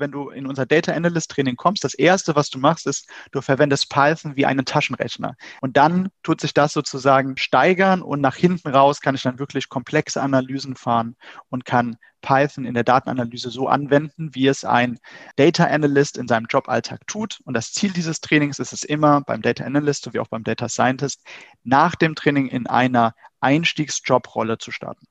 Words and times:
Wenn 0.00 0.10
du 0.10 0.30
in 0.30 0.46
unser 0.46 0.66
Data 0.66 0.92
Analyst 0.92 1.30
Training 1.30 1.56
kommst, 1.56 1.84
das 1.84 1.94
erste, 1.94 2.36
was 2.36 2.50
du 2.50 2.58
machst, 2.58 2.86
ist, 2.86 3.08
du 3.32 3.40
verwendest 3.40 3.90
Python 3.90 4.36
wie 4.36 4.46
einen 4.46 4.64
Taschenrechner. 4.64 5.34
Und 5.60 5.76
dann 5.76 6.10
tut 6.22 6.40
sich 6.40 6.54
das 6.54 6.72
sozusagen 6.72 7.36
steigern 7.36 8.02
und 8.02 8.20
nach 8.20 8.36
hinten 8.36 8.68
raus 8.68 9.00
kann 9.00 9.14
ich 9.14 9.22
dann 9.22 9.38
wirklich 9.38 9.68
komplexe 9.68 10.20
Analysen 10.22 10.76
fahren 10.76 11.16
und 11.48 11.64
kann 11.64 11.96
Python 12.20 12.64
in 12.64 12.74
der 12.74 12.84
Datenanalyse 12.84 13.50
so 13.50 13.68
anwenden, 13.68 14.34
wie 14.34 14.46
es 14.48 14.64
ein 14.64 14.98
Data 15.36 15.64
Analyst 15.64 16.18
in 16.18 16.28
seinem 16.28 16.46
Joballtag 16.48 17.06
tut. 17.06 17.40
Und 17.44 17.54
das 17.54 17.72
Ziel 17.72 17.92
dieses 17.92 18.20
Trainings 18.20 18.58
ist 18.58 18.72
es 18.72 18.84
immer 18.84 19.20
beim 19.22 19.42
Data 19.42 19.64
Analyst 19.64 20.04
sowie 20.04 20.18
auch 20.18 20.28
beim 20.28 20.44
Data 20.44 20.68
Scientist, 20.68 21.22
nach 21.62 21.94
dem 21.94 22.14
Training 22.14 22.48
in 22.48 22.66
einer 22.66 23.14
Einstiegsjobrolle 23.40 24.58
zu 24.58 24.72
starten. 24.72 25.06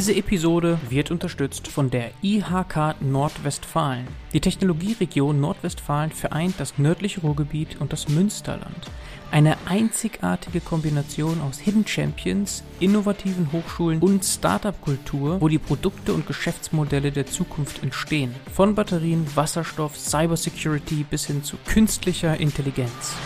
Diese 0.00 0.16
Episode 0.16 0.78
wird 0.88 1.10
unterstützt 1.10 1.68
von 1.68 1.90
der 1.90 2.12
IHK 2.22 3.02
Nordwestfalen. 3.02 4.08
Die 4.32 4.40
Technologieregion 4.40 5.38
Nordwestfalen 5.38 6.10
vereint 6.10 6.54
das 6.56 6.78
nördliche 6.78 7.20
Ruhrgebiet 7.20 7.78
und 7.82 7.92
das 7.92 8.08
Münsterland. 8.08 8.90
Eine 9.30 9.58
einzigartige 9.66 10.62
Kombination 10.62 11.42
aus 11.42 11.58
Hidden 11.58 11.86
Champions, 11.86 12.64
innovativen 12.80 13.52
Hochschulen 13.52 14.00
und 14.00 14.24
Startup-Kultur, 14.24 15.38
wo 15.38 15.48
die 15.48 15.58
Produkte 15.58 16.14
und 16.14 16.26
Geschäftsmodelle 16.26 17.12
der 17.12 17.26
Zukunft 17.26 17.82
entstehen. 17.82 18.34
Von 18.50 18.74
Batterien, 18.74 19.26
Wasserstoff, 19.34 19.98
Cybersecurity 19.98 21.04
bis 21.10 21.26
hin 21.26 21.44
zu 21.44 21.58
künstlicher 21.66 22.40
Intelligenz. 22.40 23.16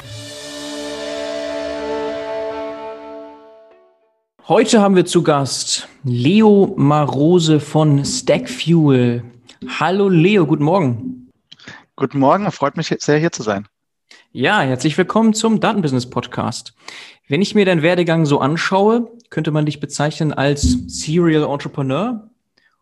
Heute 4.47 4.83
haben 4.83 4.95
wir 4.95 5.07
zu 5.07 5.23
Gast 5.23 5.89
Leo 6.03 6.75
Marose 6.77 7.61
von 7.61 8.05
Stackfuel. 8.05 9.25
Hallo 9.67 10.11
Leo, 10.11 10.45
guten 10.45 10.65
Morgen. 10.65 11.31
Guten 11.97 12.19
Morgen, 12.19 12.53
freut 12.53 12.77
mich 12.77 12.95
sehr 12.99 13.19
hier 13.19 13.33
zu 13.33 13.43
sein. 13.43 13.67
Ja, 14.33 14.61
herzlich 14.61 14.99
willkommen 14.99 15.33
zum 15.33 15.61
Datenbusiness 15.61 16.11
Podcast. 16.11 16.75
Wenn 17.27 17.41
ich 17.41 17.55
mir 17.55 17.65
deinen 17.65 17.81
Werdegang 17.81 18.27
so 18.27 18.39
anschaue, 18.39 19.11
könnte 19.31 19.51
man 19.51 19.65
dich 19.65 19.81
bezeichnen 19.81 20.31
als 20.35 20.77
Serial 20.89 21.51
Entrepreneur. 21.51 22.29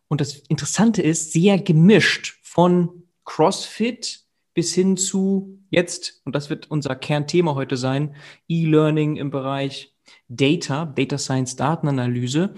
Und 0.08 0.20
das 0.20 0.38
Interessante 0.48 1.00
ist, 1.00 1.32
sehr 1.32 1.60
gemischt 1.60 2.40
von 2.42 3.04
CrossFit 3.24 4.24
bis 4.52 4.74
hin 4.74 4.96
zu 4.96 5.60
jetzt, 5.70 6.22
und 6.24 6.34
das 6.34 6.50
wird 6.50 6.72
unser 6.72 6.96
Kernthema 6.96 7.54
heute 7.54 7.76
sein, 7.76 8.16
E-Learning 8.48 9.14
im 9.14 9.30
Bereich 9.30 9.91
Data, 10.36 10.86
Data 10.86 11.18
Science, 11.18 11.56
Datenanalyse. 11.56 12.54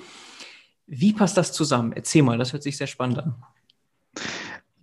Wie 0.86 1.12
passt 1.12 1.36
das 1.36 1.52
zusammen? 1.52 1.92
Erzähl 1.92 2.22
mal, 2.22 2.38
das 2.38 2.52
hört 2.52 2.62
sich 2.62 2.76
sehr 2.76 2.86
spannend 2.86 3.18
an. 3.18 3.34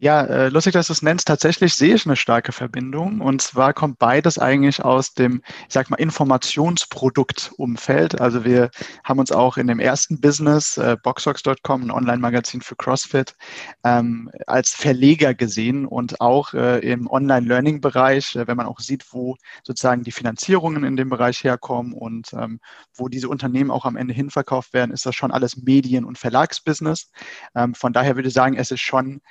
Ja, 0.03 0.21
äh, 0.23 0.49
lustig, 0.49 0.73
dass 0.73 0.87
du 0.87 0.93
es 0.93 1.03
nennst. 1.03 1.27
Tatsächlich 1.27 1.75
sehe 1.75 1.93
ich 1.93 2.07
eine 2.07 2.15
starke 2.15 2.51
Verbindung. 2.53 3.21
Und 3.21 3.39
zwar 3.43 3.71
kommt 3.71 3.99
beides 3.99 4.39
eigentlich 4.39 4.83
aus 4.83 5.13
dem, 5.13 5.43
ich 5.67 5.73
sag 5.75 5.91
mal, 5.91 5.97
Informationsproduktumfeld. 5.97 8.19
Also 8.19 8.43
wir 8.43 8.71
haben 9.03 9.19
uns 9.19 9.31
auch 9.31 9.57
in 9.57 9.67
dem 9.67 9.79
ersten 9.79 10.19
Business, 10.19 10.75
äh, 10.77 10.97
Boxbox.com, 11.03 11.83
ein 11.83 11.91
Online-Magazin 11.91 12.61
für 12.61 12.75
CrossFit, 12.75 13.35
ähm, 13.83 14.31
als 14.47 14.71
Verleger 14.71 15.35
gesehen 15.35 15.85
und 15.85 16.19
auch 16.19 16.55
äh, 16.55 16.79
im 16.79 17.07
Online-Learning-Bereich, 17.07 18.37
äh, 18.37 18.47
wenn 18.47 18.57
man 18.57 18.65
auch 18.65 18.79
sieht, 18.79 19.05
wo 19.11 19.35
sozusagen 19.63 20.01
die 20.01 20.11
Finanzierungen 20.11 20.83
in 20.83 20.95
dem 20.95 21.09
Bereich 21.09 21.43
herkommen 21.43 21.93
und 21.93 22.33
ähm, 22.33 22.59
wo 22.95 23.07
diese 23.07 23.29
Unternehmen 23.29 23.69
auch 23.69 23.85
am 23.85 23.97
Ende 23.97 24.15
hinverkauft 24.15 24.73
werden, 24.73 24.89
ist 24.89 25.05
das 25.05 25.13
schon 25.13 25.29
alles 25.29 25.57
Medien- 25.57 26.05
und 26.05 26.17
Verlagsbusiness. 26.17 27.11
Ähm, 27.53 27.75
von 27.75 27.93
daher 27.93 28.15
würde 28.15 28.29
ich 28.29 28.33
sagen, 28.33 28.57
es 28.57 28.71
ist 28.71 28.81
schon 28.81 29.21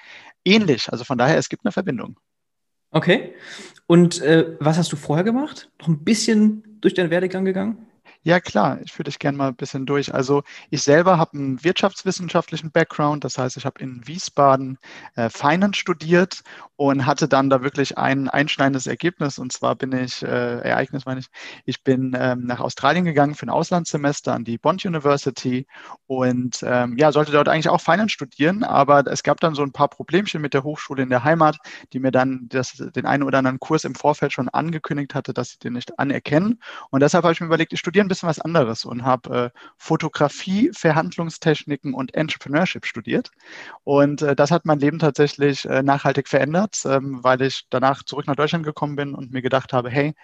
ähnlich. 0.45 0.91
Also 0.91 1.05
von 1.05 1.19
daher, 1.19 1.39
es 1.39 1.49
gibt 1.49 1.65
eine 1.65 1.73
Verbindung. 1.73 2.19
Okay. 2.91 3.35
Und 3.87 4.21
äh, 4.21 4.57
was 4.59 4.79
hast 4.79 4.93
du 4.93 4.97
vorher 4.97 5.25
gemacht? 5.25 5.71
Noch 5.81 5.89
ein 5.89 6.05
bisschen 6.05 6.79
durch 6.81 6.95
deinen 6.95 7.11
Werdegang 7.11 7.45
gegangen? 7.45 7.87
Ja, 8.23 8.39
klar, 8.39 8.81
ich 8.85 8.93
führe 8.93 9.05
dich 9.05 9.19
gerne 9.19 9.39
mal 9.39 9.49
ein 9.49 9.57
bisschen 9.57 9.87
durch. 9.87 10.13
Also 10.13 10.43
ich 10.69 10.83
selber 10.83 11.17
habe 11.17 11.39
einen 11.39 11.65
wirtschaftswissenschaftlichen 11.65 12.71
Background, 12.71 13.25
das 13.25 13.39
heißt, 13.39 13.57
ich 13.57 13.65
habe 13.65 13.81
in 13.81 14.07
Wiesbaden 14.07 14.77
äh, 15.17 15.31
Finance 15.31 15.81
studiert 15.81 16.43
und 16.77 17.07
hatte 17.07 17.29
dann 17.29 17.49
da 17.49 17.63
wirklich 17.63 17.97
ein 17.97 18.29
einschneidendes 18.29 18.87
Ergebnis. 18.87 19.39
Und 19.39 19.53
zwar 19.53 19.75
bin 19.75 19.93
ich, 19.93 20.23
äh, 20.23 20.27
Ereignis 20.61 21.07
meine 21.07 21.21
ich, 21.21 21.29
ich 21.65 21.83
bin 21.83 22.15
ähm, 22.19 22.45
nach 22.45 22.61
Australien 22.61 23.07
gegangen 23.07 23.35
für 23.35 23.47
ein 23.47 23.51
Auslandssemester 23.51 24.35
an 24.35 24.45
die 24.45 24.59
Bond 24.59 24.85
University 24.85 25.67
und 26.07 26.61
ähm, 26.63 26.97
ja, 26.99 27.13
sollte 27.13 27.33
dort 27.33 27.49
eigentlich 27.49 27.69
auch 27.71 27.81
Finance 27.81 28.13
studieren, 28.13 28.65
aber 28.65 29.07
es 29.07 29.23
gab 29.23 29.41
dann 29.41 29.55
so 29.55 29.63
ein 29.63 29.73
paar 29.73 29.89
Problemchen 29.89 30.43
mit 30.43 30.53
der 30.55 30.65
Hochschule 30.65 31.03
in 31.03 31.09
der 31.11 31.25
Heimat, 31.25 31.57
die 31.93 32.01
mir 32.01 32.11
dann 32.11 32.47
das, 32.51 32.73
den 32.77 33.07
einen 33.07 33.23
oder 33.23 33.39
anderen 33.39 33.61
Kurs 33.61 33.85
im 33.85 33.95
Vorfeld 33.95 34.33
schon 34.33 34.49
angekündigt 34.51 35.15
hatte, 35.15 35.33
dass 35.33 35.51
sie 35.53 35.59
den 35.59 35.73
nicht 35.75 35.99
anerkennen. 35.99 36.61
Und 36.91 37.01
deshalb 37.01 37.25
habe 37.25 37.33
ich 37.33 37.41
mir 37.41 37.47
überlegt, 37.47 37.73
ich 37.73 37.79
studiere 37.81 38.03
bisschen 38.11 38.29
was 38.29 38.41
anderes 38.41 38.85
und 38.85 39.05
habe 39.05 39.53
äh, 39.55 39.59
Fotografie, 39.79 40.71
Verhandlungstechniken 40.75 41.95
und 41.95 42.15
Entrepreneurship 42.15 42.85
studiert. 42.85 43.31
Und 43.85 44.21
äh, 44.21 44.37
das 44.37 44.51
hat 44.51 44.67
mein 44.67 44.81
Leben 44.81 44.99
tatsächlich 44.99 45.65
äh, 45.65 45.83
nachhaltig 45.83 46.29
verändert, 46.29 46.83
ähm, 46.85 47.21
weil 47.23 47.41
ich 47.41 47.67
danach 47.71 48.03
zurück 48.03 48.27
nach 48.27 48.37
Deutschland 48.37 48.65
gekommen 48.65 48.97
bin 48.97 49.15
und 49.15 49.33
mir 49.33 49.43
gedacht 49.43 49.73
habe, 49.73 49.89
hey, 49.89 50.15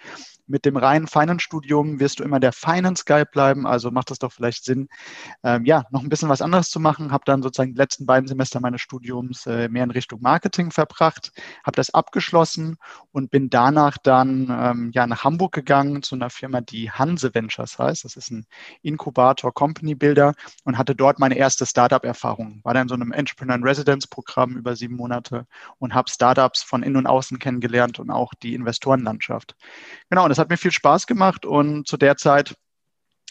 mit 0.47 0.65
dem 0.65 0.77
reinen 0.77 1.07
Finance-Studium 1.07 1.99
wirst 1.99 2.19
du 2.19 2.23
immer 2.23 2.39
der 2.39 2.53
Finance-Guy 2.53 3.25
bleiben, 3.31 3.67
also 3.67 3.91
macht 3.91 4.11
es 4.11 4.19
doch 4.19 4.31
vielleicht 4.31 4.63
Sinn, 4.63 4.87
ähm, 5.43 5.65
ja, 5.65 5.83
noch 5.91 6.03
ein 6.03 6.09
bisschen 6.09 6.29
was 6.29 6.41
anderes 6.41 6.69
zu 6.69 6.79
machen. 6.79 7.11
Habe 7.11 7.23
dann 7.25 7.41
sozusagen 7.41 7.73
die 7.73 7.77
letzten 7.77 8.05
beiden 8.05 8.27
Semester 8.27 8.59
meines 8.59 8.81
Studiums 8.81 9.45
äh, 9.45 9.69
mehr 9.69 9.83
in 9.83 9.91
Richtung 9.91 10.21
Marketing 10.21 10.71
verbracht, 10.71 11.31
habe 11.65 11.75
das 11.75 11.89
abgeschlossen 11.93 12.77
und 13.11 13.31
bin 13.31 13.49
danach 13.49 13.97
dann 13.97 14.47
ähm, 14.49 14.91
ja 14.93 15.07
nach 15.07 15.23
Hamburg 15.23 15.53
gegangen 15.53 16.03
zu 16.03 16.15
einer 16.15 16.29
Firma, 16.29 16.61
die 16.61 16.91
Hanse 16.91 17.33
Ventures 17.33 17.76
heißt. 17.79 18.05
Das 18.05 18.15
ist 18.15 18.31
ein 18.31 18.45
Inkubator 18.81 19.53
Company 19.53 19.95
Builder 19.95 20.33
und 20.63 20.77
hatte 20.77 20.95
dort 20.95 21.19
meine 21.19 21.37
erste 21.37 21.65
Startup-Erfahrung. 21.65 22.61
War 22.63 22.73
dann 22.73 22.83
in 22.83 22.89
so 22.89 22.95
einem 22.95 23.11
Entrepreneur 23.11 23.55
in 23.55 23.63
Residence 23.63 24.07
Programm 24.07 24.57
über 24.57 24.75
sieben 24.75 24.95
Monate 24.95 25.45
und 25.79 25.93
habe 25.93 26.09
Startups 26.09 26.63
von 26.63 26.83
innen 26.83 26.97
und 26.97 27.07
außen 27.07 27.39
kennengelernt 27.39 27.99
und 27.99 28.09
auch 28.09 28.33
die 28.41 28.53
Investorenlandschaft. 28.53 29.55
Genau, 30.09 30.23
und 30.23 30.29
das 30.29 30.39
hat 30.39 30.49
mir 30.49 30.57
viel 30.57 30.71
Spaß 30.71 31.07
gemacht 31.07 31.45
und 31.45 31.87
zu 31.87 31.97
der 31.97 32.17
Zeit 32.17 32.55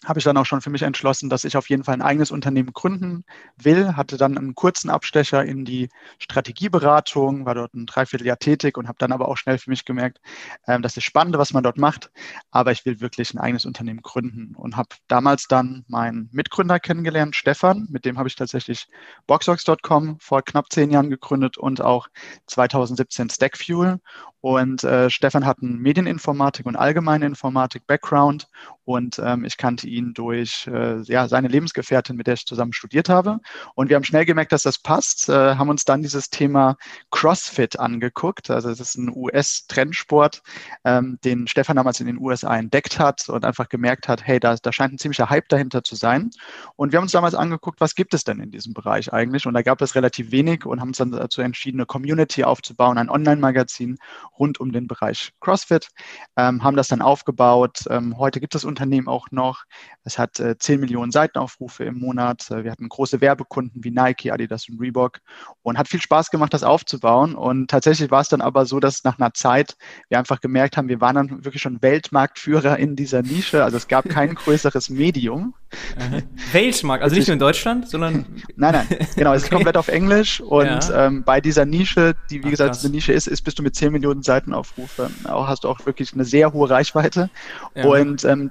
habe 0.04 0.18
ich 0.18 0.24
dann 0.24 0.36
auch 0.36 0.44
schon 0.44 0.60
für 0.60 0.70
mich 0.70 0.82
entschlossen, 0.82 1.30
dass 1.30 1.44
ich 1.44 1.56
auf 1.56 1.70
jeden 1.70 1.84
Fall 1.84 1.94
ein 1.94 2.02
eigenes 2.02 2.30
Unternehmen 2.30 2.72
gründen 2.72 3.24
will. 3.56 3.96
Hatte 3.96 4.18
dann 4.18 4.36
einen 4.36 4.54
kurzen 4.54 4.90
Abstecher 4.90 5.44
in 5.44 5.64
die 5.64 5.88
Strategieberatung, 6.18 7.46
war 7.46 7.54
dort 7.54 7.74
ein 7.74 7.86
Dreivierteljahr 7.86 8.38
tätig 8.38 8.76
und 8.76 8.88
habe 8.88 8.98
dann 8.98 9.12
aber 9.12 9.28
auch 9.28 9.36
schnell 9.36 9.58
für 9.58 9.70
mich 9.70 9.84
gemerkt, 9.84 10.20
ähm, 10.66 10.82
das 10.82 10.96
ist 10.96 11.04
spannend, 11.04 11.38
was 11.38 11.52
man 11.52 11.62
dort 11.62 11.78
macht, 11.78 12.10
aber 12.50 12.72
ich 12.72 12.84
will 12.84 13.00
wirklich 13.00 13.32
ein 13.32 13.38
eigenes 13.38 13.64
Unternehmen 13.64 14.02
gründen 14.02 14.54
und 14.54 14.76
habe 14.76 14.90
damals 15.08 15.48
dann 15.48 15.84
meinen 15.88 16.28
Mitgründer 16.32 16.78
kennengelernt, 16.78 17.34
Stefan, 17.34 17.86
mit 17.90 18.04
dem 18.04 18.18
habe 18.18 18.28
ich 18.28 18.36
tatsächlich 18.36 18.88
Boxbox.com 19.26 20.18
vor 20.20 20.42
knapp 20.42 20.70
zehn 20.70 20.90
Jahren 20.90 21.10
gegründet 21.10 21.56
und 21.56 21.80
auch 21.80 22.08
2017 22.46 23.30
Stackfuel. 23.30 23.98
Und 24.40 24.84
äh, 24.84 25.10
Stefan 25.10 25.44
hat 25.44 25.58
einen 25.60 25.80
Medieninformatik 25.80 26.66
und 26.66 26.76
allgemeine 26.76 27.26
Informatik-Background. 27.26 28.46
Und 28.84 29.18
ähm, 29.18 29.44
ich 29.44 29.56
kannte 29.56 29.85
ihn 29.86 30.14
durch 30.14 30.66
äh, 30.66 31.00
ja, 31.02 31.28
seine 31.28 31.48
Lebensgefährtin, 31.48 32.16
mit 32.16 32.26
der 32.26 32.34
ich 32.34 32.46
zusammen 32.46 32.72
studiert 32.72 33.08
habe. 33.08 33.38
Und 33.74 33.88
wir 33.88 33.96
haben 33.96 34.04
schnell 34.04 34.24
gemerkt, 34.24 34.52
dass 34.52 34.62
das 34.62 34.78
passt, 34.78 35.28
äh, 35.28 35.56
haben 35.56 35.68
uns 35.68 35.84
dann 35.84 36.02
dieses 36.02 36.30
Thema 36.30 36.76
CrossFit 37.10 37.78
angeguckt. 37.78 38.50
Also 38.50 38.70
es 38.70 38.80
ist 38.80 38.96
ein 38.96 39.10
US-Trendsport, 39.14 40.42
ähm, 40.84 41.18
den 41.24 41.46
Stefan 41.46 41.76
damals 41.76 42.00
in 42.00 42.06
den 42.06 42.18
USA 42.18 42.56
entdeckt 42.56 42.98
hat 42.98 43.28
und 43.28 43.44
einfach 43.44 43.68
gemerkt 43.68 44.08
hat, 44.08 44.26
hey, 44.26 44.40
da, 44.40 44.56
da 44.56 44.72
scheint 44.72 44.92
ein 44.92 44.98
ziemlicher 44.98 45.30
Hype 45.30 45.48
dahinter 45.48 45.82
zu 45.82 45.96
sein. 45.96 46.30
Und 46.76 46.92
wir 46.92 46.98
haben 46.98 47.04
uns 47.04 47.12
damals 47.12 47.34
angeguckt, 47.34 47.80
was 47.80 47.94
gibt 47.94 48.14
es 48.14 48.24
denn 48.24 48.40
in 48.40 48.50
diesem 48.50 48.74
Bereich 48.74 49.12
eigentlich? 49.12 49.46
Und 49.46 49.54
da 49.54 49.62
gab 49.62 49.80
es 49.80 49.94
relativ 49.94 50.30
wenig 50.30 50.66
und 50.66 50.80
haben 50.80 50.88
uns 50.88 50.98
dann 50.98 51.12
dazu 51.12 51.40
entschieden, 51.40 51.78
eine 51.78 51.86
Community 51.86 52.44
aufzubauen, 52.44 52.98
ein 52.98 53.10
Online-Magazin 53.10 53.98
rund 54.38 54.60
um 54.60 54.72
den 54.72 54.86
Bereich 54.86 55.32
CrossFit, 55.40 55.88
ähm, 56.36 56.62
haben 56.62 56.76
das 56.76 56.88
dann 56.88 57.02
aufgebaut. 57.02 57.84
Ähm, 57.88 58.18
heute 58.18 58.40
gibt 58.40 58.54
es 58.54 58.64
Unternehmen 58.64 59.08
auch 59.08 59.30
noch. 59.30 59.64
Es 60.04 60.18
hat 60.18 60.38
äh, 60.38 60.56
10 60.56 60.80
Millionen 60.80 61.10
Seitenaufrufe 61.10 61.84
im 61.84 61.98
Monat. 61.98 62.50
Äh, 62.50 62.64
wir 62.64 62.70
hatten 62.70 62.88
große 62.88 63.20
Werbekunden 63.20 63.82
wie 63.82 63.90
Nike, 63.90 64.30
Adidas 64.30 64.68
und 64.68 64.80
Reebok 64.80 65.20
und 65.62 65.78
hat 65.78 65.88
viel 65.88 66.00
Spaß 66.00 66.30
gemacht, 66.30 66.54
das 66.54 66.62
aufzubauen. 66.62 67.34
Und 67.34 67.68
tatsächlich 67.70 68.10
war 68.10 68.20
es 68.20 68.28
dann 68.28 68.40
aber 68.40 68.66
so, 68.66 68.80
dass 68.80 69.04
nach 69.04 69.18
einer 69.18 69.34
Zeit 69.34 69.76
wir 70.08 70.18
einfach 70.18 70.40
gemerkt 70.40 70.76
haben, 70.76 70.88
wir 70.88 71.00
waren 71.00 71.16
dann 71.16 71.44
wirklich 71.44 71.62
schon 71.62 71.82
Weltmarktführer 71.82 72.78
in 72.78 72.96
dieser 72.96 73.22
Nische. 73.22 73.64
Also 73.64 73.76
es 73.76 73.88
gab 73.88 74.08
kein 74.08 74.34
größeres 74.34 74.90
Medium 74.90 75.54
Weltmarkt, 76.52 77.02
also 77.02 77.16
nicht 77.16 77.28
nur 77.28 77.34
in 77.34 77.38
Deutschland, 77.38 77.88
sondern. 77.88 78.26
Nein, 78.56 78.72
nein, 78.72 79.08
genau, 79.16 79.34
es 79.34 79.44
ist 79.44 79.50
komplett 79.52 79.76
auf 79.76 79.88
Englisch 79.88 80.40
und 80.40 80.66
ja. 80.66 81.06
ähm, 81.06 81.24
bei 81.24 81.40
dieser 81.40 81.66
Nische, 81.66 82.14
die 82.30 82.42
wie 82.42 82.46
Ach, 82.46 82.50
gesagt 82.50 82.70
krass. 82.70 82.84
eine 82.84 82.94
Nische 82.94 83.12
ist, 83.12 83.26
ist 83.26 83.42
bist 83.42 83.58
du 83.58 83.62
mit 83.62 83.74
10 83.74 83.92
Millionen 83.92 84.22
Seitenaufrufe, 84.22 85.10
auch 85.24 85.46
hast 85.46 85.64
du 85.64 85.68
auch 85.68 85.84
wirklich 85.84 86.12
eine 86.14 86.24
sehr 86.24 86.52
hohe 86.52 86.70
Reichweite. 86.70 87.30
Ja. 87.74 87.84
Und 87.84 88.24
ähm, 88.24 88.50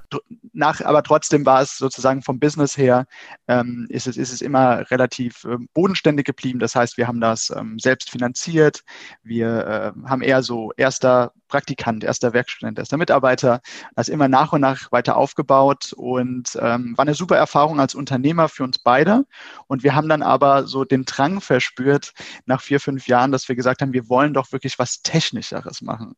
nach, 0.54 0.82
aber 0.82 1.04
trotzdem 1.04 1.46
war 1.46 1.62
es 1.62 1.78
sozusagen 1.78 2.22
vom 2.22 2.40
Business 2.40 2.78
her, 2.78 3.06
ähm, 3.48 3.88
ist, 3.90 4.08
es, 4.08 4.18
ist 4.18 4.32
es 4.32 4.42
immer 4.42 4.90
relativ 4.92 5.44
äh, 5.46 5.58
bodenständig 5.74 6.26
geblieben. 6.26 6.60
Das 6.60 6.76
heißt, 6.76 6.98
wir 6.98 7.08
haben 7.08 7.22
das 7.22 7.52
ähm, 7.56 7.80
selbst 7.80 8.10
finanziert, 8.10 8.84
wir 9.24 9.94
äh, 9.96 10.10
haben 10.10 10.22
eher 10.22 10.44
so 10.44 10.72
erster 10.78 11.32
Praktikant, 11.48 12.04
erster 12.04 12.34
Werkstudent, 12.34 12.80
erster 12.80 12.98
Mitarbeiter, 12.98 13.62
das 13.96 14.10
immer 14.10 14.28
nach 14.28 14.54
und 14.54 14.62
nach 14.62 14.92
weiter 14.92 15.16
aufgebaut 15.18 15.94
und 15.96 16.58
ähm, 16.60 16.98
war 16.98 17.06
eine 17.06 17.15
super 17.16 17.38
Erfahrung 17.38 17.80
als 17.80 17.96
Unternehmer 17.96 18.50
für 18.50 18.64
uns 18.64 18.78
beide. 18.78 19.26
Und 19.68 19.84
wir 19.84 19.96
haben 19.96 20.10
dann 20.10 20.22
aber 20.22 20.68
so 20.68 20.84
den 20.84 21.06
Drang 21.06 21.42
verspürt 21.42 22.14
nach 22.46 22.62
vier, 22.62 22.80
fünf 22.80 23.08
Jahren, 23.08 23.32
dass 23.32 23.48
wir 23.48 23.56
gesagt 23.56 23.82
haben, 23.82 23.94
wir 23.94 24.10
wollen 24.10 24.34
doch 24.34 24.52
wirklich 24.52 24.78
was 24.80 25.02
Technischeres 25.02 25.82
machen. 25.82 26.16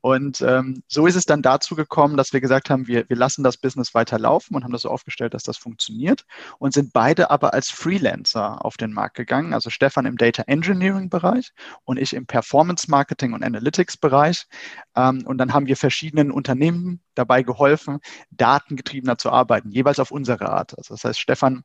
Und 0.00 0.40
ähm, 0.40 0.82
so 0.88 1.06
ist 1.06 1.16
es 1.16 1.26
dann 1.26 1.42
dazu 1.42 1.74
gekommen, 1.74 2.16
dass 2.16 2.32
wir 2.32 2.40
gesagt 2.40 2.70
haben, 2.70 2.86
wir, 2.86 3.08
wir 3.08 3.16
lassen 3.16 3.42
das 3.44 3.56
Business 3.56 3.94
weiter 3.94 4.18
laufen 4.18 4.54
und 4.54 4.64
haben 4.64 4.72
das 4.72 4.82
so 4.82 4.90
aufgestellt, 4.90 5.34
dass 5.34 5.42
das 5.42 5.56
funktioniert 5.56 6.24
und 6.58 6.72
sind 6.72 6.92
beide 6.92 7.30
aber 7.30 7.52
als 7.52 7.68
Freelancer 7.68 8.64
auf 8.64 8.76
den 8.76 8.92
Markt 8.92 9.16
gegangen. 9.16 9.52
Also 9.52 9.70
Stefan 9.70 10.06
im 10.06 10.16
Data 10.16 10.44
Engineering 10.46 11.10
Bereich 11.10 11.52
und 11.84 11.98
ich 11.98 12.14
im 12.14 12.26
Performance 12.26 12.90
Marketing 12.90 13.32
und 13.32 13.42
Analytics 13.44 13.96
Bereich. 13.96 14.46
Ähm, 14.96 15.24
und 15.26 15.38
dann 15.38 15.52
haben 15.52 15.66
wir 15.66 15.76
verschiedenen 15.76 16.30
Unternehmen 16.30 17.00
dabei 17.14 17.42
geholfen, 17.42 17.98
datengetriebener 18.30 19.18
zu 19.18 19.30
arbeiten, 19.30 19.70
jeweils 19.70 19.98
auf 19.98 20.10
unsere 20.28 20.50
Art. 20.50 20.76
Also 20.76 20.94
das 20.94 21.04
heißt, 21.04 21.20
Stefan 21.20 21.62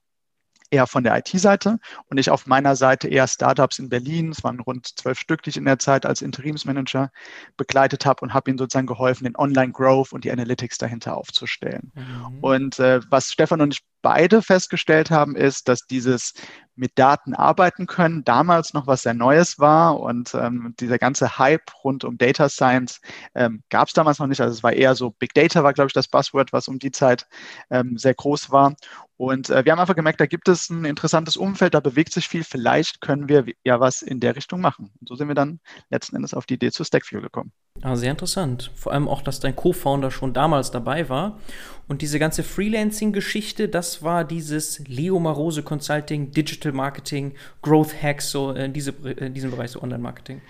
eher 0.73 0.87
von 0.87 1.03
der 1.03 1.15
IT-Seite 1.17 1.77
und 2.09 2.17
ich 2.17 2.31
auf 2.31 2.47
meiner 2.47 2.75
Seite 2.75 3.07
eher 3.07 3.27
Startups 3.27 3.77
in 3.77 3.89
Berlin. 3.89 4.31
Es 4.31 4.43
waren 4.43 4.59
rund 4.59 4.87
zwölf 4.99 5.19
Stück, 5.19 5.43
die 5.43 5.51
ich 5.51 5.57
in 5.57 5.65
der 5.65 5.77
Zeit 5.77 6.05
als 6.05 6.21
Interimsmanager 6.21 7.11
begleitet 7.55 8.05
habe 8.05 8.21
und 8.21 8.33
habe 8.33 8.49
ihnen 8.49 8.57
sozusagen 8.57 8.87
geholfen, 8.87 9.25
den 9.25 9.37
Online-Growth 9.37 10.11
und 10.11 10.23
die 10.23 10.31
Analytics 10.31 10.79
dahinter 10.79 11.15
aufzustellen. 11.15 11.91
Mhm. 11.93 12.39
Und 12.41 12.79
äh, 12.79 13.01
was 13.09 13.31
Stefan 13.31 13.61
und 13.61 13.75
ich 13.75 13.83
beide 14.01 14.41
festgestellt 14.41 15.11
haben, 15.11 15.35
ist, 15.35 15.67
dass 15.67 15.87
dieses 15.87 16.33
mit 16.75 16.91
Daten 16.95 17.33
arbeiten 17.35 17.85
können 17.85 18.23
damals 18.23 18.73
noch 18.73 18.87
was 18.87 19.03
sehr 19.03 19.13
Neues 19.13 19.59
war 19.59 19.99
und 19.99 20.33
ähm, 20.33 20.73
dieser 20.79 20.97
ganze 20.97 21.37
Hype 21.37 21.71
rund 21.83 22.03
um 22.03 22.17
Data 22.17 22.49
Science 22.49 22.99
ähm, 23.35 23.63
gab 23.69 23.87
es 23.87 23.93
damals 23.93 24.19
noch 24.19 24.27
nicht. 24.27 24.41
Also 24.41 24.53
es 24.53 24.63
war 24.63 24.73
eher 24.73 24.95
so 24.95 25.11
Big 25.11 25.33
Data 25.33 25.63
war, 25.63 25.73
glaube 25.73 25.87
ich, 25.87 25.93
das 25.93 26.07
Buzzword, 26.07 26.51
was 26.51 26.67
um 26.67 26.79
die 26.79 26.91
Zeit 26.91 27.27
ähm, 27.69 27.97
sehr 27.97 28.15
groß 28.15 28.51
war. 28.51 28.75
Und 29.23 29.49
äh, 29.49 29.63
wir 29.63 29.71
haben 29.71 29.79
einfach 29.79 29.95
gemerkt, 29.95 30.19
da 30.19 30.25
gibt 30.25 30.49
es 30.49 30.69
ein 30.69 30.83
interessantes 30.83 31.37
Umfeld, 31.37 31.73
da 31.73 31.79
bewegt 31.79 32.11
sich 32.11 32.27
viel. 32.27 32.43
Vielleicht 32.43 32.99
können 32.99 33.29
wir 33.29 33.45
ja 33.63 33.79
was 33.79 34.01
in 34.01 34.19
der 34.19 34.35
Richtung 34.35 34.59
machen. 34.59 34.91
Und 34.99 35.07
so 35.07 35.15
sind 35.15 35.29
wir 35.29 35.35
dann 35.35 35.61
letzten 35.89 36.17
Endes 36.17 36.33
auf 36.33 36.45
die 36.45 36.55
Idee 36.55 36.71
zu 36.71 36.83
Stackfuel 36.83 37.21
gekommen. 37.21 37.53
Ah, 37.81 37.95
sehr 37.95 38.11
interessant. 38.11 38.69
Vor 38.75 38.91
allem 38.91 39.07
auch, 39.07 39.21
dass 39.21 39.39
dein 39.39 39.55
Co-Founder 39.55 40.11
schon 40.11 40.33
damals 40.33 40.71
dabei 40.71 41.07
war. 41.07 41.39
Und 41.87 42.01
diese 42.01 42.19
ganze 42.19 42.43
Freelancing-Geschichte, 42.43 43.69
das 43.69 44.03
war 44.03 44.25
dieses 44.25 44.79
Leo 44.87 45.19
Marose 45.19 45.63
Consulting, 45.63 46.31
Digital 46.31 46.73
Marketing, 46.73 47.33
Growth 47.61 47.93
Hacks, 48.03 48.29
so 48.29 48.51
in, 48.51 48.73
diese, 48.73 48.91
in 48.91 49.33
diesem 49.33 49.51
Bereich, 49.51 49.71
so 49.71 49.81
Online-Marketing. 49.81 50.41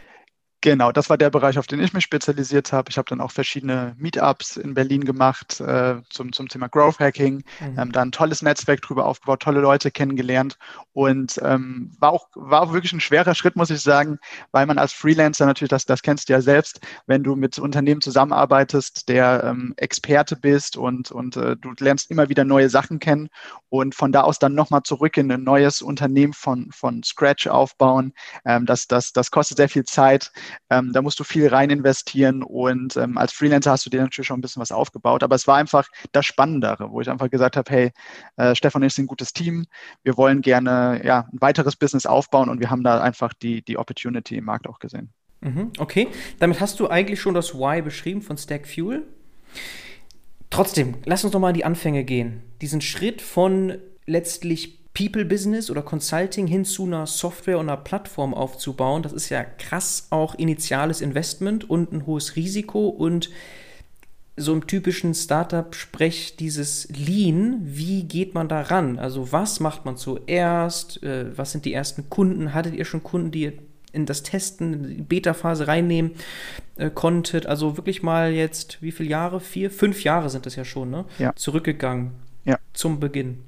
Genau, 0.63 0.93
das 0.93 1.09
war 1.09 1.17
der 1.17 1.29
Bereich, 1.29 1.59
auf 1.59 1.67
den 1.67 1.81
ich 1.81 1.91
mich 1.91 2.05
spezialisiert 2.05 2.71
habe. 2.71 2.89
Ich 2.89 2.97
habe 2.97 3.09
dann 3.09 3.19
auch 3.19 3.31
verschiedene 3.31 3.95
Meetups 3.97 4.55
in 4.55 4.73
Berlin 4.73 5.03
gemacht 5.03 5.59
äh, 5.59 5.95
zum, 6.09 6.31
zum 6.31 6.47
Thema 6.47 6.69
Growth 6.69 6.99
Hacking, 7.01 7.43
mhm. 7.59 7.77
ähm, 7.77 7.91
dann 7.91 8.07
ein 8.07 8.11
tolles 8.13 8.41
Netzwerk 8.41 8.81
drüber 8.81 9.05
aufgebaut, 9.05 9.41
tolle 9.41 9.59
Leute 9.59 9.91
kennengelernt 9.91 10.57
und 10.93 11.37
ähm, 11.43 11.91
war, 11.99 12.13
auch, 12.13 12.29
war 12.33 12.61
auch 12.61 12.71
wirklich 12.71 12.93
ein 12.93 13.01
schwerer 13.01 13.35
Schritt, 13.35 13.57
muss 13.57 13.71
ich 13.71 13.81
sagen, 13.81 14.19
weil 14.53 14.65
man 14.65 14.77
als 14.77 14.93
Freelancer 14.93 15.45
natürlich, 15.45 15.69
das, 15.69 15.83
das 15.85 16.01
kennst 16.01 16.29
du 16.29 16.33
ja 16.33 16.39
selbst, 16.39 16.79
wenn 17.07 17.23
du 17.23 17.35
mit 17.35 17.59
Unternehmen 17.59 17.99
zusammenarbeitest, 17.99 19.09
der 19.09 19.43
ähm, 19.43 19.73
Experte 19.75 20.37
bist 20.37 20.77
und, 20.77 21.11
und 21.11 21.35
äh, 21.35 21.57
du 21.57 21.73
lernst 21.77 22.09
immer 22.09 22.29
wieder 22.29 22.45
neue 22.45 22.69
Sachen 22.69 22.99
kennen 22.99 23.27
und 23.67 23.95
von 23.95 24.13
da 24.13 24.21
aus 24.21 24.39
dann 24.39 24.55
nochmal 24.55 24.83
zurück 24.83 25.17
in 25.17 25.29
ein 25.29 25.43
neues 25.43 25.81
Unternehmen 25.81 26.31
von, 26.31 26.71
von 26.71 27.03
Scratch 27.03 27.47
aufbauen. 27.47 28.13
Ähm, 28.45 28.65
das, 28.65 28.87
das, 28.87 29.11
das 29.11 29.29
kostet 29.29 29.57
sehr 29.57 29.67
viel 29.67 29.83
Zeit. 29.83 30.31
Ähm, 30.69 30.91
da 30.93 31.01
musst 31.01 31.19
du 31.19 31.23
viel 31.23 31.47
rein 31.47 31.69
investieren 31.69 32.43
und 32.43 32.97
ähm, 32.97 33.17
als 33.17 33.33
Freelancer 33.33 33.71
hast 33.71 33.85
du 33.85 33.89
dir 33.89 34.01
natürlich 34.01 34.27
schon 34.27 34.39
ein 34.39 34.41
bisschen 34.41 34.61
was 34.61 34.71
aufgebaut. 34.71 35.23
Aber 35.23 35.35
es 35.35 35.47
war 35.47 35.57
einfach 35.57 35.87
das 36.11 36.25
Spannendere, 36.25 36.91
wo 36.91 37.01
ich 37.01 37.09
einfach 37.09 37.29
gesagt 37.29 37.57
habe, 37.57 37.71
hey, 37.71 37.91
äh, 38.37 38.55
Stefan 38.55 38.81
und 38.81 38.87
ich 38.87 38.93
sind 38.93 39.05
ein 39.05 39.07
gutes 39.07 39.33
Team. 39.33 39.65
Wir 40.03 40.17
wollen 40.17 40.41
gerne 40.41 41.01
ja, 41.03 41.27
ein 41.31 41.41
weiteres 41.41 41.75
Business 41.75 42.05
aufbauen 42.05 42.49
und 42.49 42.59
wir 42.59 42.69
haben 42.69 42.83
da 42.83 43.01
einfach 43.01 43.33
die, 43.33 43.63
die 43.63 43.77
Opportunity 43.77 44.37
im 44.37 44.45
Markt 44.45 44.67
auch 44.67 44.79
gesehen. 44.79 45.13
Mhm, 45.41 45.71
okay, 45.77 46.07
damit 46.39 46.61
hast 46.61 46.79
du 46.79 46.87
eigentlich 46.87 47.19
schon 47.19 47.33
das 47.33 47.53
Why 47.53 47.81
beschrieben 47.81 48.21
von 48.21 48.37
Stack 48.37 48.67
Fuel. 48.67 49.03
Trotzdem, 50.49 50.95
lass 51.05 51.23
uns 51.23 51.33
doch 51.33 51.39
mal 51.39 51.49
in 51.49 51.55
die 51.55 51.65
Anfänge 51.65 52.03
gehen. 52.03 52.43
Diesen 52.61 52.79
Schritt 52.79 53.21
von 53.21 53.77
letztlich 54.05 54.82
People-Business 54.93 55.71
oder 55.71 55.81
Consulting 55.81 56.45
hin 56.47 56.65
zu 56.65 56.85
einer 56.85 57.07
Software 57.07 57.57
und 57.57 57.69
einer 57.69 57.77
Plattform 57.77 58.33
aufzubauen, 58.33 59.01
das 59.01 59.13
ist 59.13 59.29
ja 59.29 59.43
krass 59.43 60.07
auch 60.11 60.35
initiales 60.35 61.01
Investment 61.01 61.69
und 61.69 61.91
ein 61.91 62.05
hohes 62.05 62.35
Risiko 62.35 62.87
und 62.87 63.29
so 64.35 64.53
im 64.53 64.65
typischen 64.65 65.13
Startup-Sprech 65.13 66.37
dieses 66.37 66.89
Lean, 66.89 67.59
wie 67.61 68.03
geht 68.03 68.33
man 68.33 68.47
da 68.47 68.61
ran? 68.61 68.97
Also 68.97 69.31
was 69.31 69.59
macht 69.59 69.85
man 69.85 69.95
zuerst? 69.95 71.03
Äh, 71.03 71.37
was 71.37 71.51
sind 71.51 71.65
die 71.65 71.73
ersten 71.73 72.09
Kunden? 72.09 72.53
Hattet 72.53 72.73
ihr 72.73 72.85
schon 72.85 73.03
Kunden, 73.03 73.31
die 73.31 73.41
ihr 73.43 73.53
in 73.91 74.07
das 74.07 74.23
Testen, 74.23 74.95
die 74.97 75.01
Beta-Phase 75.03 75.67
reinnehmen 75.67 76.13
äh, 76.77 76.89
konntet? 76.89 77.45
Also 77.45 77.77
wirklich 77.77 78.01
mal 78.01 78.31
jetzt, 78.31 78.81
wie 78.81 78.91
viele 78.91 79.09
Jahre? 79.09 79.39
Vier, 79.39 79.69
fünf 79.69 80.03
Jahre 80.03 80.31
sind 80.31 80.47
es 80.47 80.55
ja 80.55 80.65
schon, 80.65 80.89
ne? 80.89 81.05
Ja. 81.19 81.35
Zurückgegangen 81.35 82.13
ja. 82.43 82.57
zum 82.73 82.99
Beginn. 82.99 83.43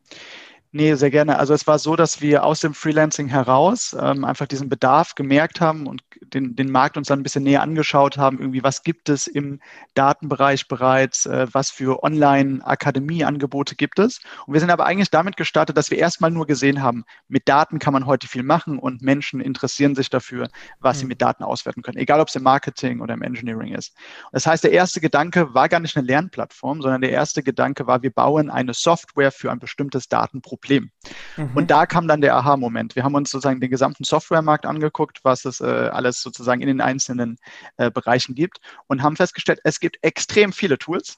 Nee, 0.78 0.96
sehr 0.96 1.10
gerne. 1.10 1.40
Also 1.40 1.54
es 1.54 1.68
war 1.68 1.80
so, 1.80 1.96
dass 1.96 2.20
wir 2.20 2.44
aus 2.44 2.60
dem 2.60 2.74
Freelancing 2.74 3.30
heraus 3.30 3.96
ähm, 3.98 4.26
einfach 4.26 4.46
diesen 4.46 4.68
Bedarf 4.68 5.16
gemerkt 5.16 5.62
haben 5.62 5.88
und 5.88 6.04
den, 6.34 6.58
den 6.58 6.70
Markt 6.70 6.98
uns 6.98 7.08
dann 7.08 7.22
ein 7.22 7.24
bisschen 7.24 7.44
näher 7.44 7.62
angeschaut 7.62 8.18
haben, 8.18 8.40
irgendwie 8.40 8.62
was 8.62 8.84
gibt 8.84 9.08
es 9.08 9.28
im 9.28 9.62
Datenbereich 9.94 10.68
bereits, 10.68 11.28
äh, 11.28 11.48
was 11.50 11.72
für 11.72 12.04
Online-Akademie-Angebote 12.04 13.76
gibt 13.76 14.00
es. 14.00 14.20
Und 14.46 14.54
wir 14.54 14.60
sind 14.60 14.70
aber 14.70 14.86
eigentlich 14.86 15.12
damit 15.12 15.38
gestartet, 15.38 15.78
dass 15.78 15.92
wir 15.92 15.98
erstmal 15.98 16.30
nur 16.30 16.46
gesehen 16.46 16.82
haben, 16.82 17.06
mit 17.30 17.48
Daten 17.48 17.80
kann 17.80 17.94
man 17.94 18.06
heute 18.06 18.28
viel 18.28 18.44
machen 18.44 18.78
und 18.78 19.02
Menschen 19.02 19.40
interessieren 19.40 19.96
sich 19.96 20.10
dafür, 20.10 20.50
was 20.82 20.98
mhm. 20.98 21.00
sie 21.00 21.06
mit 21.06 21.22
Daten 21.22 21.46
auswerten 21.46 21.84
können, 21.84 22.00
egal 22.00 22.20
ob 22.20 22.28
es 22.28 22.36
im 22.36 22.44
Marketing 22.44 23.00
oder 23.00 23.14
im 23.14 23.22
Engineering 23.22 23.74
ist. 23.74 23.96
Das 24.34 24.46
heißt, 24.46 24.66
der 24.66 24.74
erste 24.74 25.00
Gedanke 25.00 25.54
war 25.54 25.70
gar 25.70 25.80
nicht 25.80 25.96
eine 25.96 26.06
Lernplattform, 26.06 26.82
sondern 26.82 27.00
der 27.00 27.12
erste 27.12 27.44
Gedanke 27.44 27.88
war, 27.88 28.02
wir 28.02 28.12
bauen 28.12 28.50
eine 28.50 28.74
Software 28.74 29.32
für 29.32 29.54
ein 29.54 29.60
bestimmtes 29.60 30.10
Datenproblem. 30.10 30.65
Problem. 30.66 30.92
Mhm. 31.38 31.52
Und 31.56 31.72
da 31.72 31.86
kam 31.86 32.08
dann 32.08 32.22
der 32.22 32.36
Aha-Moment. 32.36 32.96
Wir 32.96 33.04
haben 33.04 33.16
uns 33.16 33.30
sozusagen 33.30 33.60
den 33.60 33.70
gesamten 33.70 34.04
Softwaremarkt 34.04 34.66
angeguckt, 34.66 35.20
was 35.24 35.46
es 35.46 35.62
äh, 35.62 35.66
alles 35.66 36.22
sozusagen 36.22 36.62
in 36.62 36.68
den 36.68 36.82
einzelnen 36.82 37.38
äh, 37.78 37.92
Bereichen 37.92 38.36
gibt 38.36 38.60
und 38.88 39.04
haben 39.04 39.16
festgestellt, 39.16 39.60
es 39.64 39.80
gibt 39.80 39.98
extrem 40.02 40.52
viele 40.52 40.78
Tools, 40.78 41.18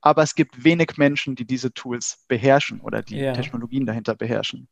aber 0.00 0.22
es 0.22 0.34
gibt 0.34 0.64
wenig 0.64 0.96
Menschen, 0.96 1.34
die 1.34 1.44
diese 1.44 1.72
Tools 1.72 2.24
beherrschen 2.28 2.80
oder 2.80 3.02
die 3.02 3.18
ja. 3.18 3.32
Technologien 3.32 3.86
dahinter 3.86 4.14
beherrschen. 4.14 4.68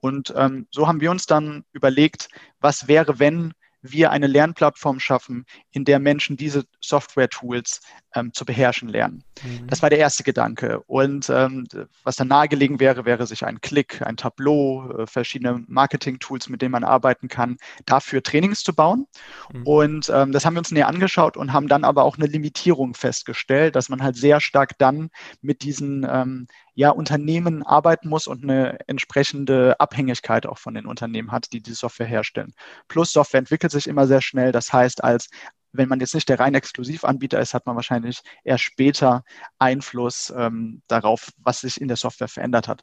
Und 0.00 0.32
ähm, 0.36 0.66
so 0.70 0.86
haben 0.86 1.00
wir 1.00 1.10
uns 1.10 1.26
dann 1.26 1.64
überlegt, 1.72 2.28
was 2.60 2.88
wäre, 2.88 3.18
wenn 3.18 3.52
wir 3.82 4.10
eine 4.10 4.26
Lernplattform 4.26 5.00
schaffen, 5.00 5.44
in 5.70 5.84
der 5.84 5.98
Menschen 5.98 6.36
diese 6.36 6.64
Software-Tools 6.80 7.80
ähm, 8.14 8.32
zu 8.32 8.44
beherrschen 8.44 8.88
lernen. 8.88 9.24
Mhm. 9.42 9.66
Das 9.68 9.82
war 9.82 9.90
der 9.90 9.98
erste 9.98 10.24
Gedanke. 10.24 10.80
Und 10.86 11.30
ähm, 11.30 11.66
was 12.02 12.16
dann 12.16 12.28
nahegelegen 12.28 12.80
wäre, 12.80 13.04
wäre 13.04 13.26
sich 13.26 13.44
ein 13.44 13.60
Click, 13.60 14.02
ein 14.02 14.16
Tableau, 14.16 14.90
äh, 14.90 15.06
verschiedene 15.06 15.64
Marketing-Tools, 15.68 16.48
mit 16.48 16.62
denen 16.62 16.72
man 16.72 16.84
arbeiten 16.84 17.28
kann, 17.28 17.56
dafür 17.86 18.22
Trainings 18.22 18.62
zu 18.62 18.74
bauen. 18.74 19.06
Mhm. 19.52 19.66
Und 19.66 20.12
ähm, 20.12 20.32
das 20.32 20.44
haben 20.44 20.54
wir 20.54 20.60
uns 20.60 20.72
näher 20.72 20.88
angeschaut 20.88 21.36
und 21.36 21.52
haben 21.52 21.68
dann 21.68 21.84
aber 21.84 22.04
auch 22.04 22.16
eine 22.16 22.26
Limitierung 22.26 22.94
festgestellt, 22.94 23.76
dass 23.76 23.88
man 23.88 24.02
halt 24.02 24.16
sehr 24.16 24.40
stark 24.40 24.78
dann 24.78 25.10
mit 25.40 25.62
diesen 25.62 26.06
ähm, 26.08 26.46
ja, 26.78 26.90
Unternehmen 26.90 27.64
arbeiten 27.64 28.08
muss 28.08 28.28
und 28.28 28.44
eine 28.44 28.78
entsprechende 28.86 29.80
Abhängigkeit 29.80 30.46
auch 30.46 30.58
von 30.58 30.74
den 30.74 30.86
Unternehmen 30.86 31.32
hat, 31.32 31.52
die 31.52 31.60
die 31.60 31.72
Software 31.72 32.06
herstellen. 32.06 32.54
Plus 32.86 33.10
Software 33.10 33.40
entwickelt 33.40 33.72
sich 33.72 33.88
immer 33.88 34.06
sehr 34.06 34.20
schnell. 34.20 34.52
Das 34.52 34.72
heißt, 34.72 35.02
als 35.02 35.28
wenn 35.72 35.88
man 35.88 35.98
jetzt 35.98 36.14
nicht 36.14 36.28
der 36.28 36.38
rein 36.38 36.54
Exklusivanbieter 36.54 37.40
ist, 37.40 37.52
hat 37.52 37.66
man 37.66 37.74
wahrscheinlich 37.74 38.20
erst 38.44 38.62
später 38.62 39.24
Einfluss 39.58 40.32
ähm, 40.36 40.82
darauf, 40.86 41.32
was 41.38 41.62
sich 41.62 41.80
in 41.80 41.88
der 41.88 41.96
Software 41.96 42.28
verändert 42.28 42.68
hat. 42.68 42.82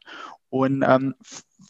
Und 0.58 0.82
ähm, 0.82 1.14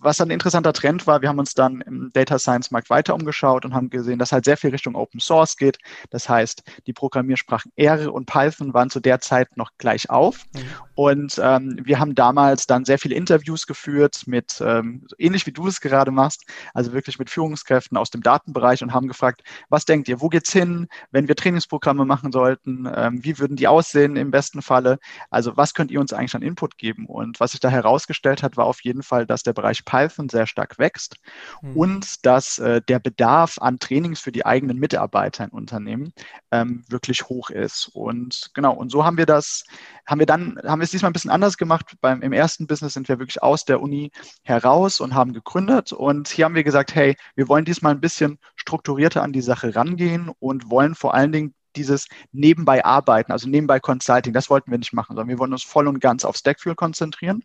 was 0.00 0.20
ein 0.20 0.30
interessanter 0.30 0.72
Trend 0.72 1.06
war, 1.06 1.22
wir 1.22 1.28
haben 1.28 1.38
uns 1.38 1.54
dann 1.54 1.80
im 1.80 2.10
Data 2.12 2.38
Science 2.38 2.70
Markt 2.70 2.90
weiter 2.90 3.14
umgeschaut 3.14 3.64
und 3.64 3.74
haben 3.74 3.90
gesehen, 3.90 4.18
dass 4.18 4.32
halt 4.32 4.44
sehr 4.44 4.56
viel 4.56 4.70
Richtung 4.70 4.94
Open 4.94 5.20
Source 5.20 5.56
geht. 5.56 5.78
Das 6.10 6.28
heißt, 6.28 6.62
die 6.86 6.92
Programmiersprachen 6.92 7.72
R 7.76 8.12
und 8.12 8.26
Python 8.26 8.74
waren 8.74 8.90
zu 8.90 9.00
der 9.00 9.20
Zeit 9.20 9.56
noch 9.56 9.70
gleich 9.78 10.10
auf. 10.10 10.44
Mhm. 10.54 10.60
Und 10.94 11.40
ähm, 11.42 11.80
wir 11.82 11.98
haben 11.98 12.14
damals 12.14 12.66
dann 12.66 12.84
sehr 12.84 12.98
viele 12.98 13.14
Interviews 13.14 13.66
geführt 13.66 14.22
mit, 14.26 14.62
ähm, 14.64 15.06
ähnlich 15.18 15.46
wie 15.46 15.52
du 15.52 15.66
es 15.66 15.80
gerade 15.80 16.10
machst, 16.10 16.44
also 16.74 16.92
wirklich 16.92 17.18
mit 17.18 17.30
Führungskräften 17.30 17.96
aus 17.96 18.10
dem 18.10 18.22
Datenbereich 18.22 18.82
und 18.82 18.92
haben 18.92 19.08
gefragt, 19.08 19.42
was 19.68 19.84
denkt 19.84 20.08
ihr, 20.08 20.20
wo 20.20 20.28
geht's 20.28 20.52
hin, 20.52 20.88
wenn 21.10 21.28
wir 21.28 21.36
Trainingsprogramme 21.36 22.04
machen 22.04 22.32
sollten, 22.32 22.88
ähm, 22.94 23.24
wie 23.24 23.38
würden 23.38 23.56
die 23.56 23.68
aussehen 23.68 24.16
im 24.16 24.30
besten 24.30 24.62
Falle? 24.62 24.98
Also 25.30 25.56
was 25.56 25.74
könnt 25.74 25.90
ihr 25.90 26.00
uns 26.00 26.12
eigentlich 26.12 26.34
an 26.34 26.42
Input 26.42 26.78
geben? 26.78 27.06
Und 27.06 27.40
was 27.40 27.52
sich 27.52 27.60
da 27.60 27.68
herausgestellt 27.68 28.42
hat, 28.42 28.56
war 28.56 28.66
auf 28.66 28.75
jeden 28.82 29.02
Fall, 29.02 29.26
dass 29.26 29.42
der 29.42 29.52
Bereich 29.52 29.84
Python 29.84 30.28
sehr 30.28 30.46
stark 30.46 30.78
wächst 30.78 31.16
mhm. 31.62 31.76
und 31.76 32.26
dass 32.26 32.58
äh, 32.58 32.80
der 32.82 32.98
Bedarf 32.98 33.58
an 33.60 33.78
Trainings 33.78 34.20
für 34.20 34.32
die 34.32 34.46
eigenen 34.46 34.78
Mitarbeiter 34.78 35.44
in 35.44 35.50
Unternehmen 35.50 36.12
ähm, 36.50 36.84
wirklich 36.88 37.28
hoch 37.28 37.50
ist. 37.50 37.90
Und 37.94 38.50
genau, 38.54 38.74
und 38.74 38.90
so 38.90 39.04
haben 39.04 39.18
wir 39.18 39.26
das, 39.26 39.64
haben 40.06 40.18
wir 40.18 40.26
dann, 40.26 40.58
haben 40.64 40.80
wir 40.80 40.84
es 40.84 40.90
diesmal 40.90 41.10
ein 41.10 41.14
bisschen 41.14 41.30
anders 41.30 41.56
gemacht. 41.56 41.94
Beim, 42.00 42.22
Im 42.22 42.32
ersten 42.32 42.66
Business 42.66 42.94
sind 42.94 43.08
wir 43.08 43.18
wirklich 43.18 43.42
aus 43.42 43.64
der 43.64 43.80
Uni 43.80 44.10
heraus 44.42 45.00
und 45.00 45.14
haben 45.14 45.32
gegründet. 45.32 45.92
Und 45.92 46.28
hier 46.28 46.44
haben 46.44 46.54
wir 46.54 46.64
gesagt, 46.64 46.94
hey, 46.94 47.16
wir 47.34 47.48
wollen 47.48 47.64
diesmal 47.64 47.92
ein 47.92 48.00
bisschen 48.00 48.38
strukturierter 48.56 49.22
an 49.22 49.32
die 49.32 49.42
Sache 49.42 49.74
rangehen 49.74 50.30
und 50.38 50.70
wollen 50.70 50.94
vor 50.94 51.14
allen 51.14 51.32
Dingen 51.32 51.54
dieses 51.76 52.06
nebenbei 52.32 52.84
arbeiten, 52.84 53.32
also 53.32 53.48
nebenbei 53.48 53.80
Consulting, 53.80 54.32
das 54.32 54.50
wollten 54.50 54.70
wir 54.70 54.78
nicht 54.78 54.92
machen, 54.92 55.14
sondern 55.14 55.28
wir 55.28 55.38
wollen 55.38 55.52
uns 55.52 55.62
voll 55.62 55.86
und 55.86 56.00
ganz 56.00 56.24
auf 56.24 56.36
Stackfuel 56.36 56.74
konzentrieren. 56.74 57.44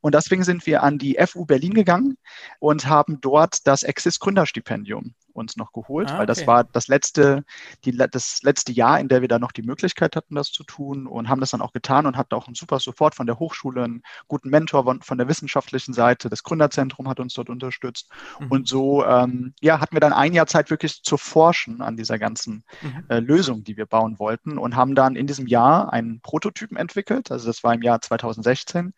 Und 0.00 0.14
deswegen 0.14 0.44
sind 0.44 0.66
wir 0.66 0.82
an 0.82 0.98
die 0.98 1.18
FU 1.26 1.44
Berlin 1.44 1.74
gegangen 1.74 2.18
und 2.58 2.86
haben 2.86 3.20
dort 3.20 3.66
das 3.66 3.82
Exist 3.82 4.20
Gründerstipendium 4.20 5.14
uns 5.38 5.56
noch 5.56 5.72
geholt, 5.72 6.08
ah, 6.08 6.12
okay. 6.12 6.18
weil 6.20 6.26
das 6.26 6.46
war 6.46 6.64
das 6.64 6.88
letzte, 6.88 7.44
die, 7.84 7.96
das 7.96 8.42
letzte 8.42 8.72
Jahr, 8.72 9.00
in 9.00 9.08
der 9.08 9.20
wir 9.20 9.28
da 9.28 9.38
noch 9.38 9.52
die 9.52 9.62
Möglichkeit 9.62 10.16
hatten, 10.16 10.34
das 10.34 10.50
zu 10.52 10.64
tun 10.64 11.06
und 11.06 11.28
haben 11.28 11.40
das 11.40 11.50
dann 11.50 11.62
auch 11.62 11.72
getan 11.72 12.06
und 12.06 12.16
hatten 12.16 12.34
auch 12.34 12.46
einen 12.46 12.54
super 12.54 12.78
Support 12.78 13.14
von 13.14 13.26
der 13.26 13.38
Hochschule, 13.38 13.84
einen 13.84 14.02
guten 14.26 14.50
Mentor 14.50 14.84
von, 14.84 15.02
von 15.02 15.18
der 15.18 15.28
wissenschaftlichen 15.28 15.94
Seite. 15.94 16.28
Das 16.28 16.42
Gründerzentrum 16.42 17.08
hat 17.08 17.20
uns 17.20 17.34
dort 17.34 17.48
unterstützt. 17.48 18.10
Mhm. 18.40 18.50
Und 18.50 18.68
so 18.68 19.04
ähm, 19.04 19.54
ja, 19.60 19.80
hatten 19.80 19.96
wir 19.96 20.00
dann 20.00 20.12
ein 20.12 20.34
Jahr 20.34 20.46
Zeit 20.46 20.70
wirklich 20.70 21.02
zu 21.02 21.16
forschen 21.16 21.80
an 21.80 21.96
dieser 21.96 22.18
ganzen 22.18 22.64
mhm. 22.82 23.04
äh, 23.08 23.20
Lösung, 23.20 23.64
die 23.64 23.76
wir 23.76 23.86
bauen 23.86 24.18
wollten 24.18 24.58
und 24.58 24.76
haben 24.76 24.94
dann 24.94 25.16
in 25.16 25.26
diesem 25.26 25.46
Jahr 25.46 25.92
einen 25.92 26.20
Prototypen 26.20 26.76
entwickelt. 26.76 27.30
Also 27.30 27.46
das 27.46 27.62
war 27.64 27.74
im 27.74 27.82
Jahr 27.82 28.00
2016. 28.00 28.92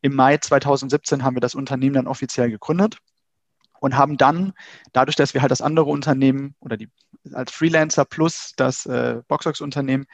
Im 0.00 0.14
Mai 0.14 0.36
2017 0.36 1.24
haben 1.24 1.36
wir 1.36 1.40
das 1.40 1.54
Unternehmen 1.54 1.94
dann 1.94 2.06
offiziell 2.06 2.50
gegründet 2.50 2.98
und 3.80 3.96
haben 3.96 4.16
dann, 4.16 4.52
dadurch, 4.92 5.16
dass 5.16 5.34
wir 5.34 5.42
halt 5.42 5.50
das 5.50 5.62
andere 5.62 5.86
Unternehmen 5.86 6.54
oder 6.60 6.76
die 6.76 6.90
als 7.32 7.52
Freelancer 7.52 8.04
plus 8.04 8.52
das 8.56 8.86
äh, 8.86 9.20
Boxbox-Unternehmen 9.28 10.06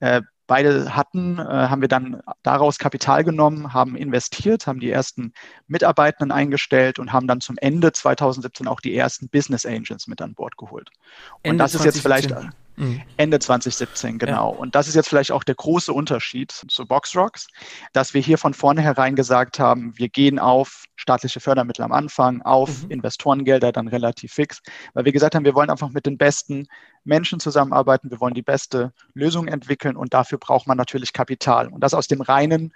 äh, 0.00 0.22
beide 0.46 0.94
hatten, 0.94 1.38
äh, 1.38 1.42
haben 1.42 1.80
wir 1.80 1.88
dann 1.88 2.20
daraus 2.42 2.78
Kapital 2.78 3.24
genommen, 3.24 3.72
haben 3.72 3.96
investiert, 3.96 4.66
haben 4.66 4.80
die 4.80 4.90
ersten 4.90 5.32
Mitarbeitenden 5.66 6.30
eingestellt 6.30 6.98
und 6.98 7.12
haben 7.12 7.26
dann 7.26 7.40
zum 7.40 7.56
Ende 7.58 7.92
2017 7.92 8.68
auch 8.68 8.80
die 8.80 8.94
ersten 8.94 9.28
Business 9.28 9.64
Angels 9.64 10.06
mit 10.08 10.20
an 10.20 10.34
Bord 10.34 10.56
geholt. 10.56 10.90
Und 11.36 11.52
Ende 11.52 11.64
das 11.64 11.74
ist 11.74 11.84
jetzt 11.84 12.00
vielleicht 12.00 12.34
Mhm. 12.76 13.02
Ende 13.16 13.38
2017, 13.38 14.18
genau. 14.18 14.52
Ja. 14.52 14.58
Und 14.58 14.74
das 14.74 14.88
ist 14.88 14.94
jetzt 14.94 15.08
vielleicht 15.08 15.32
auch 15.32 15.44
der 15.44 15.54
große 15.54 15.92
Unterschied 15.92 16.52
zu 16.52 16.86
Boxrocks, 16.86 17.46
dass 17.92 18.14
wir 18.14 18.20
hier 18.20 18.38
von 18.38 18.54
vornherein 18.54 19.14
gesagt 19.14 19.58
haben, 19.58 19.92
wir 19.96 20.08
gehen 20.08 20.38
auf 20.38 20.84
staatliche 20.96 21.40
Fördermittel 21.40 21.84
am 21.84 21.92
Anfang, 21.92 22.42
auf 22.42 22.84
mhm. 22.84 22.90
Investorengelder 22.90 23.72
dann 23.72 23.88
relativ 23.88 24.32
fix, 24.32 24.60
weil 24.94 25.04
wir 25.04 25.12
gesagt 25.12 25.34
haben, 25.34 25.44
wir 25.44 25.54
wollen 25.54 25.70
einfach 25.70 25.90
mit 25.90 26.06
den 26.06 26.16
besten 26.16 26.66
Menschen 27.04 27.40
zusammenarbeiten, 27.40 28.10
wir 28.10 28.20
wollen 28.20 28.34
die 28.34 28.42
beste 28.42 28.92
Lösung 29.12 29.48
entwickeln 29.48 29.96
und 29.96 30.14
dafür 30.14 30.38
braucht 30.38 30.66
man 30.66 30.76
natürlich 30.76 31.12
Kapital. 31.12 31.68
Und 31.68 31.82
das 31.82 31.94
aus 31.94 32.08
dem 32.08 32.20
reinen 32.20 32.72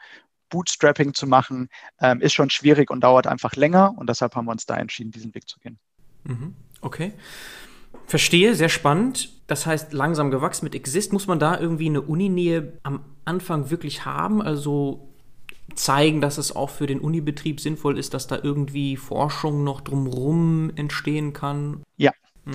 Bootstrapping 0.50 1.14
zu 1.14 1.26
machen, 1.26 1.68
ähm, 2.00 2.20
ist 2.20 2.34
schon 2.34 2.50
schwierig 2.50 2.90
und 2.90 3.00
dauert 3.00 3.26
einfach 3.26 3.54
länger. 3.54 3.94
Und 3.96 4.08
deshalb 4.08 4.34
haben 4.36 4.46
wir 4.46 4.52
uns 4.52 4.66
da 4.66 4.76
entschieden, 4.76 5.10
diesen 5.10 5.34
Weg 5.34 5.48
zu 5.48 5.58
gehen. 5.58 5.78
Mhm. 6.24 6.54
Okay. 6.80 7.12
Verstehe, 8.06 8.54
sehr 8.54 8.68
spannend. 8.68 9.30
Das 9.46 9.66
heißt, 9.66 9.92
langsam 9.92 10.30
gewachsen 10.30 10.64
mit 10.64 10.74
Exist. 10.74 11.12
Muss 11.12 11.26
man 11.26 11.38
da 11.38 11.58
irgendwie 11.58 11.86
eine 11.86 12.02
Uninähe 12.02 12.72
am 12.82 13.00
Anfang 13.24 13.70
wirklich 13.70 14.04
haben? 14.04 14.42
Also 14.42 15.08
zeigen, 15.74 16.20
dass 16.20 16.38
es 16.38 16.54
auch 16.54 16.70
für 16.70 16.86
den 16.86 17.00
Unibetrieb 17.00 17.60
sinnvoll 17.60 17.98
ist, 17.98 18.14
dass 18.14 18.26
da 18.26 18.38
irgendwie 18.42 18.96
Forschung 18.96 19.64
noch 19.64 19.80
drumherum 19.80 20.70
entstehen 20.76 21.32
kann? 21.32 21.82
Ja. 21.96 22.12
Hm? 22.44 22.54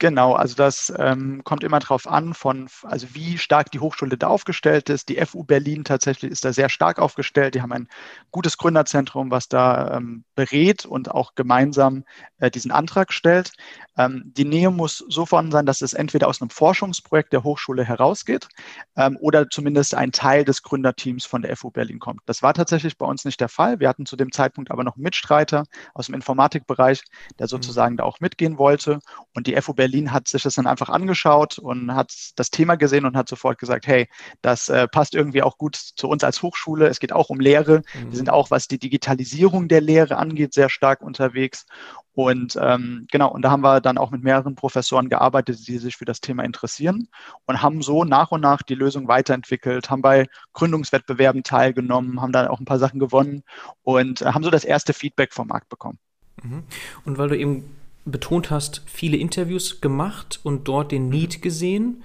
Genau, 0.00 0.32
also 0.32 0.54
das 0.54 0.90
ähm, 0.96 1.42
kommt 1.44 1.62
immer 1.62 1.78
darauf 1.78 2.06
an, 2.06 2.32
von, 2.32 2.70
also 2.84 3.08
wie 3.12 3.36
stark 3.36 3.70
die 3.70 3.80
Hochschule 3.80 4.16
da 4.16 4.28
aufgestellt 4.28 4.88
ist. 4.88 5.10
Die 5.10 5.22
FU 5.26 5.44
Berlin 5.44 5.84
tatsächlich 5.84 6.32
ist 6.32 6.42
da 6.42 6.54
sehr 6.54 6.70
stark 6.70 6.98
aufgestellt. 6.98 7.54
Die 7.54 7.60
haben 7.60 7.72
ein 7.72 7.86
gutes 8.30 8.56
Gründerzentrum, 8.56 9.30
was 9.30 9.48
da 9.48 9.98
ähm, 9.98 10.24
berät 10.34 10.86
und 10.86 11.10
auch 11.10 11.34
gemeinsam 11.34 12.04
äh, 12.38 12.50
diesen 12.50 12.70
Antrag 12.70 13.12
stellt. 13.12 13.52
Ähm, 14.00 14.22
die 14.24 14.44
Nähe 14.44 14.70
muss 14.70 15.04
so 15.08 15.26
vorhanden 15.26 15.52
sein, 15.52 15.66
dass 15.66 15.82
es 15.82 15.92
entweder 15.92 16.28
aus 16.28 16.40
einem 16.40 16.50
Forschungsprojekt 16.50 17.32
der 17.32 17.44
Hochschule 17.44 17.84
herausgeht 17.84 18.48
ähm, 18.96 19.18
oder 19.20 19.50
zumindest 19.50 19.94
ein 19.94 20.10
Teil 20.12 20.44
des 20.44 20.62
Gründerteams 20.62 21.26
von 21.26 21.42
der 21.42 21.54
FU 21.56 21.70
Berlin 21.70 21.98
kommt. 21.98 22.20
Das 22.24 22.42
war 22.42 22.54
tatsächlich 22.54 22.96
bei 22.96 23.04
uns 23.04 23.24
nicht 23.24 23.40
der 23.40 23.50
Fall. 23.50 23.78
Wir 23.78 23.88
hatten 23.88 24.06
zu 24.06 24.16
dem 24.16 24.32
Zeitpunkt 24.32 24.70
aber 24.70 24.84
noch 24.84 24.96
einen 24.96 25.02
Mitstreiter 25.02 25.64
aus 25.92 26.06
dem 26.06 26.14
Informatikbereich, 26.14 27.02
der 27.38 27.46
mhm. 27.46 27.48
sozusagen 27.48 27.94
mhm. 27.94 27.98
da 27.98 28.04
auch 28.04 28.20
mitgehen 28.20 28.56
wollte. 28.56 29.00
Und 29.34 29.46
die 29.46 29.60
FU 29.60 29.74
Berlin 29.74 30.12
hat 30.12 30.28
sich 30.28 30.42
das 30.42 30.54
dann 30.54 30.66
einfach 30.66 30.88
angeschaut 30.88 31.58
und 31.58 31.94
hat 31.94 32.12
das 32.36 32.50
Thema 32.50 32.76
gesehen 32.76 33.04
und 33.04 33.16
hat 33.16 33.28
sofort 33.28 33.58
gesagt, 33.58 33.86
hey, 33.86 34.08
das 34.40 34.68
äh, 34.70 34.88
passt 34.88 35.14
irgendwie 35.14 35.42
auch 35.42 35.58
gut 35.58 35.76
zu 35.76 36.08
uns 36.08 36.24
als 36.24 36.42
Hochschule. 36.42 36.86
Es 36.86 37.00
geht 37.00 37.12
auch 37.12 37.28
um 37.28 37.38
Lehre. 37.38 37.82
Mhm. 37.94 38.10
Wir 38.10 38.16
sind 38.16 38.30
auch, 38.30 38.50
was 38.50 38.66
die 38.66 38.78
Digitalisierung 38.78 39.68
der 39.68 39.82
Lehre 39.82 40.16
angeht, 40.16 40.54
sehr 40.54 40.70
stark 40.70 41.02
unterwegs. 41.02 41.66
Und 42.14 42.58
ähm, 42.60 43.06
genau, 43.10 43.30
und 43.30 43.42
da 43.42 43.50
haben 43.50 43.62
wir 43.62 43.80
dann 43.80 43.98
auch 43.98 44.10
mit 44.10 44.22
mehreren 44.22 44.56
Professoren 44.56 45.08
gearbeitet, 45.08 45.66
die 45.68 45.78
sich 45.78 45.96
für 45.96 46.04
das 46.04 46.20
Thema 46.20 46.42
interessieren 46.42 47.08
und 47.46 47.62
haben 47.62 47.82
so 47.82 48.04
nach 48.04 48.32
und 48.32 48.40
nach 48.40 48.62
die 48.62 48.74
Lösung 48.74 49.06
weiterentwickelt, 49.06 49.90
haben 49.90 50.02
bei 50.02 50.26
Gründungswettbewerben 50.52 51.44
teilgenommen, 51.44 52.20
haben 52.20 52.32
dann 52.32 52.48
auch 52.48 52.58
ein 52.58 52.64
paar 52.64 52.78
Sachen 52.80 52.98
gewonnen 52.98 53.42
und 53.82 54.22
äh, 54.22 54.26
haben 54.26 54.42
so 54.42 54.50
das 54.50 54.64
erste 54.64 54.92
Feedback 54.92 55.32
vom 55.32 55.48
Markt 55.48 55.68
bekommen. 55.68 55.98
Mhm. 56.42 56.64
Und 57.04 57.18
weil 57.18 57.28
du 57.28 57.38
eben 57.38 57.64
betont 58.04 58.50
hast, 58.50 58.82
viele 58.86 59.16
Interviews 59.16 59.80
gemacht 59.80 60.40
und 60.42 60.68
dort 60.68 60.92
den 60.92 61.08
Need 61.08 61.42
gesehen. 61.42 62.02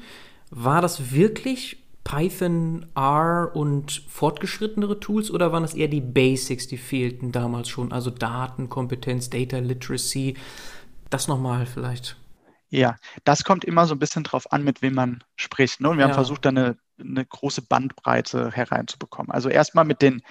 War 0.51 0.81
das 0.81 1.11
wirklich 1.11 1.84
Python, 2.05 2.85
R 2.95 3.51
und 3.53 4.03
fortgeschrittenere 4.07 4.99
Tools 4.99 5.31
oder 5.31 5.51
waren 5.51 5.63
das 5.63 5.73
eher 5.73 5.87
die 5.89 6.01
Basics, 6.01 6.67
die 6.67 6.77
fehlten 6.77 7.33
damals 7.33 7.67
schon? 7.67 7.91
Also 7.91 8.11
Datenkompetenz, 8.11 9.29
Data 9.29 9.57
Literacy. 9.57 10.37
Das 11.09 11.27
nochmal 11.27 11.65
vielleicht. 11.65 12.15
Ja, 12.69 12.95
das 13.23 13.43
kommt 13.43 13.65
immer 13.65 13.87
so 13.87 13.95
ein 13.95 13.99
bisschen 13.99 14.23
drauf 14.23 14.51
an, 14.51 14.63
mit 14.63 14.81
wem 14.81 14.93
man 14.93 15.23
spricht. 15.35 15.81
Ne? 15.81 15.89
Und 15.89 15.97
wir 15.97 16.03
ja. 16.03 16.09
haben 16.09 16.15
versucht, 16.15 16.45
da 16.45 16.49
eine, 16.49 16.77
eine 16.99 17.25
große 17.25 17.63
Bandbreite 17.63 18.51
hereinzubekommen. 18.51 19.31
Also 19.31 19.49
erstmal 19.49 19.85
mit 19.85 20.01
den 20.01 20.21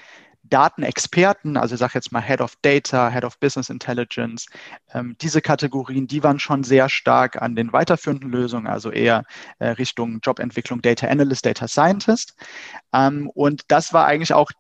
Datenexperten, 0.45 1.57
also 1.57 1.75
ich 1.75 1.79
sage 1.79 1.93
jetzt 1.95 2.13
mal 2.13 2.23
Head 2.23 2.41
of 2.41 2.55
Data, 2.63 3.11
Head 3.11 3.25
of 3.25 3.39
Business 3.39 3.71
Intelligence, 3.71 4.47
ähm, 4.93 5.17
diese 5.21 5.41
Kategorien, 5.41 6.07
die 6.07 6.23
waren 6.23 6.39
schon 6.39 6.65
sehr 6.65 6.89
stark 6.89 7.41
an 7.41 7.57
den 7.57 7.73
weiterführenden 7.73 8.31
Lösungen, 8.31 8.67
also 8.67 8.91
eher 8.91 9.25
äh, 9.59 9.69
Richtung 9.69 10.21
Jobentwicklung, 10.23 10.83
Data 10.83 11.07
Analyst, 11.07 11.47
Data 11.47 11.67
Scientist. 11.67 12.35
Ähm, 12.93 13.31
und 13.35 13.63
das 13.69 13.93
war 13.93 14.07
eigentlich 14.07 14.35
auch, 14.35 14.51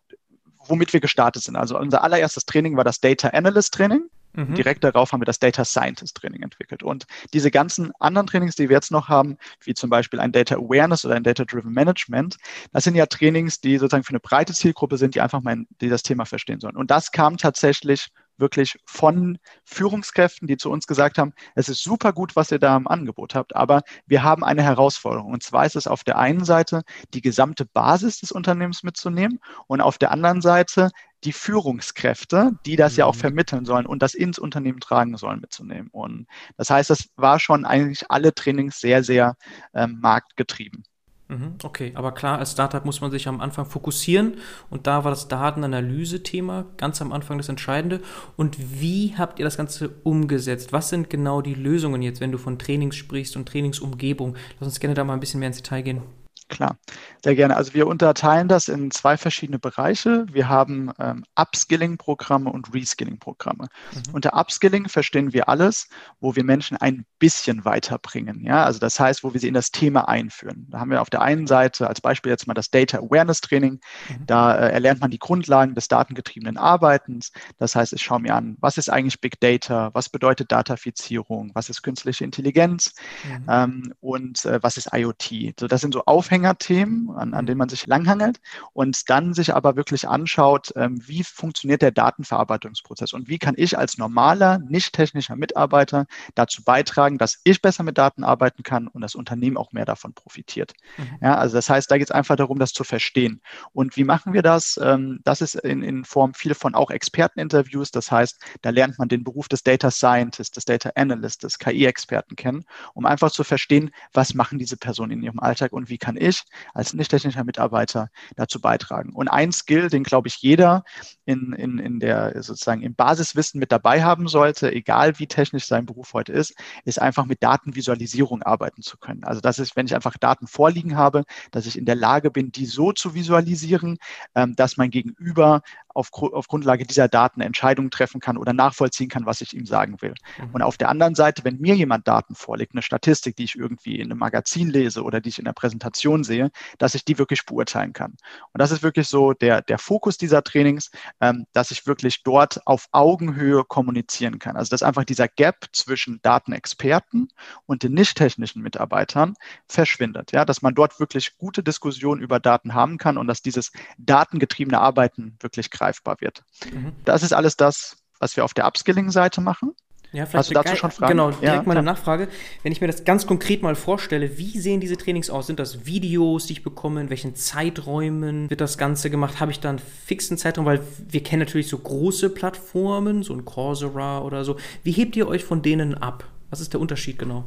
womit 0.66 0.92
wir 0.92 1.00
gestartet 1.00 1.42
sind. 1.42 1.56
Also 1.56 1.78
unser 1.78 2.02
allererstes 2.02 2.46
Training 2.46 2.76
war 2.76 2.84
das 2.84 3.00
Data 3.00 3.28
Analyst 3.28 3.74
Training. 3.74 4.08
Mhm. 4.34 4.54
Direkt 4.54 4.84
darauf 4.84 5.12
haben 5.12 5.20
wir 5.20 5.26
das 5.26 5.38
Data 5.38 5.64
Scientist 5.64 6.16
Training 6.16 6.42
entwickelt. 6.42 6.82
Und 6.82 7.06
diese 7.32 7.50
ganzen 7.50 7.92
anderen 8.00 8.26
Trainings, 8.26 8.56
die 8.56 8.68
wir 8.68 8.76
jetzt 8.76 8.90
noch 8.90 9.08
haben, 9.08 9.36
wie 9.62 9.74
zum 9.74 9.90
Beispiel 9.90 10.20
ein 10.20 10.32
Data 10.32 10.56
Awareness 10.56 11.04
oder 11.04 11.14
ein 11.14 11.22
Data 11.22 11.44
Driven 11.44 11.72
Management, 11.72 12.36
das 12.72 12.84
sind 12.84 12.94
ja 12.96 13.06
Trainings, 13.06 13.60
die 13.60 13.78
sozusagen 13.78 14.04
für 14.04 14.10
eine 14.10 14.20
breite 14.20 14.52
Zielgruppe 14.52 14.96
sind, 14.96 15.14
die 15.14 15.20
einfach 15.20 15.40
mal 15.40 15.64
die 15.80 15.88
das 15.88 16.02
Thema 16.02 16.24
verstehen 16.24 16.60
sollen. 16.60 16.76
Und 16.76 16.90
das 16.90 17.12
kam 17.12 17.36
tatsächlich 17.36 18.08
wirklich 18.36 18.78
von 18.86 19.38
Führungskräften, 19.64 20.48
die 20.48 20.56
zu 20.56 20.70
uns 20.70 20.86
gesagt 20.86 21.18
haben, 21.18 21.32
es 21.54 21.68
ist 21.68 21.82
super 21.82 22.12
gut, 22.12 22.36
was 22.36 22.50
ihr 22.50 22.58
da 22.58 22.76
im 22.76 22.88
Angebot 22.88 23.34
habt, 23.34 23.54
aber 23.54 23.82
wir 24.06 24.22
haben 24.22 24.44
eine 24.44 24.62
Herausforderung. 24.62 25.32
Und 25.32 25.42
zwar 25.42 25.66
ist 25.66 25.76
es 25.76 25.86
auf 25.86 26.04
der 26.04 26.18
einen 26.18 26.44
Seite 26.44 26.82
die 27.12 27.20
gesamte 27.20 27.66
Basis 27.66 28.20
des 28.20 28.32
Unternehmens 28.32 28.82
mitzunehmen 28.82 29.40
und 29.66 29.80
auf 29.80 29.98
der 29.98 30.10
anderen 30.10 30.40
Seite 30.40 30.90
die 31.24 31.32
Führungskräfte, 31.32 32.52
die 32.66 32.76
das 32.76 32.92
mhm. 32.94 32.98
ja 32.98 33.06
auch 33.06 33.14
mhm. 33.14 33.20
vermitteln 33.20 33.64
sollen 33.64 33.86
und 33.86 34.02
das 34.02 34.14
ins 34.14 34.38
Unternehmen 34.38 34.80
tragen 34.80 35.16
sollen, 35.16 35.40
mitzunehmen. 35.40 35.88
Und 35.90 36.26
das 36.56 36.70
heißt, 36.70 36.90
das 36.90 37.08
war 37.16 37.40
schon 37.40 37.64
eigentlich 37.64 38.10
alle 38.10 38.34
Trainings 38.34 38.78
sehr, 38.78 39.02
sehr 39.02 39.36
ähm, 39.72 39.98
marktgetrieben. 40.00 40.84
Mhm, 41.28 41.54
okay, 41.62 41.92
aber 41.94 42.12
klar, 42.12 42.38
als 42.38 42.52
Startup 42.52 42.84
muss 42.84 43.00
man 43.00 43.10
sich 43.10 43.26
am 43.28 43.40
Anfang 43.40 43.64
fokussieren 43.64 44.34
und 44.68 44.86
da 44.86 45.04
war 45.04 45.10
das 45.10 45.26
Datenanalyse-Thema 45.28 46.66
ganz 46.76 47.00
am 47.00 47.12
Anfang 47.12 47.38
das 47.38 47.48
Entscheidende. 47.48 48.00
Und 48.36 48.80
wie 48.80 49.14
habt 49.16 49.38
ihr 49.38 49.44
das 49.44 49.56
Ganze 49.56 49.90
umgesetzt? 50.02 50.72
Was 50.72 50.90
sind 50.90 51.08
genau 51.08 51.40
die 51.40 51.54
Lösungen 51.54 52.02
jetzt, 52.02 52.20
wenn 52.20 52.32
du 52.32 52.38
von 52.38 52.58
Trainings 52.58 52.96
sprichst 52.96 53.36
und 53.36 53.48
Trainingsumgebung? 53.48 54.36
Lass 54.60 54.68
uns 54.68 54.80
gerne 54.80 54.94
da 54.94 55.02
mal 55.02 55.14
ein 55.14 55.20
bisschen 55.20 55.40
mehr 55.40 55.48
ins 55.48 55.56
Detail 55.56 55.82
gehen. 55.82 56.02
Klar, 56.48 56.76
sehr 57.22 57.34
gerne. 57.34 57.56
Also 57.56 57.72
wir 57.72 57.86
unterteilen 57.86 58.48
das 58.48 58.68
in 58.68 58.90
zwei 58.90 59.16
verschiedene 59.16 59.58
Bereiche. 59.58 60.26
Wir 60.30 60.46
haben 60.48 60.92
ähm, 60.98 61.24
Upskilling-Programme 61.36 62.50
und 62.50 62.74
Reskilling-Programme. 62.74 63.68
Mhm. 63.92 64.14
Unter 64.14 64.38
Upskilling 64.38 64.88
verstehen 64.88 65.32
wir 65.32 65.48
alles, 65.48 65.88
wo 66.20 66.36
wir 66.36 66.44
Menschen 66.44 66.76
ein 66.76 67.06
bisschen 67.18 67.64
weiterbringen. 67.64 68.44
Ja, 68.44 68.64
also 68.64 68.78
das 68.78 69.00
heißt, 69.00 69.24
wo 69.24 69.32
wir 69.32 69.40
sie 69.40 69.48
in 69.48 69.54
das 69.54 69.70
Thema 69.70 70.06
einführen. 70.06 70.66
Da 70.68 70.80
haben 70.80 70.90
wir 70.90 71.00
auf 71.00 71.08
der 71.08 71.22
einen 71.22 71.46
Seite 71.46 71.88
als 71.88 72.02
Beispiel 72.02 72.30
jetzt 72.30 72.46
mal 72.46 72.52
das 72.52 72.70
Data 72.70 72.98
Awareness 72.98 73.40
Training. 73.40 73.80
Mhm. 74.10 74.26
Da 74.26 74.54
äh, 74.54 74.70
erlernt 74.70 75.00
man 75.00 75.10
die 75.10 75.18
Grundlagen 75.18 75.74
des 75.74 75.88
datengetriebenen 75.88 76.58
Arbeitens. 76.58 77.32
Das 77.56 77.74
heißt, 77.74 77.94
ich 77.94 78.02
schaue 78.02 78.20
mir 78.20 78.34
an, 78.34 78.58
was 78.60 78.76
ist 78.76 78.90
eigentlich 78.90 79.20
Big 79.20 79.40
Data? 79.40 79.90
Was 79.94 80.10
bedeutet 80.10 80.52
Datafizierung? 80.52 81.52
Was 81.54 81.70
ist 81.70 81.82
künstliche 81.82 82.22
Intelligenz? 82.22 82.94
Mhm. 83.24 83.46
Ähm, 83.48 83.94
und 84.00 84.44
äh, 84.44 84.62
was 84.62 84.76
ist 84.76 84.90
IoT? 84.92 85.58
So, 85.58 85.66
das 85.66 85.80
sind 85.80 85.94
so 85.94 86.04
Aufhänger 86.04 86.33
Aufhängerthemen, 86.34 87.10
an, 87.10 87.32
an 87.32 87.46
denen 87.46 87.58
man 87.58 87.68
sich 87.68 87.86
langhangelt 87.86 88.40
und 88.72 89.08
dann 89.08 89.34
sich 89.34 89.54
aber 89.54 89.76
wirklich 89.76 90.08
anschaut, 90.08 90.72
ähm, 90.74 90.98
wie 91.06 91.22
funktioniert 91.22 91.80
der 91.80 91.92
Datenverarbeitungsprozess 91.92 93.12
und 93.12 93.28
wie 93.28 93.38
kann 93.38 93.54
ich 93.56 93.78
als 93.78 93.98
normaler, 93.98 94.58
nicht 94.58 94.92
technischer 94.92 95.36
Mitarbeiter 95.36 96.06
dazu 96.34 96.64
beitragen, 96.64 97.18
dass 97.18 97.38
ich 97.44 97.62
besser 97.62 97.84
mit 97.84 97.98
Daten 97.98 98.24
arbeiten 98.24 98.64
kann 98.64 98.88
und 98.88 99.00
das 99.00 99.14
Unternehmen 99.14 99.56
auch 99.56 99.70
mehr 99.70 99.84
davon 99.84 100.12
profitiert. 100.12 100.72
Mhm. 100.98 101.18
Ja, 101.22 101.36
also 101.36 101.54
das 101.54 101.70
heißt, 101.70 101.88
da 101.88 101.98
geht 101.98 102.08
es 102.08 102.10
einfach 102.10 102.34
darum, 102.34 102.58
das 102.58 102.72
zu 102.72 102.82
verstehen. 102.82 103.40
Und 103.72 103.96
wie 103.96 104.04
machen 104.04 104.32
wir 104.32 104.42
das? 104.42 104.76
Ähm, 104.82 105.20
das 105.22 105.40
ist 105.40 105.54
in, 105.54 105.84
in 105.84 106.04
Form 106.04 106.34
viel 106.34 106.54
von 106.54 106.74
auch 106.74 106.90
Experteninterviews. 106.90 107.92
Das 107.92 108.10
heißt, 108.10 108.40
da 108.62 108.70
lernt 108.70 108.98
man 108.98 109.08
den 109.08 109.22
Beruf 109.22 109.46
des 109.46 109.62
Data 109.62 109.92
Scientist, 109.92 110.56
des 110.56 110.64
Data 110.64 110.90
Analyst, 110.96 111.44
des 111.44 111.60
KI-Experten 111.60 112.34
kennen, 112.34 112.64
um 112.92 113.06
einfach 113.06 113.30
zu 113.30 113.44
verstehen, 113.44 113.92
was 114.12 114.34
machen 114.34 114.58
diese 114.58 114.76
Personen 114.76 115.12
in 115.12 115.22
ihrem 115.22 115.38
Alltag 115.38 115.72
und 115.72 115.88
wie 115.88 115.98
kann 115.98 116.16
ich 116.16 116.23
als 116.72 116.94
nicht 116.94 117.10
technischer 117.10 117.44
Mitarbeiter 117.44 118.08
dazu 118.36 118.60
beitragen. 118.60 119.12
Und 119.12 119.28
ein 119.28 119.52
Skill, 119.52 119.88
den 119.88 120.02
glaube 120.02 120.28
ich 120.28 120.36
jeder 120.36 120.84
in, 121.24 121.52
in, 121.52 121.78
in 121.78 122.00
der 122.00 122.42
sozusagen 122.42 122.82
im 122.82 122.94
Basiswissen 122.94 123.58
mit 123.58 123.72
dabei 123.72 124.02
haben 124.02 124.28
sollte, 124.28 124.72
egal 124.72 125.18
wie 125.18 125.26
technisch 125.26 125.66
sein 125.66 125.86
Beruf 125.86 126.12
heute 126.14 126.32
ist, 126.32 126.54
ist 126.84 127.00
einfach 127.00 127.26
mit 127.26 127.42
Datenvisualisierung 127.42 128.42
arbeiten 128.42 128.82
zu 128.82 128.96
können. 128.98 129.24
Also 129.24 129.40
das 129.40 129.58
ist, 129.58 129.76
wenn 129.76 129.86
ich 129.86 129.94
einfach 129.94 130.16
Daten 130.16 130.46
vorliegen 130.46 130.96
habe, 130.96 131.24
dass 131.50 131.66
ich 131.66 131.78
in 131.78 131.84
der 131.84 131.96
Lage 131.96 132.30
bin, 132.30 132.52
die 132.52 132.66
so 132.66 132.92
zu 132.92 133.14
visualisieren, 133.14 133.98
ähm, 134.34 134.54
dass 134.56 134.76
mein 134.76 134.90
Gegenüber 134.90 135.62
auf, 135.94 136.12
auf 136.12 136.48
Grundlage 136.48 136.84
dieser 136.84 137.08
Daten 137.08 137.40
Entscheidungen 137.40 137.90
treffen 137.90 138.20
kann 138.20 138.36
oder 138.36 138.52
nachvollziehen 138.52 139.08
kann, 139.08 139.26
was 139.26 139.40
ich 139.40 139.54
ihm 139.54 139.66
sagen 139.66 140.02
will. 140.02 140.14
Mhm. 140.38 140.54
Und 140.54 140.62
auf 140.62 140.76
der 140.76 140.88
anderen 140.88 141.14
Seite, 141.14 141.44
wenn 141.44 141.58
mir 141.60 141.74
jemand 141.74 142.06
Daten 142.06 142.34
vorlegt, 142.34 142.74
eine 142.74 142.82
Statistik, 142.82 143.36
die 143.36 143.44
ich 143.44 143.56
irgendwie 143.56 144.00
in 144.00 144.10
einem 144.10 144.18
Magazin 144.18 144.68
lese 144.68 145.02
oder 145.02 145.20
die 145.20 145.28
ich 145.30 145.38
in 145.38 145.44
der 145.44 145.52
Präsentation 145.52 146.24
sehe, 146.24 146.50
dass 146.78 146.94
ich 146.94 147.04
die 147.04 147.18
wirklich 147.18 147.46
beurteilen 147.46 147.92
kann. 147.92 148.12
Und 148.52 148.58
das 148.58 148.70
ist 148.70 148.82
wirklich 148.82 149.08
so 149.08 149.32
der, 149.32 149.62
der 149.62 149.78
Fokus 149.78 150.18
dieser 150.18 150.42
Trainings, 150.42 150.90
ähm, 151.20 151.46
dass 151.52 151.70
ich 151.70 151.86
wirklich 151.86 152.22
dort 152.22 152.66
auf 152.66 152.88
Augenhöhe 152.92 153.64
kommunizieren 153.64 154.38
kann. 154.38 154.56
Also 154.56 154.70
dass 154.70 154.82
einfach 154.82 155.04
dieser 155.04 155.28
Gap 155.28 155.66
zwischen 155.72 156.20
Datenexperten 156.22 157.28
und 157.66 157.82
den 157.82 157.94
nicht 157.94 158.16
technischen 158.16 158.62
Mitarbeitern 158.62 159.34
verschwindet. 159.68 160.32
Ja, 160.32 160.44
dass 160.44 160.62
man 160.62 160.74
dort 160.74 160.98
wirklich 160.98 161.36
gute 161.38 161.62
Diskussionen 161.62 162.20
über 162.20 162.40
Daten 162.40 162.74
haben 162.74 162.98
kann 162.98 163.16
und 163.16 163.28
dass 163.28 163.42
dieses 163.42 163.72
datengetriebene 163.98 164.80
Arbeiten 164.80 165.36
wirklich 165.40 165.70
greift 165.70 165.83
greifbar 165.84 166.16
wird. 166.20 166.42
Mhm. 166.72 166.92
Das 167.04 167.22
ist 167.22 167.32
alles 167.32 167.56
das, 167.56 167.96
was 168.18 168.36
wir 168.36 168.44
auf 168.44 168.54
der 168.54 168.66
Upskilling-Seite 168.66 169.40
machen. 169.40 169.72
Ja, 170.12 170.26
vielleicht 170.26 170.34
Hast 170.34 170.50
du 170.50 170.54
dazu 170.54 170.76
schon 170.76 170.90
Fragen? 170.92 171.10
Genau, 171.10 171.30
direkt 171.32 171.42
ja, 171.42 171.62
mal 171.64 171.76
eine 171.76 171.82
Nachfrage. 171.82 172.28
Wenn 172.62 172.70
ich 172.70 172.80
mir 172.80 172.86
das 172.86 173.04
ganz 173.04 173.26
konkret 173.26 173.62
mal 173.62 173.74
vorstelle, 173.74 174.38
wie 174.38 174.60
sehen 174.60 174.78
diese 174.78 174.96
Trainings 174.96 175.28
aus? 175.28 175.48
Sind 175.48 175.58
das 175.58 175.86
Videos, 175.86 176.46
die 176.46 176.52
ich 176.52 176.62
bekomme? 176.62 177.00
In 177.00 177.10
welchen 177.10 177.34
Zeiträumen 177.34 178.48
wird 178.48 178.60
das 178.60 178.78
Ganze 178.78 179.10
gemacht? 179.10 179.40
Habe 179.40 179.50
ich 179.50 179.58
da 179.58 179.70
einen 179.70 179.80
fixen 179.80 180.38
Zeitraum? 180.38 180.66
Weil 180.66 180.80
wir 181.08 181.22
kennen 181.24 181.40
natürlich 181.40 181.66
so 181.66 181.78
große 181.78 182.30
Plattformen, 182.30 183.24
so 183.24 183.34
ein 183.34 183.44
Coursera 183.44 184.20
oder 184.20 184.44
so. 184.44 184.56
Wie 184.84 184.92
hebt 184.92 185.16
ihr 185.16 185.26
euch 185.26 185.42
von 185.42 185.62
denen 185.62 185.94
ab? 185.94 186.24
Was 186.48 186.60
ist 186.60 186.72
der 186.74 186.80
Unterschied 186.80 187.18
genau? 187.18 187.46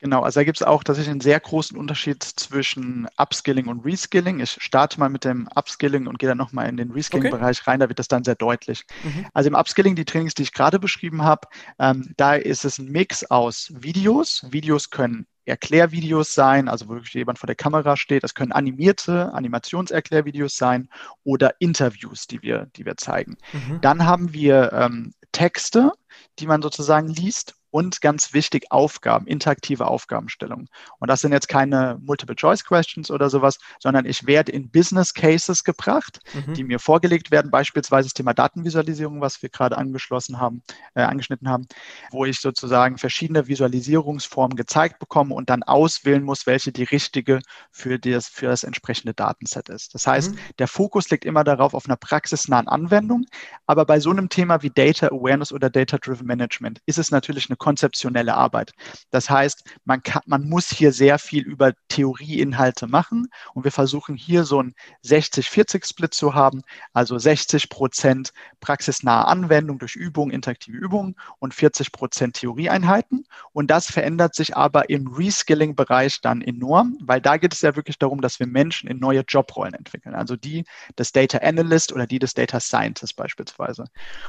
Genau, 0.00 0.22
also 0.22 0.38
da 0.38 0.44
gibt 0.44 0.60
es 0.60 0.66
auch 0.66 0.84
tatsächlich 0.84 1.10
einen 1.10 1.20
sehr 1.20 1.40
großen 1.40 1.76
Unterschied 1.76 2.22
zwischen 2.22 3.08
Upskilling 3.16 3.66
und 3.66 3.84
Reskilling. 3.84 4.38
Ich 4.38 4.56
starte 4.60 5.00
mal 5.00 5.08
mit 5.08 5.24
dem 5.24 5.48
Upskilling 5.54 6.06
und 6.06 6.18
gehe 6.18 6.28
dann 6.28 6.38
nochmal 6.38 6.68
in 6.68 6.76
den 6.76 6.92
Reskilling-Bereich 6.92 7.60
okay. 7.60 7.70
rein, 7.70 7.80
da 7.80 7.88
wird 7.88 7.98
das 7.98 8.06
dann 8.06 8.22
sehr 8.22 8.36
deutlich. 8.36 8.84
Mhm. 9.02 9.26
Also 9.34 9.48
im 9.48 9.56
Upskilling, 9.56 9.96
die 9.96 10.04
Trainings, 10.04 10.34
die 10.34 10.42
ich 10.42 10.52
gerade 10.52 10.78
beschrieben 10.78 11.22
habe, 11.22 11.48
ähm, 11.80 12.12
da 12.16 12.34
ist 12.34 12.64
es 12.64 12.78
ein 12.78 12.90
Mix 12.90 13.24
aus 13.24 13.72
Videos. 13.74 14.46
Videos 14.50 14.90
können 14.90 15.26
Erklärvideos 15.46 16.34
sein, 16.34 16.68
also 16.68 16.88
wo 16.88 16.94
wirklich 16.94 17.14
jemand 17.14 17.38
vor 17.38 17.46
der 17.48 17.56
Kamera 17.56 17.96
steht. 17.96 18.22
Das 18.22 18.34
können 18.34 18.52
animierte 18.52 19.32
Animationserklärvideos 19.32 20.56
sein 20.56 20.88
oder 21.24 21.54
Interviews, 21.58 22.26
die 22.26 22.42
wir, 22.42 22.68
die 22.76 22.84
wir 22.84 22.96
zeigen. 22.96 23.36
Mhm. 23.52 23.80
Dann 23.80 24.04
haben 24.04 24.32
wir 24.32 24.72
ähm, 24.72 25.12
Texte, 25.32 25.92
die 26.38 26.46
man 26.46 26.62
sozusagen 26.62 27.08
liest 27.08 27.54
und 27.78 28.00
ganz 28.00 28.34
wichtig 28.34 28.72
Aufgaben, 28.72 29.28
interaktive 29.28 29.86
Aufgabenstellungen. 29.86 30.68
Und 30.98 31.08
das 31.08 31.20
sind 31.20 31.30
jetzt 31.30 31.46
keine 31.46 31.96
Multiple-Choice-Questions 32.02 33.08
oder 33.12 33.30
sowas, 33.30 33.60
sondern 33.78 34.04
ich 34.04 34.26
werde 34.26 34.50
in 34.50 34.68
Business 34.68 35.14
Cases 35.14 35.62
gebracht, 35.62 36.18
mhm. 36.34 36.54
die 36.54 36.64
mir 36.64 36.80
vorgelegt 36.80 37.30
werden, 37.30 37.52
beispielsweise 37.52 38.08
das 38.08 38.14
Thema 38.14 38.34
Datenvisualisierung, 38.34 39.20
was 39.20 39.42
wir 39.42 39.48
gerade 39.48 39.78
angeschlossen 39.78 40.40
haben, 40.40 40.64
äh, 40.94 41.02
angeschnitten 41.02 41.48
haben, 41.48 41.68
wo 42.10 42.24
ich 42.24 42.40
sozusagen 42.40 42.98
verschiedene 42.98 43.46
Visualisierungsformen 43.46 44.56
gezeigt 44.56 44.98
bekomme 44.98 45.36
und 45.36 45.48
dann 45.48 45.62
auswählen 45.62 46.24
muss, 46.24 46.48
welche 46.48 46.72
die 46.72 46.82
richtige 46.82 47.38
für 47.70 48.00
das, 48.00 48.26
für 48.26 48.46
das 48.46 48.64
entsprechende 48.64 49.14
Datenset 49.14 49.68
ist. 49.68 49.94
Das 49.94 50.04
heißt, 50.04 50.32
mhm. 50.32 50.38
der 50.58 50.66
Fokus 50.66 51.10
liegt 51.10 51.24
immer 51.24 51.44
darauf 51.44 51.74
auf 51.74 51.86
einer 51.86 51.96
praxisnahen 51.96 52.66
Anwendung, 52.66 53.26
aber 53.68 53.84
bei 53.84 54.00
so 54.00 54.10
einem 54.10 54.30
Thema 54.30 54.62
wie 54.64 54.70
Data 54.70 55.06
Awareness 55.06 55.52
oder 55.52 55.70
Data 55.70 55.98
Driven 55.98 56.26
Management 56.26 56.80
ist 56.86 56.98
es 56.98 57.12
natürlich 57.12 57.48
eine 57.48 57.56
konzeptionelle 57.68 58.34
Arbeit. 58.34 58.72
Das 59.10 59.28
heißt, 59.28 59.62
man, 59.84 60.02
kann, 60.02 60.22
man 60.24 60.48
muss 60.48 60.70
hier 60.70 60.90
sehr 60.90 61.18
viel 61.18 61.42
über 61.42 61.74
Theorieinhalte 61.88 62.86
machen 62.86 63.26
und 63.52 63.64
wir 63.64 63.72
versuchen 63.72 64.16
hier 64.16 64.44
so 64.44 64.60
einen 64.60 64.72
60-40-Split 65.04 66.14
zu 66.14 66.34
haben, 66.34 66.62
also 66.94 67.18
60 67.18 67.68
Prozent 67.68 68.32
praxisnahe 68.60 69.26
Anwendung 69.26 69.78
durch 69.78 69.96
Übungen, 69.96 70.30
interaktive 70.30 70.78
Übungen 70.78 71.14
und 71.40 71.52
40 71.52 71.92
Prozent 71.92 72.36
Theorieeinheiten. 72.36 73.26
Und 73.52 73.70
das 73.70 73.92
verändert 73.92 74.34
sich 74.34 74.56
aber 74.56 74.88
im 74.88 75.06
Reskilling-Bereich 75.06 76.22
dann 76.22 76.40
enorm, 76.40 76.96
weil 77.02 77.20
da 77.20 77.36
geht 77.36 77.52
es 77.52 77.60
ja 77.60 77.76
wirklich 77.76 77.98
darum, 77.98 78.22
dass 78.22 78.40
wir 78.40 78.46
Menschen 78.46 78.88
in 78.88 78.98
neue 78.98 79.24
Jobrollen 79.28 79.74
entwickeln, 79.74 80.14
also 80.14 80.36
die 80.36 80.64
des 80.98 81.12
Data 81.12 81.36
Analyst 81.38 81.92
oder 81.92 82.06
die 82.06 82.18
des 82.18 82.32
Data 82.32 82.60
Scientist 82.60 83.14
beispielsweise. 83.14 83.84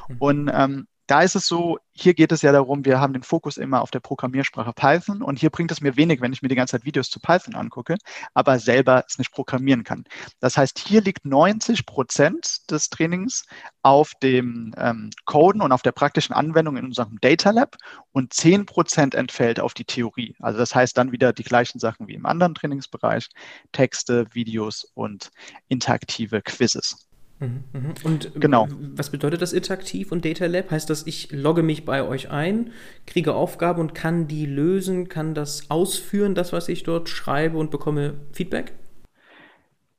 Mhm. 0.10 0.18
Und 0.20 0.52
ähm, 0.54 0.88
da 1.10 1.24
ist 1.24 1.36
es 1.36 1.48
so, 1.48 1.80
hier 1.92 2.14
geht 2.14 2.32
es 2.32 2.44
ja 2.44 2.52
darum, 2.52 2.86
wir 2.86 3.00
haben 3.00 3.14
den 3.14 3.24
Fokus 3.24 3.58
immer 3.58 3.82
auf 3.82 3.90
der 3.90 4.00
Programmiersprache 4.00 4.74
Python 4.74 5.24
und 5.24 5.40
hier 5.40 5.50
bringt 5.50 5.72
es 5.72 5.82
mir 5.82 5.98
wenig, 5.98 6.22
wenn 6.22 6.32
ich 6.34 6.44
mir 6.44 6.50
die 6.50 6.56
ganze 6.56 6.74
Zeit 6.74 6.86
Videos 6.86 7.10
zu 7.10 7.20
Python 7.20 7.56
angucke, 7.56 7.98
aber 8.36 8.60
selber 8.60 9.04
es 9.08 9.18
nicht 9.18 9.32
programmieren 9.32 9.84
kann. 9.84 10.04
Das 10.40 10.56
heißt, 10.56 10.78
hier 10.78 11.02
liegt 11.02 11.26
90 11.26 11.88
Prozent 11.88 12.70
des 12.70 12.90
Trainings 12.92 13.46
auf 13.82 14.12
dem 14.22 14.76
ähm, 14.78 15.10
Coden 15.26 15.62
und 15.62 15.72
auf 15.72 15.82
der 15.82 15.94
praktischen 15.94 16.36
Anwendung 16.36 16.78
in 16.78 16.86
unserem 16.86 17.18
Data 17.22 17.50
Lab 17.50 17.78
und 18.12 18.32
10 18.32 18.68
Prozent 18.68 19.16
entfällt 19.16 19.60
auf 19.60 19.74
die 19.74 19.86
Theorie. 19.86 20.36
Also 20.40 20.60
das 20.60 20.76
heißt 20.76 20.96
dann 20.96 21.12
wieder 21.12 21.34
die 21.34 21.44
gleichen 21.44 21.80
Sachen 21.80 22.08
wie 22.08 22.14
im 22.14 22.28
anderen 22.28 22.54
Trainingsbereich, 22.54 23.30
Texte, 23.72 24.28
Videos 24.34 24.86
und 24.94 25.32
interaktive 25.70 26.44
Quizzes. 26.44 27.09
Mhm, 27.40 27.64
mhm. 27.72 27.94
Und 28.04 28.34
genau. 28.36 28.68
was 28.70 29.10
bedeutet 29.12 29.42
das 29.42 29.54
interaktiv 29.54 30.12
und 30.12 30.26
Data 30.26 30.46
Lab? 30.46 30.72
Heißt 30.72 30.90
das, 30.90 31.08
ich 31.08 31.32
logge 31.32 31.64
mich 31.64 31.86
bei 31.86 32.04
euch 32.04 32.30
ein, 32.30 32.72
kriege 33.06 33.34
Aufgaben 33.34 33.80
und 33.80 33.96
kann 33.96 34.28
die 34.28 34.46
lösen, 34.46 35.08
kann 35.08 35.34
das 35.34 35.70
ausführen, 35.70 36.36
das, 36.36 36.52
was 36.52 36.68
ich 36.68 36.84
dort 36.84 37.08
schreibe 37.08 37.58
und 37.58 37.72
bekomme 37.72 38.16
Feedback? 38.34 38.74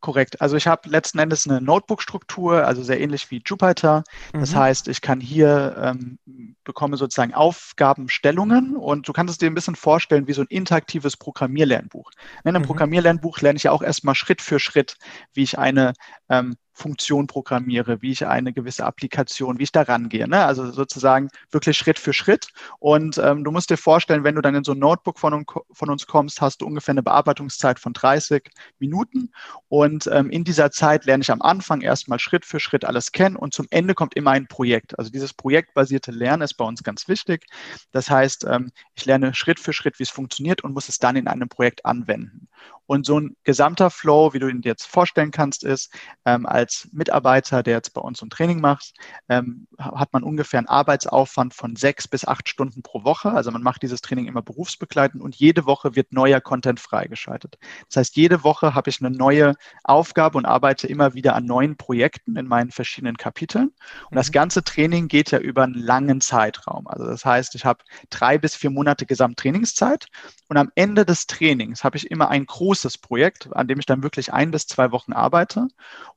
Korrekt. 0.00 0.40
Also 0.40 0.56
ich 0.56 0.66
habe 0.66 0.88
letzten 0.88 1.18
Endes 1.18 1.46
eine 1.46 1.60
Notebook-Struktur, 1.60 2.66
also 2.66 2.82
sehr 2.82 3.00
ähnlich 3.00 3.30
wie 3.30 3.42
Jupyter. 3.44 4.02
Das 4.32 4.52
mhm. 4.52 4.56
heißt, 4.56 4.88
ich 4.88 5.02
kann 5.02 5.20
hier 5.20 5.76
ähm, 5.78 6.18
bekomme 6.64 6.96
sozusagen 6.96 7.34
Aufgabenstellungen 7.34 8.76
und 8.76 9.06
du 9.06 9.12
kannst 9.12 9.32
es 9.32 9.38
dir 9.38 9.50
ein 9.50 9.54
bisschen 9.54 9.76
vorstellen 9.76 10.26
wie 10.26 10.32
so 10.32 10.40
ein 10.40 10.46
interaktives 10.48 11.18
Programmierlernbuch. 11.18 12.10
In 12.44 12.48
einem 12.48 12.62
mhm. 12.62 12.66
Programmierlernbuch 12.66 13.40
lerne 13.40 13.58
ich 13.58 13.64
ja 13.64 13.72
auch 13.72 13.82
erstmal 13.82 14.14
Schritt 14.14 14.40
für 14.40 14.58
Schritt, 14.58 14.96
wie 15.34 15.42
ich 15.42 15.58
eine 15.58 15.92
ähm, 16.30 16.56
Funktion 16.80 17.26
programmiere, 17.26 18.02
wie 18.02 18.10
ich 18.10 18.26
eine 18.26 18.52
gewisse 18.52 18.84
Applikation, 18.84 19.58
wie 19.58 19.64
ich 19.64 19.72
da 19.72 19.82
rangehe. 19.82 20.26
Ne? 20.26 20.44
Also 20.44 20.70
sozusagen 20.72 21.28
wirklich 21.50 21.76
Schritt 21.76 21.98
für 21.98 22.12
Schritt. 22.12 22.48
Und 22.78 23.18
ähm, 23.18 23.44
du 23.44 23.50
musst 23.50 23.70
dir 23.70 23.76
vorstellen, 23.76 24.24
wenn 24.24 24.34
du 24.34 24.40
dann 24.40 24.54
in 24.54 24.64
so 24.64 24.72
ein 24.72 24.78
Notebook 24.78 25.18
von, 25.18 25.44
von 25.72 25.90
uns 25.90 26.06
kommst, 26.06 26.40
hast 26.40 26.62
du 26.62 26.66
ungefähr 26.66 26.92
eine 26.92 27.02
Bearbeitungszeit 27.02 27.78
von 27.78 27.92
30 27.92 28.50
Minuten. 28.78 29.30
Und 29.68 30.08
ähm, 30.12 30.30
in 30.30 30.44
dieser 30.44 30.70
Zeit 30.70 31.04
lerne 31.04 31.22
ich 31.22 31.30
am 31.30 31.42
Anfang 31.42 31.82
erstmal 31.82 32.18
Schritt 32.18 32.44
für 32.44 32.60
Schritt 32.60 32.84
alles 32.84 33.12
kennen 33.12 33.36
und 33.36 33.52
zum 33.52 33.66
Ende 33.70 33.94
kommt 33.94 34.14
immer 34.14 34.30
ein 34.30 34.48
Projekt. 34.48 34.98
Also 34.98 35.10
dieses 35.10 35.34
projektbasierte 35.34 36.10
Lernen 36.10 36.42
ist 36.42 36.54
bei 36.54 36.64
uns 36.64 36.82
ganz 36.82 37.08
wichtig. 37.08 37.46
Das 37.92 38.08
heißt, 38.08 38.44
ähm, 38.44 38.72
ich 38.94 39.04
lerne 39.04 39.34
Schritt 39.34 39.60
für 39.60 39.72
Schritt, 39.72 39.98
wie 39.98 40.04
es 40.04 40.10
funktioniert 40.10 40.64
und 40.64 40.72
muss 40.72 40.88
es 40.88 40.98
dann 40.98 41.16
in 41.16 41.28
einem 41.28 41.48
Projekt 41.48 41.84
anwenden. 41.84 42.48
Und 42.90 43.06
so 43.06 43.20
ein 43.20 43.36
gesamter 43.44 43.88
Flow, 43.88 44.32
wie 44.32 44.40
du 44.40 44.48
ihn 44.48 44.62
dir 44.62 44.70
jetzt 44.70 44.88
vorstellen 44.88 45.30
kannst, 45.30 45.62
ist, 45.62 45.94
ähm, 46.24 46.44
als 46.44 46.88
Mitarbeiter, 46.90 47.62
der 47.62 47.74
jetzt 47.74 47.94
bei 47.94 48.00
uns 48.00 48.20
ein 48.20 48.30
Training 48.30 48.60
macht, 48.60 48.94
ähm, 49.28 49.68
hat 49.78 50.12
man 50.12 50.24
ungefähr 50.24 50.58
einen 50.58 50.66
Arbeitsaufwand 50.66 51.54
von 51.54 51.76
sechs 51.76 52.08
bis 52.08 52.26
acht 52.26 52.48
Stunden 52.48 52.82
pro 52.82 53.04
Woche. 53.04 53.30
Also 53.30 53.52
man 53.52 53.62
macht 53.62 53.84
dieses 53.84 54.00
Training 54.00 54.26
immer 54.26 54.42
berufsbegleitend 54.42 55.22
und 55.22 55.36
jede 55.36 55.66
Woche 55.66 55.94
wird 55.94 56.12
neuer 56.12 56.40
Content 56.40 56.80
freigeschaltet. 56.80 57.58
Das 57.86 57.98
heißt, 57.98 58.16
jede 58.16 58.42
Woche 58.42 58.74
habe 58.74 58.90
ich 58.90 59.00
eine 59.00 59.16
neue 59.16 59.54
Aufgabe 59.84 60.36
und 60.36 60.44
arbeite 60.44 60.88
immer 60.88 61.14
wieder 61.14 61.36
an 61.36 61.46
neuen 61.46 61.76
Projekten 61.76 62.34
in 62.34 62.48
meinen 62.48 62.72
verschiedenen 62.72 63.16
Kapiteln. 63.16 63.70
Und 64.10 64.16
das 64.16 64.30
mhm. 64.30 64.32
ganze 64.32 64.64
Training 64.64 65.06
geht 65.06 65.30
ja 65.30 65.38
über 65.38 65.62
einen 65.62 65.74
langen 65.74 66.20
Zeitraum. 66.20 66.88
Also 66.88 67.04
das 67.04 67.24
heißt, 67.24 67.54
ich 67.54 67.64
habe 67.64 67.84
drei 68.08 68.36
bis 68.36 68.56
vier 68.56 68.70
Monate 68.70 69.06
Gesamttrainingszeit 69.06 70.06
und 70.48 70.56
am 70.56 70.72
Ende 70.74 71.06
des 71.06 71.28
Trainings 71.28 71.84
habe 71.84 71.96
ich 71.96 72.10
immer 72.10 72.30
ein 72.30 72.46
großes 72.46 72.79
großes 72.80 72.98
Projekt, 72.98 73.48
an 73.54 73.68
dem 73.68 73.78
ich 73.78 73.86
dann 73.86 74.02
wirklich 74.02 74.32
ein 74.32 74.50
bis 74.50 74.66
zwei 74.66 74.90
Wochen 74.90 75.12
arbeite. 75.12 75.68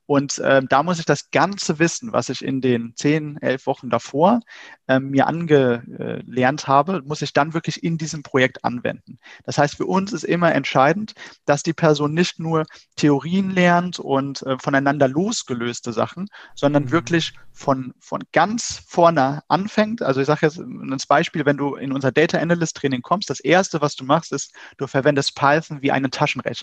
Und 0.06 0.38
äh, 0.38 0.62
da 0.68 0.82
muss 0.82 0.98
ich 0.98 1.06
das 1.06 1.30
ganze 1.30 1.78
Wissen, 1.78 2.12
was 2.12 2.28
ich 2.28 2.44
in 2.44 2.60
den 2.60 2.92
zehn, 2.94 3.38
elf 3.40 3.66
Wochen 3.66 3.88
davor 3.88 4.40
äh, 4.86 5.00
mir 5.00 5.26
angelernt 5.26 6.66
habe, 6.66 7.02
muss 7.06 7.22
ich 7.22 7.32
dann 7.32 7.54
wirklich 7.54 7.82
in 7.82 7.96
diesem 7.96 8.22
Projekt 8.22 8.64
anwenden. 8.64 9.18
Das 9.44 9.56
heißt, 9.56 9.76
für 9.76 9.86
uns 9.86 10.12
ist 10.12 10.24
immer 10.24 10.54
entscheidend, 10.54 11.14
dass 11.46 11.62
die 11.62 11.72
Person 11.72 12.12
nicht 12.12 12.38
nur 12.38 12.64
Theorien 12.96 13.50
lernt 13.50 13.98
und 13.98 14.42
äh, 14.42 14.58
voneinander 14.58 15.08
losgelöste 15.08 15.92
Sachen, 15.92 16.28
sondern 16.54 16.84
mhm. 16.84 16.90
wirklich 16.90 17.32
von, 17.52 17.94
von 17.98 18.22
ganz 18.32 18.82
vorne 18.86 19.42
anfängt. 19.48 20.02
Also 20.02 20.20
ich 20.20 20.26
sage 20.26 20.46
jetzt 20.46 20.58
ein 20.58 20.96
Beispiel, 21.08 21.46
wenn 21.46 21.56
du 21.56 21.76
in 21.76 21.92
unser 21.92 22.12
Data 22.12 22.38
Analyst 22.38 22.76
Training 22.76 23.00
kommst, 23.00 23.30
das 23.30 23.40
erste, 23.40 23.80
was 23.80 23.94
du 23.96 24.04
machst, 24.04 24.32
ist, 24.32 24.52
du 24.76 24.86
verwendest 24.86 25.34
Python 25.34 25.80
wie 25.80 25.92
einen 25.92 26.10
Taschenrechner. 26.10 26.53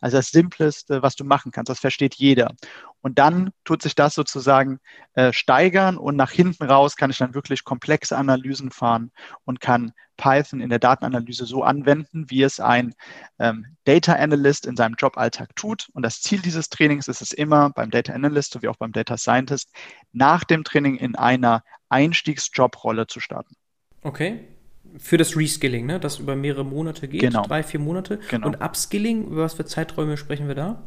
Also 0.00 0.16
das 0.16 0.28
Simpleste, 0.28 1.02
was 1.02 1.16
du 1.16 1.24
machen 1.24 1.52
kannst, 1.52 1.70
das 1.70 1.80
versteht 1.80 2.14
jeder. 2.14 2.54
Und 3.00 3.18
dann 3.18 3.50
tut 3.64 3.82
sich 3.82 3.94
das 3.94 4.14
sozusagen 4.14 4.78
äh, 5.12 5.32
steigern 5.32 5.98
und 5.98 6.16
nach 6.16 6.30
hinten 6.30 6.64
raus 6.64 6.96
kann 6.96 7.10
ich 7.10 7.18
dann 7.18 7.34
wirklich 7.34 7.64
komplexe 7.64 8.16
Analysen 8.16 8.70
fahren 8.70 9.10
und 9.44 9.60
kann 9.60 9.92
Python 10.16 10.60
in 10.60 10.70
der 10.70 10.78
Datenanalyse 10.78 11.44
so 11.44 11.62
anwenden, 11.62 12.30
wie 12.30 12.42
es 12.42 12.60
ein 12.60 12.94
ähm, 13.38 13.76
Data 13.84 14.14
Analyst 14.14 14.64
in 14.64 14.76
seinem 14.76 14.94
Joballtag 14.94 15.54
tut. 15.56 15.88
Und 15.92 16.02
das 16.02 16.22
Ziel 16.22 16.40
dieses 16.40 16.70
Trainings 16.70 17.08
ist 17.08 17.20
es 17.20 17.32
immer 17.32 17.70
beim 17.70 17.90
Data 17.90 18.12
Analyst 18.12 18.52
sowie 18.52 18.68
auch 18.68 18.76
beim 18.76 18.92
Data 18.92 19.16
Scientist, 19.18 19.70
nach 20.12 20.44
dem 20.44 20.64
Training 20.64 20.96
in 20.96 21.14
einer 21.16 21.62
Einstiegsjobrolle 21.88 23.06
zu 23.06 23.20
starten. 23.20 23.54
Okay. 24.02 24.48
Für 24.96 25.16
das 25.16 25.36
Reskilling, 25.36 25.86
ne? 25.86 25.98
das 25.98 26.18
über 26.18 26.36
mehrere 26.36 26.64
Monate 26.64 27.08
geht, 27.08 27.20
genau. 27.20 27.42
drei, 27.42 27.62
vier 27.62 27.80
Monate. 27.80 28.20
Genau. 28.30 28.46
Und 28.46 28.62
Upskilling, 28.62 29.26
über 29.26 29.42
was 29.42 29.54
für 29.54 29.64
Zeiträume 29.64 30.16
sprechen 30.16 30.46
wir 30.48 30.54
da? 30.54 30.82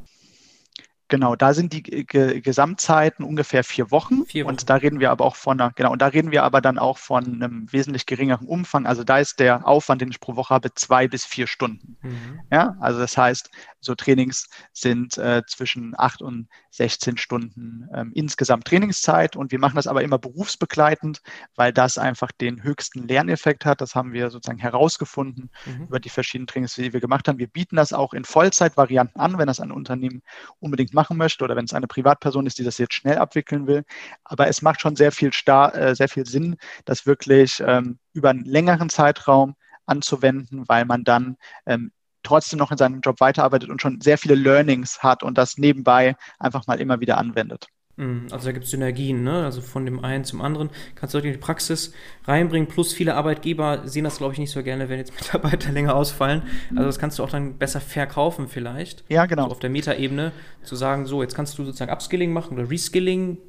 Genau, 1.09 1.35
da 1.35 1.53
sind 1.53 1.73
die 1.73 1.83
G 1.83 2.41
Gesamtzeiten 2.41 3.23
ungefähr 3.23 3.63
vier 3.63 3.91
Wochen. 3.91 4.25
vier 4.25 4.43
Wochen. 4.43 4.51
Und 4.51 4.69
da 4.69 4.75
reden 4.75 4.99
wir 4.99 5.11
aber 5.11 5.25
auch 5.25 5.35
von 5.35 5.59
einer, 5.59 5.71
genau, 5.73 5.91
und 5.91 6.01
da 6.01 6.07
reden 6.07 6.31
wir 6.31 6.43
aber 6.43 6.59
dann 6.59 6.77
auch 6.77 6.97
von 6.97 7.25
einem 7.25 7.71
wesentlich 7.71 8.05
geringeren 8.05 8.47
Umfang. 8.47 8.85
Also 8.85 9.03
da 9.03 9.19
ist 9.19 9.39
der 9.39 9.65
Aufwand, 9.67 10.01
den 10.01 10.09
ich 10.09 10.19
pro 10.19 10.35
Woche 10.35 10.53
habe, 10.53 10.73
zwei 10.73 11.07
bis 11.07 11.25
vier 11.25 11.47
Stunden. 11.47 11.97
Mhm. 12.01 12.39
Ja, 12.51 12.75
also 12.79 12.99
das 12.99 13.17
heißt, 13.17 13.49
so 13.79 13.95
Trainings 13.95 14.49
sind 14.73 15.17
äh, 15.17 15.43
zwischen 15.47 15.93
acht 15.97 16.21
und 16.21 16.47
16 16.71 17.17
Stunden 17.17 17.87
ähm, 17.93 18.11
insgesamt 18.13 18.65
Trainingszeit. 18.65 19.35
Und 19.35 19.51
wir 19.51 19.59
machen 19.59 19.75
das 19.75 19.87
aber 19.87 20.03
immer 20.03 20.17
berufsbegleitend, 20.17 21.21
weil 21.55 21.71
das 21.71 21.97
einfach 21.97 22.31
den 22.31 22.63
höchsten 22.63 23.07
Lerneffekt 23.07 23.65
hat. 23.65 23.81
Das 23.81 23.95
haben 23.95 24.13
wir 24.13 24.29
sozusagen 24.29 24.59
herausgefunden 24.59 25.49
mhm. 25.65 25.83
über 25.83 25.99
die 25.99 26.09
verschiedenen 26.09 26.47
Trainings, 26.47 26.75
die 26.75 26.93
wir 26.93 26.99
gemacht 26.99 27.27
haben. 27.27 27.39
Wir 27.39 27.47
bieten 27.47 27.77
das 27.77 27.93
auch 27.93 28.13
in 28.13 28.25
Vollzeitvarianten 28.25 29.19
an, 29.19 29.37
wenn 29.37 29.47
das 29.47 29.59
ein 29.59 29.71
Unternehmen 29.71 30.21
unbedingt 30.59 30.93
machen 30.97 31.17
möchte 31.17 31.45
oder 31.45 31.55
wenn 31.55 31.65
es 31.65 31.73
eine 31.73 31.87
Privatperson 31.87 32.45
ist, 32.45 32.57
die 32.59 32.65
das 32.65 32.77
jetzt 32.77 32.95
schnell 32.95 33.17
abwickeln 33.17 33.67
will. 33.67 33.85
Aber 34.25 34.47
es 34.47 34.61
macht 34.61 34.81
schon 34.81 34.97
sehr 34.97 35.13
viel, 35.13 35.31
Star 35.31 35.73
äh, 35.75 35.95
sehr 35.95 36.09
viel 36.09 36.25
Sinn, 36.25 36.57
das 36.85 37.05
wirklich 37.05 37.63
ähm, 37.65 37.99
über 38.13 38.31
einen 38.31 38.43
längeren 38.43 38.89
Zeitraum 38.89 39.55
anzuwenden, 39.85 40.67
weil 40.67 40.85
man 40.85 41.03
dann 41.03 41.37
ähm, 41.65 41.91
trotzdem 42.23 42.59
noch 42.59 42.71
in 42.71 42.77
seinem 42.77 42.99
Job 43.01 43.21
weiterarbeitet 43.21 43.69
und 43.69 43.81
schon 43.81 44.01
sehr 44.01 44.17
viele 44.17 44.35
Learnings 44.35 45.01
hat 45.01 45.23
und 45.23 45.37
das 45.37 45.57
nebenbei 45.57 46.15
einfach 46.39 46.67
mal 46.67 46.81
immer 46.81 46.99
wieder 46.99 47.17
anwendet. 47.17 47.67
Mhm, 47.97 48.27
also 48.31 48.45
da 48.45 48.51
gibt 48.51 48.65
es 48.65 48.71
Synergien, 48.71 49.23
ne? 49.23 49.43
Also 49.43 49.61
von 49.61 49.85
dem 49.85 50.03
einen 50.03 50.23
zum 50.23 50.41
anderen 50.41 50.69
kannst 50.95 51.15
du 51.15 51.19
in 51.19 51.31
die 51.31 51.37
Praxis 51.37 51.93
reinbringen. 52.25 52.67
Plus 52.67 52.93
viele 52.93 53.15
Arbeitgeber 53.15 53.87
sehen 53.87 54.03
das, 54.03 54.19
glaube 54.19 54.33
ich, 54.33 54.39
nicht 54.39 54.51
so 54.51 54.61
gerne, 54.63 54.87
wenn 54.87 54.99
jetzt 54.99 55.13
Mitarbeiter 55.19 55.71
länger 55.71 55.95
ausfallen. 55.95 56.43
Also 56.71 56.83
das 56.83 56.99
kannst 56.99 57.17
du 57.19 57.23
auch 57.23 57.29
dann 57.29 57.57
besser 57.57 57.81
verkaufen 57.81 58.47
vielleicht. 58.47 59.03
Ja, 59.09 59.25
genau. 59.25 59.45
So 59.45 59.51
auf 59.51 59.59
der 59.59 59.71
Metaebene 59.71 60.31
zu 60.63 60.75
sagen, 60.75 61.07
so, 61.07 61.23
jetzt 61.23 61.35
kannst 61.35 61.57
du 61.57 61.65
sozusagen 61.65 61.91
Upskilling 61.91 62.31
machen 62.31 62.57
oder 62.57 62.69
Reskilling 62.69 63.39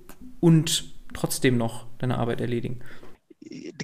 und 0.41 0.93
trotzdem 1.13 1.59
noch 1.59 1.87
deine 1.99 2.19
Arbeit 2.19 2.41
erledigen 2.41 2.81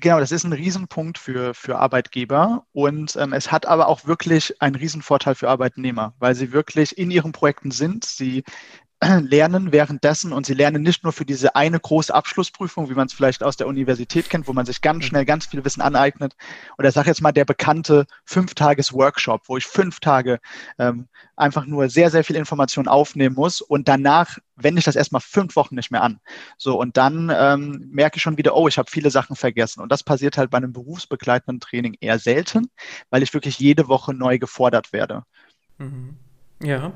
genau, 0.01 0.21
das 0.21 0.33
ist 0.33 0.45
ein 0.45 0.53
Riesenpunkt 0.53 1.19
für, 1.19 1.55
für 1.55 1.79
Arbeitgeber 1.79 2.67
und 2.73 3.17
ähm, 3.17 3.33
es 3.33 3.51
hat 3.51 3.67
aber 3.67 3.89
auch 3.89 4.07
wirklich 4.07 4.61
einen 4.61 4.75
Riesenvorteil 4.75 5.35
für 5.35 5.49
Arbeitnehmer, 5.49 6.15
weil 6.19 6.35
sie 6.35 6.53
wirklich 6.53 6.97
in 6.99 7.11
ihren 7.11 7.33
Projekten 7.33 7.71
sind. 7.71 8.05
Sie 8.05 8.45
lernen 9.21 9.73
währenddessen 9.73 10.33
und 10.33 10.47
sie 10.47 10.55
lernen 10.55 10.83
nicht 10.83 11.05
nur 11.05 11.13
für 11.13 11.25
diese 11.25 11.57
eine 11.57 11.79
große 11.79 12.15
Abschlussprüfung, 12.15 12.89
wie 12.91 12.95
man 12.95 13.07
es 13.07 13.13
vielleicht 13.13 13.43
aus 13.43 13.57
der 13.57 13.67
Universität 13.67 14.31
kennt, 14.31 14.49
wo 14.49 14.53
man 14.53 14.67
sich 14.67 14.81
ganz 14.81 15.05
mhm. 15.05 15.09
schnell 15.09 15.25
ganz 15.25 15.47
viel 15.47 15.65
Wissen 15.65 15.81
aneignet. 15.81 16.35
Oder 16.79 16.91
sag 16.93 17.07
jetzt 17.07 17.23
mal 17.23 17.33
der 17.33 17.45
bekannte 17.45 18.07
Fünf-Tages-Workshop, 18.25 19.43
wo 19.47 19.57
ich 19.57 19.67
fünf 19.67 20.01
Tage 20.01 20.41
ähm, 20.79 21.09
einfach 21.37 21.67
nur 21.67 21.89
sehr, 21.89 22.11
sehr 22.11 22.25
viel 22.25 22.37
Information 22.37 22.89
aufnehmen 22.89 23.35
muss 23.35 23.61
und 23.61 23.89
danach 23.89 24.39
wende 24.57 24.79
ich 24.79 24.85
das 24.85 24.97
erstmal 24.97 25.21
fünf 25.21 25.57
Wochen 25.57 25.75
nicht 25.75 25.91
mehr 25.91 26.03
an. 26.03 26.21
So, 26.57 26.79
und 26.79 26.97
dann 26.97 27.33
ähm, 27.35 27.89
merke 27.91 28.17
ich 28.17 28.23
schon 28.23 28.39
wieder, 28.39 28.55
oh, 28.57 28.69
ich 28.69 28.79
habe 28.79 28.91
viele 28.91 29.11
Sachen 29.11 29.37
vergessen. 29.37 29.81
Und 29.81 29.91
das 29.91 30.03
passiert 30.03 30.39
halt 30.39 30.51
bei 30.51 30.59
einem 30.59 30.73
berufsbegleitenden 30.73 31.61
Training 31.61 31.97
eher 32.01 32.19
selten, 32.19 32.71
weil 33.11 33.23
ich 33.23 33.35
wirklich 33.35 33.59
jede 33.59 33.89
Woche 33.89 34.15
neu 34.15 34.39
gefordert 34.39 34.93
werde. 34.93 35.25
Mhm. 35.79 36.17
Ja. 36.63 36.93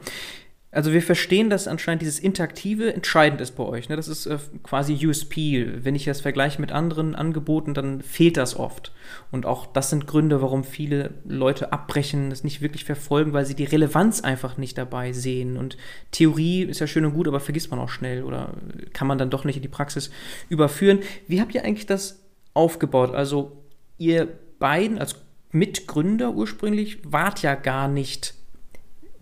Also 0.70 0.92
wir 0.92 1.00
verstehen, 1.00 1.48
dass 1.48 1.66
anscheinend 1.66 2.02
dieses 2.02 2.18
Interaktive 2.18 2.92
entscheidend 2.92 3.40
ist 3.40 3.52
bei 3.52 3.64
euch. 3.64 3.88
Ne? 3.88 3.96
Das 3.96 4.06
ist 4.06 4.26
äh, 4.26 4.36
quasi 4.62 5.06
USP. 5.06 5.66
Wenn 5.82 5.94
ich 5.94 6.04
das 6.04 6.20
vergleiche 6.20 6.60
mit 6.60 6.72
anderen 6.72 7.14
Angeboten, 7.14 7.72
dann 7.72 8.02
fehlt 8.02 8.36
das 8.36 8.54
oft. 8.54 8.92
Und 9.30 9.46
auch 9.46 9.66
das 9.66 9.88
sind 9.88 10.06
Gründe, 10.06 10.42
warum 10.42 10.64
viele 10.64 11.14
Leute 11.24 11.72
abbrechen, 11.72 12.28
das 12.28 12.44
nicht 12.44 12.60
wirklich 12.60 12.84
verfolgen, 12.84 13.32
weil 13.32 13.46
sie 13.46 13.54
die 13.54 13.64
Relevanz 13.64 14.20
einfach 14.20 14.58
nicht 14.58 14.76
dabei 14.76 15.12
sehen. 15.12 15.56
Und 15.56 15.78
Theorie 16.10 16.64
ist 16.64 16.80
ja 16.80 16.86
schön 16.86 17.06
und 17.06 17.14
gut, 17.14 17.28
aber 17.28 17.40
vergisst 17.40 17.70
man 17.70 17.80
auch 17.80 17.88
schnell 17.88 18.22
oder 18.22 18.52
kann 18.92 19.08
man 19.08 19.16
dann 19.16 19.30
doch 19.30 19.44
nicht 19.44 19.56
in 19.56 19.62
die 19.62 19.68
Praxis 19.68 20.10
überführen. 20.50 20.98
Wie 21.26 21.40
habt 21.40 21.54
ihr 21.54 21.64
eigentlich 21.64 21.86
das 21.86 22.20
aufgebaut? 22.52 23.14
Also 23.14 23.52
ihr 23.96 24.28
beiden 24.58 24.98
als 24.98 25.16
Mitgründer 25.50 26.34
ursprünglich 26.34 26.98
wart 27.10 27.40
ja 27.40 27.54
gar 27.54 27.88
nicht 27.88 28.34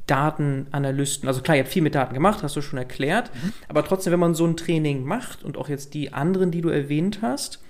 Datenanalysten, 0.07 1.29
also 1.29 1.43
klar, 1.43 1.57
ihr 1.57 1.63
habt 1.63 1.73
viel 1.73 1.83
mit 1.83 1.95
Daten 1.95 2.15
gemacht, 2.15 2.43
hast 2.43 2.57
du 2.57 2.63
schon 2.63 2.79
erklärt, 2.79 3.31
mhm. 3.35 3.53
aber 3.69 3.85
trotzdem, 3.85 4.13
wenn 4.13 4.21
man 4.21 4.35
so 4.35 4.47
ein 4.47 4.57
Training 4.57 5.05
macht 5.05 5.43
und 5.43 5.57
auch 5.57 5.69
jetzt 5.69 5.95
die 5.95 6.13
anderen, 6.13 6.51
die 6.51 6.61
du 6.61 6.69
erwähnt 6.69 7.21
hast, 7.23 7.61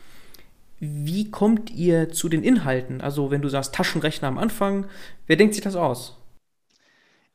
wie 0.79 1.31
kommt 1.31 1.71
ihr 1.71 2.11
zu 2.11 2.29
den 2.29 2.43
Inhalten? 2.43 3.01
Also 3.01 3.31
wenn 3.31 3.41
du 3.41 3.49
sagst 3.49 3.75
Taschenrechner 3.75 4.29
am 4.29 4.39
Anfang, 4.39 4.87
wer 5.27 5.37
denkt 5.37 5.55
sich 5.55 5.65
das 5.65 5.77
aus? 5.77 6.19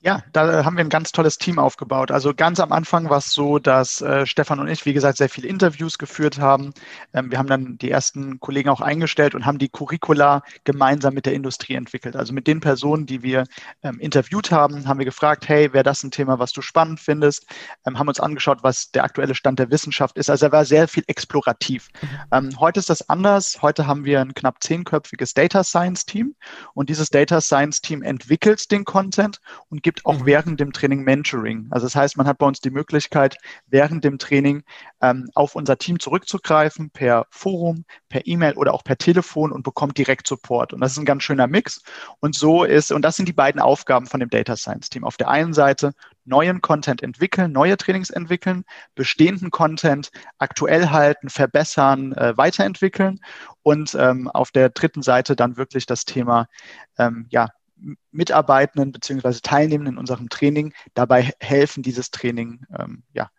Ja, 0.03 0.23
da 0.33 0.65
haben 0.65 0.77
wir 0.77 0.83
ein 0.83 0.89
ganz 0.89 1.11
tolles 1.11 1.37
Team 1.37 1.59
aufgebaut. 1.59 2.09
Also 2.09 2.33
ganz 2.33 2.59
am 2.59 2.71
Anfang 2.71 3.11
war 3.11 3.19
es 3.19 3.33
so, 3.33 3.59
dass 3.59 4.01
äh, 4.01 4.25
Stefan 4.25 4.59
und 4.59 4.67
ich, 4.67 4.83
wie 4.87 4.93
gesagt, 4.93 5.17
sehr 5.17 5.29
viele 5.29 5.47
Interviews 5.47 5.99
geführt 5.99 6.39
haben. 6.39 6.73
Ähm, 7.13 7.29
wir 7.29 7.37
haben 7.37 7.45
dann 7.45 7.77
die 7.77 7.91
ersten 7.91 8.39
Kollegen 8.39 8.69
auch 8.69 8.81
eingestellt 8.81 9.35
und 9.35 9.45
haben 9.45 9.59
die 9.59 9.69
Curricula 9.69 10.41
gemeinsam 10.63 11.13
mit 11.13 11.27
der 11.27 11.33
Industrie 11.33 11.75
entwickelt. 11.75 12.15
Also 12.15 12.33
mit 12.33 12.47
den 12.47 12.61
Personen, 12.61 13.05
die 13.05 13.21
wir 13.21 13.43
ähm, 13.83 13.99
interviewt 13.99 14.49
haben, 14.49 14.87
haben 14.87 14.97
wir 14.97 15.05
gefragt, 15.05 15.47
hey, 15.47 15.71
wäre 15.71 15.83
das 15.83 16.01
ein 16.03 16.09
Thema, 16.09 16.39
was 16.39 16.51
du 16.51 16.63
spannend 16.63 16.99
findest? 16.99 17.45
Ähm, 17.85 17.99
haben 17.99 18.07
uns 18.07 18.19
angeschaut, 18.19 18.63
was 18.63 18.89
der 18.89 19.03
aktuelle 19.03 19.35
Stand 19.35 19.59
der 19.59 19.69
Wissenschaft 19.69 20.17
ist. 20.17 20.31
Also 20.31 20.47
er 20.47 20.51
war 20.51 20.65
sehr 20.65 20.87
viel 20.87 21.03
explorativ. 21.05 21.89
Mhm. 22.01 22.07
Ähm, 22.31 22.59
heute 22.59 22.79
ist 22.79 22.89
das 22.89 23.07
anders. 23.07 23.59
Heute 23.61 23.85
haben 23.85 24.03
wir 24.03 24.19
ein 24.21 24.33
knapp 24.33 24.63
zehnköpfiges 24.63 25.35
Data 25.35 25.63
Science 25.63 26.07
Team 26.07 26.33
und 26.73 26.89
dieses 26.89 27.11
Data 27.11 27.39
Science 27.39 27.81
Team 27.81 28.01
entwickelt 28.01 28.71
den 28.71 28.83
Content 28.83 29.39
und 29.69 29.83
gibt 29.83 29.90
gibt 29.91 30.05
auch 30.05 30.19
mhm. 30.19 30.25
während 30.25 30.59
dem 30.61 30.71
Training 30.71 31.03
Mentoring. 31.03 31.67
Also 31.69 31.85
das 31.85 31.97
heißt, 31.97 32.15
man 32.15 32.25
hat 32.25 32.37
bei 32.37 32.45
uns 32.45 32.61
die 32.61 32.69
Möglichkeit, 32.69 33.35
während 33.67 34.05
dem 34.05 34.19
Training 34.19 34.63
ähm, 35.01 35.27
auf 35.35 35.53
unser 35.53 35.77
Team 35.77 35.99
zurückzugreifen, 35.99 36.91
per 36.91 37.25
Forum, 37.29 37.83
per 38.07 38.25
E-Mail 38.25 38.53
oder 38.53 38.73
auch 38.73 38.85
per 38.85 38.97
Telefon 38.97 39.51
und 39.51 39.63
bekommt 39.63 39.97
direkt 39.97 40.27
Support. 40.27 40.71
Und 40.71 40.79
das 40.79 40.93
ist 40.93 40.97
ein 40.97 41.03
ganz 41.03 41.23
schöner 41.23 41.47
Mix. 41.47 41.81
Und 42.21 42.35
so 42.35 42.63
ist, 42.63 42.93
und 42.93 43.01
das 43.01 43.17
sind 43.17 43.27
die 43.27 43.33
beiden 43.33 43.59
Aufgaben 43.59 44.05
von 44.05 44.21
dem 44.21 44.29
Data 44.29 44.55
Science 44.55 44.89
Team. 44.89 45.03
Auf 45.03 45.17
der 45.17 45.27
einen 45.27 45.51
Seite 45.51 45.91
neuen 46.23 46.61
Content 46.61 47.03
entwickeln, 47.03 47.51
neue 47.51 47.75
Trainings 47.75 48.11
entwickeln, 48.11 48.63
bestehenden 48.95 49.51
Content 49.51 50.11
aktuell 50.37 50.89
halten, 50.89 51.29
verbessern, 51.29 52.13
äh, 52.13 52.37
weiterentwickeln 52.37 53.19
und 53.61 53.93
ähm, 53.95 54.29
auf 54.29 54.51
der 54.51 54.69
dritten 54.69 55.01
Seite 55.01 55.35
dann 55.35 55.57
wirklich 55.57 55.85
das 55.85 56.05
Thema 56.05 56.47
ähm, 56.97 57.25
ja, 57.29 57.49
Mitarbeitenden 58.11 58.91
beziehungsweise 58.91 59.41
Teilnehmenden 59.41 59.95
in 59.95 59.99
unserem 59.99 60.29
Training 60.29 60.73
dabei 60.93 61.33
helfen, 61.39 61.83
dieses 61.83 62.11
Training 62.11 62.65
ähm, 62.77 63.03
ja, 63.13 63.29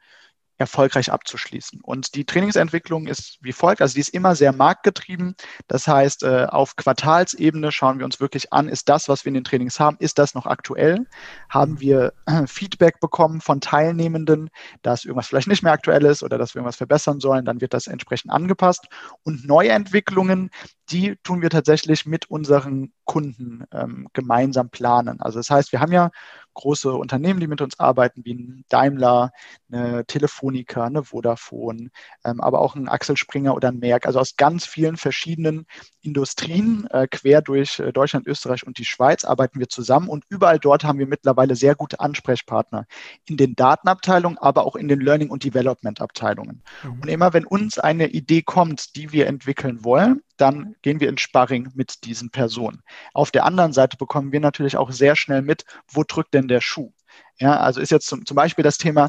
erfolgreich 0.62 1.12
abzuschließen. 1.12 1.81
Und 1.83 2.14
die 2.14 2.25
Trainingsentwicklung 2.25 3.07
ist 3.07 3.38
wie 3.42 3.53
folgt, 3.53 3.83
also 3.83 3.94
die 3.94 4.01
ist 4.01 4.09
immer 4.09 4.35
sehr 4.35 4.53
marktgetrieben. 4.53 5.35
Das 5.68 5.87
heißt, 5.87 6.22
äh, 6.22 6.46
auf 6.48 6.77
Quartalsebene 6.77 7.72
schauen 7.72 7.98
wir 7.98 8.05
uns 8.05 8.20
wirklich 8.20 8.53
an, 8.53 8.68
ist 8.68 8.88
das, 8.88 9.09
was 9.09 9.25
wir 9.25 9.29
in 9.31 9.35
den 9.35 9.44
Trainings 9.44 9.79
haben, 9.81 9.96
ist 10.01 10.18
das 10.18 10.35
noch 10.35 10.46
aktuell? 10.46 11.07
Haben 11.48 11.81
wir 11.81 12.12
äh, 12.27 12.46
Feedback 12.46 13.01
bekommen 13.01 13.40
von 13.40 13.61
Teilnehmenden, 13.61 14.51
dass 14.83 15.05
irgendwas 15.05 15.27
vielleicht 15.29 15.48
nicht 15.48 15.62
mehr 15.62 15.72
aktuell 15.72 16.05
ist 16.05 16.22
oder 16.22 16.38
dass 16.38 16.55
wir 16.55 16.61
irgendwas 16.61 16.77
verbessern 16.77 17.20
sollen, 17.20 17.44
dann 17.44 17.61
wird 17.61 17.75
das 17.75 17.87
entsprechend 17.87 18.33
angepasst. 18.33 18.87
Und 19.22 19.46
neue 19.46 19.70
Entwicklungen, 19.70 20.51
die 20.90 21.16
tun 21.22 21.42
wir 21.42 21.51
tatsächlich 21.51 22.07
mit 22.07 22.31
unseren 22.31 22.92
Kunden 23.05 23.64
ähm, 23.72 24.09
gemeinsam 24.12 24.70
planen. 24.70 25.20
Also 25.20 25.38
das 25.38 25.51
heißt, 25.51 25.72
wir 25.72 25.81
haben 25.81 25.92
ja 25.92 26.11
große 26.55 26.93
Unternehmen, 26.93 27.41
die 27.41 27.47
mit 27.47 27.61
uns 27.61 27.79
arbeiten, 27.79 28.25
wie 28.25 28.35
ein 28.35 28.65
Daimler, 28.69 29.33
eine 29.71 30.05
Telefonica, 30.07 30.85
eine 30.85 31.05
Vodafone, 31.05 31.91
ähm, 32.25 32.41
aber 32.41 32.61
auch 32.61 32.75
ein 32.75 32.88
Axel 32.88 33.17
Springer 33.17 33.55
oder 33.55 33.69
ein 33.69 33.79
Merck, 33.79 34.07
also 34.07 34.19
aus 34.19 34.37
ganz 34.37 34.67
vielen 34.67 34.97
verschiedenen 34.97 35.67
Industrien 36.03 36.87
äh, 36.91 37.07
quer 37.11 37.43
durch 37.43 37.79
äh, 37.79 37.93
Deutschland, 37.93 38.27
Österreich 38.27 38.67
und 38.67 38.79
die 38.79 38.85
Schweiz 38.85 39.25
arbeiten 39.25 39.61
wir 39.61 39.69
zusammen 39.69 40.09
und 40.09 40.25
überall 40.29 40.59
dort 40.59 40.85
haben 40.85 40.99
wir 40.99 41.07
mittlerweile 41.07 41.57
sehr 41.57 41.75
gute 41.75 42.01
Ansprechpartner 42.01 42.87
in 43.27 43.37
den 43.37 43.55
Datenabteilungen, 43.55 44.38
aber 44.38 44.67
auch 44.67 44.77
in 44.77 44.88
den 44.88 45.01
Learning- 45.01 45.31
und 45.31 45.45
Development-Abteilungen. 45.45 46.62
Mhm. 46.83 47.01
Und 47.01 47.09
immer 47.09 47.33
wenn 47.33 47.47
uns 47.47 47.79
eine 47.79 48.09
Idee 48.09 48.43
kommt, 48.43 48.97
die 48.97 49.12
wir 49.12 49.27
entwickeln 49.27 49.85
wollen, 49.85 50.23
dann 50.37 50.77
gehen 50.83 51.01
wir 51.01 51.09
in 51.09 51.18
Sparring 51.18 51.71
mit 51.75 52.05
diesen 52.05 52.31
Personen. 52.31 52.83
Auf 53.14 53.31
der 53.31 53.45
anderen 53.45 53.73
Seite 53.73 53.97
bekommen 53.97 54.33
wir 54.33 54.40
natürlich 54.40 54.77
auch 54.77 54.90
sehr 54.90 55.16
schnell 55.16 55.42
mit, 55.42 55.64
wo 55.88 56.05
drückt 56.05 56.35
denn 56.35 56.49
der 56.49 56.61
Schuh? 56.61 56.92
Ja, 57.38 57.59
also 57.59 57.81
ist 57.81 57.90
jetzt 57.90 58.07
zum, 58.07 58.25
zum 58.25 58.35
Beispiel 58.35 58.62
das 58.62 58.79
Thema, 58.79 59.09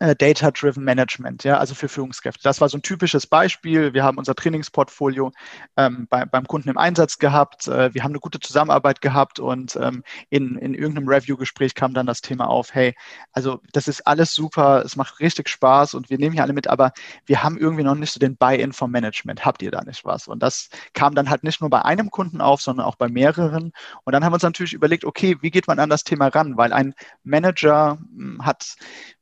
Data-Driven 0.00 0.82
Management, 0.82 1.44
ja, 1.44 1.58
also 1.58 1.74
für 1.74 1.88
Führungskräfte. 1.88 2.42
Das 2.42 2.60
war 2.60 2.68
so 2.68 2.76
ein 2.76 2.82
typisches 2.82 3.28
Beispiel. 3.28 3.94
Wir 3.94 4.02
haben 4.02 4.18
unser 4.18 4.34
Trainingsportfolio 4.34 5.30
ähm, 5.76 6.08
bei, 6.10 6.24
beim 6.24 6.46
Kunden 6.48 6.68
im 6.68 6.78
Einsatz 6.78 7.18
gehabt. 7.18 7.68
Äh, 7.68 7.94
wir 7.94 8.02
haben 8.02 8.10
eine 8.10 8.18
gute 8.18 8.40
Zusammenarbeit 8.40 9.00
gehabt 9.00 9.38
und 9.38 9.76
ähm, 9.76 10.02
in, 10.30 10.58
in 10.58 10.74
irgendeinem 10.74 11.08
Review-Gespräch 11.08 11.76
kam 11.76 11.94
dann 11.94 12.06
das 12.06 12.22
Thema 12.22 12.48
auf, 12.48 12.74
hey, 12.74 12.96
also 13.32 13.60
das 13.72 13.86
ist 13.86 14.04
alles 14.04 14.34
super, 14.34 14.82
es 14.84 14.96
macht 14.96 15.20
richtig 15.20 15.48
Spaß 15.48 15.94
und 15.94 16.10
wir 16.10 16.18
nehmen 16.18 16.32
hier 16.32 16.42
alle 16.42 16.54
mit, 16.54 16.66
aber 16.66 16.92
wir 17.26 17.44
haben 17.44 17.56
irgendwie 17.56 17.84
noch 17.84 17.94
nicht 17.94 18.12
so 18.12 18.18
den 18.18 18.36
Buy-in 18.36 18.72
vom 18.72 18.90
Management. 18.90 19.44
Habt 19.44 19.62
ihr 19.62 19.70
da 19.70 19.84
nicht 19.84 20.04
was? 20.04 20.26
Und 20.26 20.42
das 20.42 20.70
kam 20.94 21.14
dann 21.14 21.30
halt 21.30 21.44
nicht 21.44 21.60
nur 21.60 21.70
bei 21.70 21.82
einem 21.82 22.10
Kunden 22.10 22.40
auf, 22.40 22.60
sondern 22.60 22.84
auch 22.84 22.96
bei 22.96 23.08
mehreren. 23.08 23.72
Und 24.02 24.12
dann 24.12 24.24
haben 24.24 24.32
wir 24.32 24.36
uns 24.36 24.42
natürlich 24.42 24.72
überlegt, 24.72 25.04
okay, 25.04 25.36
wie 25.40 25.52
geht 25.52 25.68
man 25.68 25.78
an 25.78 25.88
das 25.88 26.02
Thema 26.02 26.26
ran? 26.28 26.56
Weil 26.56 26.72
ein 26.72 26.94
Manager 27.22 27.98
hm, 28.16 28.44
hat 28.44 28.74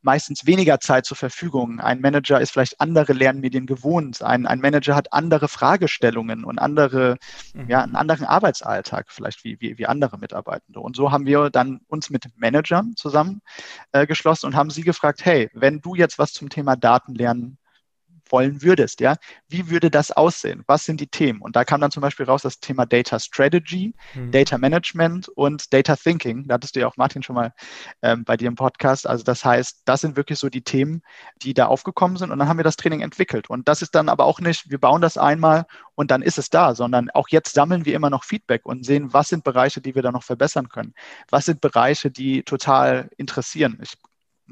meistens 0.03 0.47
weniger 0.63 0.79
Zeit 0.79 1.07
zur 1.07 1.17
Verfügung. 1.17 1.81
Ein 1.81 2.01
Manager 2.01 2.41
ist 2.41 2.53
vielleicht 2.53 2.81
andere 2.81 3.13
Lernmedien 3.15 3.67
gewohnt. 3.67 4.23
Ein, 4.23 4.47
ein 4.47 4.61
Manager 4.61 4.95
hat 4.95 5.13
andere 5.13 5.49
Fragestellungen 5.49 6.45
und 6.45 6.61
andere, 6.61 7.17
mhm. 7.53 7.69
ja, 7.69 7.83
einen 7.83 7.97
anderen 7.97 8.27
Arbeitsalltag 8.27 9.07
vielleicht 9.09 9.43
wie, 9.43 9.61
wie, 9.61 9.77
wie 9.77 9.87
andere 9.87 10.19
Mitarbeitende. 10.19 10.79
Und 10.79 10.95
so 10.95 11.11
haben 11.11 11.27
wir 11.27 11.51
dann 11.51 11.81
uns 11.89 12.11
mit 12.11 12.27
Managern 12.37 12.95
zusammengeschlossen 12.95 14.47
äh, 14.47 14.51
und 14.51 14.55
haben 14.55 14.71
sie 14.71 14.83
gefragt, 14.83 15.25
hey, 15.25 15.51
wenn 15.53 15.81
du 15.81 15.97
jetzt 15.97 16.21
was 16.21 16.33
zum 16.33 16.49
Thema 16.49 16.77
Datenlernen 16.77 17.59
wollen 18.33 18.63
würdest, 18.63 19.01
ja, 19.01 19.17
wie 19.49 19.71
würde 19.71 19.91
das 19.91 20.11
aussehen? 20.11 20.65
Was 20.67 20.85
sind 20.85 21.01
die 21.01 21.07
Themen? 21.07 21.41
Und 21.41 21.55
da 21.55 21.65
kam 21.65 21.81
dann 21.81 21.91
zum 21.91 22.01
Beispiel 22.01 22.27
raus 22.27 22.43
das 22.43 22.59
Thema 22.59 22.87
Data 22.87 23.21
Strategy, 23.21 23.95
mhm. 24.15 24.31
Data 24.33 24.59
Management 24.59 25.29
und 25.29 25.73
Data 25.73 25.95
Thinking. 25.95 26.49
Da 26.49 26.55
hattest 26.55 26.75
du 26.75 26.81
ja 26.81 26.89
auch 26.89 26.97
Martin 26.97 27.23
schon 27.23 27.37
mal 27.37 27.53
ähm, 28.01 28.25
bei 28.25 28.37
dir 28.37 28.49
im 28.49 28.55
Podcast. 28.55 29.07
Also 29.07 29.23
das 29.23 29.45
heißt, 29.45 29.83
das 29.85 30.01
sind 30.01 30.17
wirklich 30.17 30.39
so 30.39 30.49
die 30.49 30.63
Themen, 30.63 31.03
die 31.43 31.55
da 31.55 31.67
aufgekommen 31.67 32.17
sind. 32.17 32.31
Und 32.31 32.39
dann 32.39 32.49
haben 32.49 32.59
wir 32.59 32.65
das 32.65 32.77
Training 32.77 33.03
entwickelt. 33.03 33.51
Und 33.51 33.69
das 33.69 33.83
ist 33.83 33.95
dann 33.95 34.09
aber 34.09 34.25
auch 34.25 34.41
nicht, 34.41 34.71
wir 34.71 34.79
bauen 34.79 35.03
das 35.03 35.19
einmal 35.19 35.67
und 35.95 36.11
dann 36.11 36.23
ist 36.23 36.39
es 36.39 36.49
da, 36.49 36.75
sondern 36.75 37.11
auch 37.11 37.29
jetzt 37.29 37.55
sammeln 37.55 37.85
wir 37.85 37.95
immer 37.95 38.11
noch 38.11 38.25
Feedback 38.25 38.65
und 38.65 38.87
sehen, 38.87 39.13
was 39.13 39.29
sind 39.29 39.45
Bereiche, 39.45 39.81
die 39.81 39.95
wir 39.95 40.03
da 40.03 40.11
noch 40.11 40.23
verbessern 40.23 40.69
können. 40.69 40.95
Was 41.29 41.45
sind 41.45 41.61
Bereiche, 41.61 42.11
die 42.11 42.43
total 42.43 43.11
interessieren. 43.19 43.79
Ich 43.83 43.95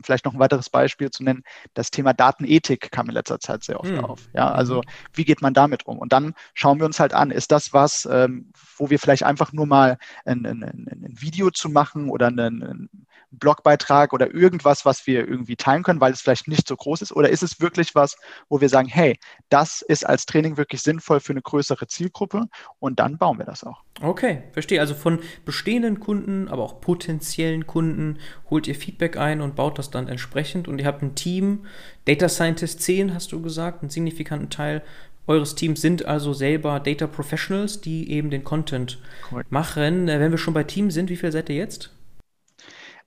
vielleicht 0.03 0.25
noch 0.25 0.35
ein 0.35 0.39
weiteres 0.39 0.71
Beispiel 0.71 1.11
zu 1.11 1.25
nennen, 1.25 1.43
das 1.75 1.91
Thema 1.91 2.13
Datenethik 2.13 2.91
kam 2.91 3.09
in 3.09 3.15
letzter 3.15 3.41
Zeit 3.41 3.65
sehr 3.65 3.81
oft 3.81 3.91
hm. 3.91 4.05
auf. 4.05 4.29
Ja, 4.33 4.51
also 4.51 4.77
mhm. 4.77 4.83
wie 5.13 5.25
geht 5.25 5.43
man 5.43 5.55
damit 5.55 5.87
um? 5.87 5.99
Und 5.99 6.13
dann 6.13 6.35
schauen 6.55 6.79
wir 6.79 6.87
uns 6.87 7.01
halt 7.01 7.13
an, 7.13 7.31
ist 7.31 7.53
das 7.53 7.73
was, 7.73 8.09
ähm, 8.11 8.53
wo 8.77 8.91
wir 8.91 8.99
vielleicht 8.99 9.25
einfach 9.25 9.53
nur 9.53 9.67
mal 9.67 9.99
ein, 10.25 10.47
ein, 10.47 10.63
ein 10.63 11.15
Video 11.21 11.51
zu 11.51 11.69
machen 11.69 12.09
oder 12.09 12.29
einen, 12.29 12.89
Blogbeitrag 13.31 14.13
oder 14.13 14.35
irgendwas, 14.35 14.85
was 14.85 15.07
wir 15.07 15.29
irgendwie 15.29 15.57
teilen 15.57 15.83
können, 15.83 16.01
weil 16.01 16.13
es 16.13 16.21
vielleicht 16.21 16.49
nicht 16.49 16.67
so 16.67 16.77
groß 16.77 17.03
ist? 17.03 17.13
Oder 17.13 17.31
ist 17.31 17.43
es 17.43 17.61
wirklich 17.61 17.95
was, 17.95 18.17
wo 18.49 18.61
wir 18.61 18.69
sagen, 18.69 18.89
hey, 18.89 19.19
das 19.49 19.83
ist 19.83 20.07
als 20.07 20.27
Training 20.27 20.57
wirklich 20.57 20.83
sinnvoll 20.83 21.21
für 21.21 21.33
eine 21.33 21.43
größere 21.43 21.87
Zielgruppe 21.87 22.47
und 22.79 22.99
dann 22.99 23.19
bauen 23.19 23.39
wir 23.39 23.47
das 23.47 23.65
auch. 23.65 23.83
Okay, 24.03 24.45
verstehe. 24.53 24.81
Also 24.81 24.95
von 24.95 25.21
bestehenden 25.45 26.01
Kunden, 26.01 26.49
aber 26.49 26.63
auch 26.63 26.81
potenziellen 26.81 27.67
Kunden 27.67 28.19
holt 28.49 28.67
ihr 28.67 28.75
Feedback 28.75 29.17
ein 29.17 29.41
und 29.41 29.57
baut 29.57 29.79
das 29.79 29.91
dann 29.91 30.09
entsprechend 30.09 30.69
und 30.69 30.79
ihr 30.79 30.87
habt 30.87 31.03
ein 31.03 31.15
Team, 31.15 31.67
Data 32.07 32.29
Scientist 32.29 32.81
10 32.83 33.15
hast 33.15 33.33
du 33.33 33.43
gesagt, 33.43 33.83
einen 33.83 33.91
signifikanten 33.91 34.51
Teil 34.51 34.83
eures 35.27 35.55
Teams 35.55 35.81
sind 35.81 36.07
also 36.07 36.33
selber 36.33 36.81
Data 36.81 37.07
Professionals, 37.07 37.81
die 37.81 38.11
eben 38.11 38.31
den 38.31 38.43
Content 38.43 38.99
cool. 39.31 39.45
machen. 39.49 40.09
Äh, 40.09 40.19
wenn 40.19 40.33
wir 40.33 40.39
schon 40.39 40.55
bei 40.55 40.65
Team 40.65 40.91
sind, 40.91 41.09
wie 41.09 41.17
viel 41.17 41.31
seid 41.31 41.49
ihr 41.49 41.57
jetzt? 41.57 41.91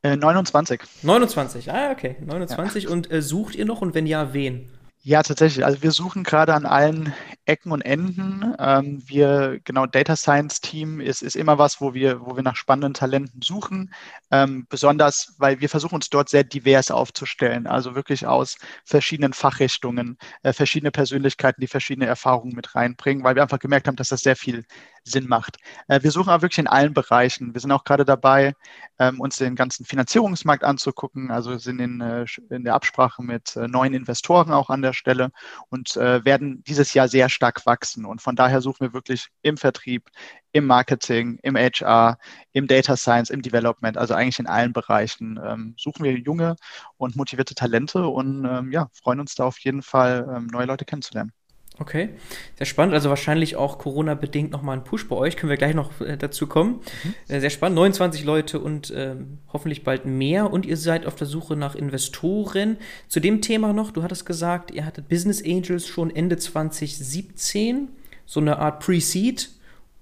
29. 0.03 0.81
Äh, 0.81 0.85
29, 1.05 1.71
ah, 1.71 1.91
okay. 1.91 2.17
29. 2.25 2.83
Ja. 2.83 2.89
Und 2.89 3.11
äh, 3.11 3.21
sucht 3.21 3.55
ihr 3.55 3.65
noch 3.65 3.81
und 3.81 3.95
wenn 3.95 4.05
ja, 4.05 4.33
wen? 4.33 4.69
Ja, 5.01 5.21
tatsächlich. 5.23 5.65
Also 5.65 5.81
wir 5.81 5.91
suchen 5.91 6.23
gerade 6.23 6.53
an 6.53 6.65
allen 6.65 7.13
Ecken 7.45 7.71
und 7.71 7.81
Enden. 7.81 8.55
Ähm, 8.57 9.01
wir, 9.05 9.59
genau, 9.63 9.85
Data 9.85 10.15
Science 10.15 10.61
Team 10.61 10.99
ist, 11.01 11.21
ist 11.21 11.35
immer 11.35 11.57
was, 11.57 11.81
wo 11.81 11.93
wir, 11.93 12.25
wo 12.25 12.35
wir 12.35 12.43
nach 12.43 12.55
spannenden 12.55 12.93
Talenten 12.93 13.41
suchen. 13.41 13.93
Ähm, 14.31 14.65
besonders, 14.69 15.35
weil 15.37 15.59
wir 15.59 15.69
versuchen 15.69 15.95
uns 15.95 16.09
dort 16.09 16.29
sehr 16.29 16.43
divers 16.43 16.91
aufzustellen. 16.91 17.67
Also 17.67 17.95
wirklich 17.95 18.25
aus 18.25 18.57
verschiedenen 18.85 19.33
Fachrichtungen, 19.33 20.17
äh, 20.43 20.53
verschiedene 20.53 20.91
Persönlichkeiten, 20.91 21.61
die 21.61 21.67
verschiedene 21.67 22.05
Erfahrungen 22.05 22.55
mit 22.55 22.75
reinbringen, 22.75 23.23
weil 23.23 23.35
wir 23.35 23.41
einfach 23.41 23.59
gemerkt 23.59 23.87
haben, 23.87 23.97
dass 23.97 24.09
das 24.09 24.21
sehr 24.21 24.35
viel 24.35 24.65
Sinn 25.03 25.27
macht. 25.27 25.57
Äh, 25.87 26.01
wir 26.01 26.11
suchen 26.11 26.29
aber 26.29 26.43
wirklich 26.43 26.59
in 26.59 26.67
allen 26.67 26.93
Bereichen. 26.93 27.53
Wir 27.53 27.61
sind 27.61 27.71
auch 27.71 27.83
gerade 27.83 28.05
dabei, 28.05 28.53
ähm, 28.99 29.19
uns 29.19 29.37
den 29.37 29.55
ganzen 29.55 29.85
Finanzierungsmarkt 29.85 30.63
anzugucken. 30.63 31.31
Also 31.31 31.57
sind 31.57 31.79
in, 31.79 31.99
äh, 31.99 32.25
in 32.49 32.63
der 32.63 32.75
Absprache 32.75 33.21
mit 33.21 33.55
äh, 33.55 33.67
neuen 33.67 33.93
Investoren 33.93 34.51
auch 34.53 34.69
an 34.69 34.81
der 34.81 34.93
Stelle 34.93 35.31
und 35.69 35.97
äh, 35.97 36.23
werden 36.23 36.63
dieses 36.65 36.93
Jahr 36.93 37.07
sehr 37.07 37.29
stark 37.33 37.65
wachsen. 37.65 38.05
Und 38.05 38.21
von 38.21 38.35
daher 38.35 38.61
suchen 38.61 38.81
wir 38.81 38.93
wirklich 38.93 39.27
im 39.41 39.57
Vertrieb, 39.57 40.09
im 40.51 40.65
Marketing, 40.65 41.39
im 41.43 41.55
HR, 41.57 42.17
im 42.53 42.67
Data 42.67 42.95
Science, 42.95 43.29
im 43.29 43.41
Development, 43.41 43.97
also 43.97 44.13
eigentlich 44.13 44.39
in 44.39 44.47
allen 44.47 44.73
Bereichen 44.73 45.39
ähm, 45.43 45.75
suchen 45.77 46.03
wir 46.03 46.17
junge 46.17 46.55
und 46.97 47.15
motivierte 47.15 47.55
Talente 47.55 48.07
und 48.07 48.45
ähm, 48.45 48.71
ja, 48.71 48.89
freuen 48.93 49.19
uns 49.19 49.35
da 49.35 49.45
auf 49.45 49.59
jeden 49.59 49.81
Fall, 49.81 50.27
ähm, 50.33 50.47
neue 50.47 50.65
Leute 50.67 50.85
kennenzulernen. 50.85 51.31
Okay, 51.79 52.09
sehr 52.57 52.67
spannend. 52.67 52.93
Also 52.93 53.09
wahrscheinlich 53.09 53.55
auch 53.55 53.79
Corona-bedingt 53.79 54.51
nochmal 54.51 54.77
ein 54.77 54.83
Push 54.83 55.07
bei 55.07 55.15
euch. 55.15 55.37
Können 55.37 55.49
wir 55.49 55.57
gleich 55.57 55.73
noch 55.73 56.01
äh, 56.01 56.17
dazu 56.17 56.45
kommen. 56.45 56.81
Mhm. 57.03 57.13
Äh, 57.27 57.39
sehr 57.39 57.49
spannend. 57.49 57.75
29 57.77 58.23
Leute 58.23 58.59
und 58.59 58.93
ähm, 58.95 59.39
hoffentlich 59.51 59.83
bald 59.83 60.05
mehr. 60.05 60.51
Und 60.53 60.67
ihr 60.67 60.77
seid 60.77 61.07
auf 61.07 61.15
der 61.15 61.25
Suche 61.25 61.55
nach 61.55 61.73
Investoren. 61.73 62.77
Zu 63.07 63.19
dem 63.19 63.41
Thema 63.41 63.73
noch, 63.73 63.91
du 63.91 64.03
hattest 64.03 64.25
gesagt, 64.27 64.69
ihr 64.69 64.85
hattet 64.85 65.09
Business 65.09 65.43
Angels 65.43 65.87
schon 65.87 66.15
Ende 66.15 66.37
2017. 66.37 67.89
So 68.25 68.39
eine 68.39 68.59
Art 68.59 68.79
Pre-Seed 68.79 69.49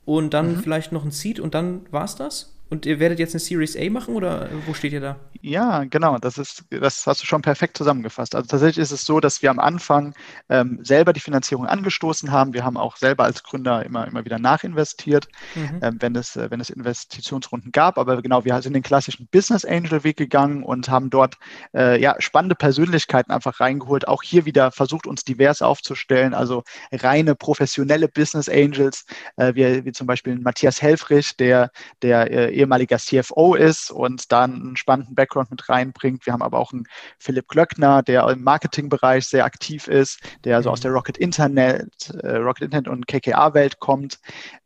und 0.03 0.33
dann 0.33 0.57
mhm. 0.57 0.59
vielleicht 0.59 0.91
noch 0.91 1.05
ein 1.05 1.11
Seed 1.11 1.39
und 1.39 1.53
dann 1.53 1.85
war 1.89 2.03
es 2.03 2.15
das? 2.15 2.53
Und 2.69 2.85
ihr 2.85 2.99
werdet 2.99 3.19
jetzt 3.19 3.33
eine 3.33 3.39
Series 3.39 3.77
A 3.77 3.89
machen 3.89 4.15
oder 4.15 4.49
wo 4.65 4.73
steht 4.73 4.93
ihr 4.93 5.01
da? 5.01 5.19
Ja, 5.43 5.85
genau. 5.85 6.19
Das 6.19 6.37
ist, 6.37 6.65
das 6.69 7.07
hast 7.07 7.23
du 7.23 7.25
schon 7.25 7.41
perfekt 7.41 7.75
zusammengefasst. 7.75 8.35
Also 8.35 8.47
tatsächlich 8.47 8.77
ist 8.77 8.91
es 8.91 9.05
so, 9.05 9.19
dass 9.19 9.41
wir 9.41 9.49
am 9.49 9.59
Anfang 9.59 10.13
ähm, 10.49 10.79
selber 10.83 11.13
die 11.13 11.19
Finanzierung 11.19 11.65
angestoßen 11.65 12.31
haben. 12.31 12.53
Wir 12.53 12.63
haben 12.63 12.77
auch 12.77 12.97
selber 12.97 13.23
als 13.23 13.41
Gründer 13.41 13.83
immer, 13.83 14.07
immer 14.07 14.23
wieder 14.23 14.37
nachinvestiert, 14.37 15.27
mhm. 15.55 15.79
ähm, 15.81 15.97
wenn, 15.99 16.15
es, 16.15 16.35
äh, 16.35 16.51
wenn 16.51 16.59
es 16.59 16.69
Investitionsrunden 16.69 17.71
gab. 17.71 17.97
Aber 17.97 18.21
genau, 18.21 18.45
wir 18.45 18.61
sind 18.61 18.73
den 18.73 18.83
klassischen 18.83 19.27
Business 19.31 19.65
Angel 19.65 20.03
Weg 20.03 20.17
gegangen 20.17 20.63
und 20.63 20.89
haben 20.89 21.09
dort 21.09 21.37
äh, 21.75 21.99
ja, 21.99 22.15
spannende 22.19 22.55
Persönlichkeiten 22.55 23.31
einfach 23.31 23.59
reingeholt. 23.59 24.07
Auch 24.07 24.21
hier 24.21 24.45
wieder 24.45 24.71
versucht, 24.71 25.07
uns 25.07 25.23
divers 25.23 25.63
aufzustellen. 25.63 26.35
Also 26.35 26.63
reine 26.91 27.33
professionelle 27.33 28.07
Business 28.07 28.47
Angels, 28.47 29.05
äh, 29.37 29.55
wie, 29.55 29.85
wie 29.85 29.91
zum 29.91 30.05
Beispiel 30.05 30.37
Matthias 30.37 30.83
Helfrich, 30.83 31.35
der, 31.37 31.71
der 32.03 32.29
äh, 32.29 32.53
ehemaliger 32.53 32.99
CFO 32.99 33.55
ist 33.55 33.89
und 33.89 34.31
dann 34.31 34.53
einen 34.53 34.77
spannenden 34.77 35.15
Background 35.15 35.30
mit 35.49 35.69
reinbringt. 35.69 36.25
Wir 36.25 36.33
haben 36.33 36.41
aber 36.41 36.59
auch 36.59 36.73
einen 36.73 36.85
Philipp 37.17 37.47
Glöckner, 37.47 38.03
der 38.03 38.27
im 38.29 38.43
Marketingbereich 38.43 39.27
sehr 39.27 39.45
aktiv 39.45 39.87
ist, 39.87 40.19
der 40.43 40.57
also 40.57 40.69
aus 40.69 40.79
mhm. 40.79 40.83
der 40.83 40.91
Rocket 40.91 41.17
Internet, 41.17 42.09
äh, 42.21 42.37
Rocket 42.37 42.63
Internet 42.63 42.87
und 42.87 43.07
KKA-Welt 43.07 43.79
kommt. 43.79 44.19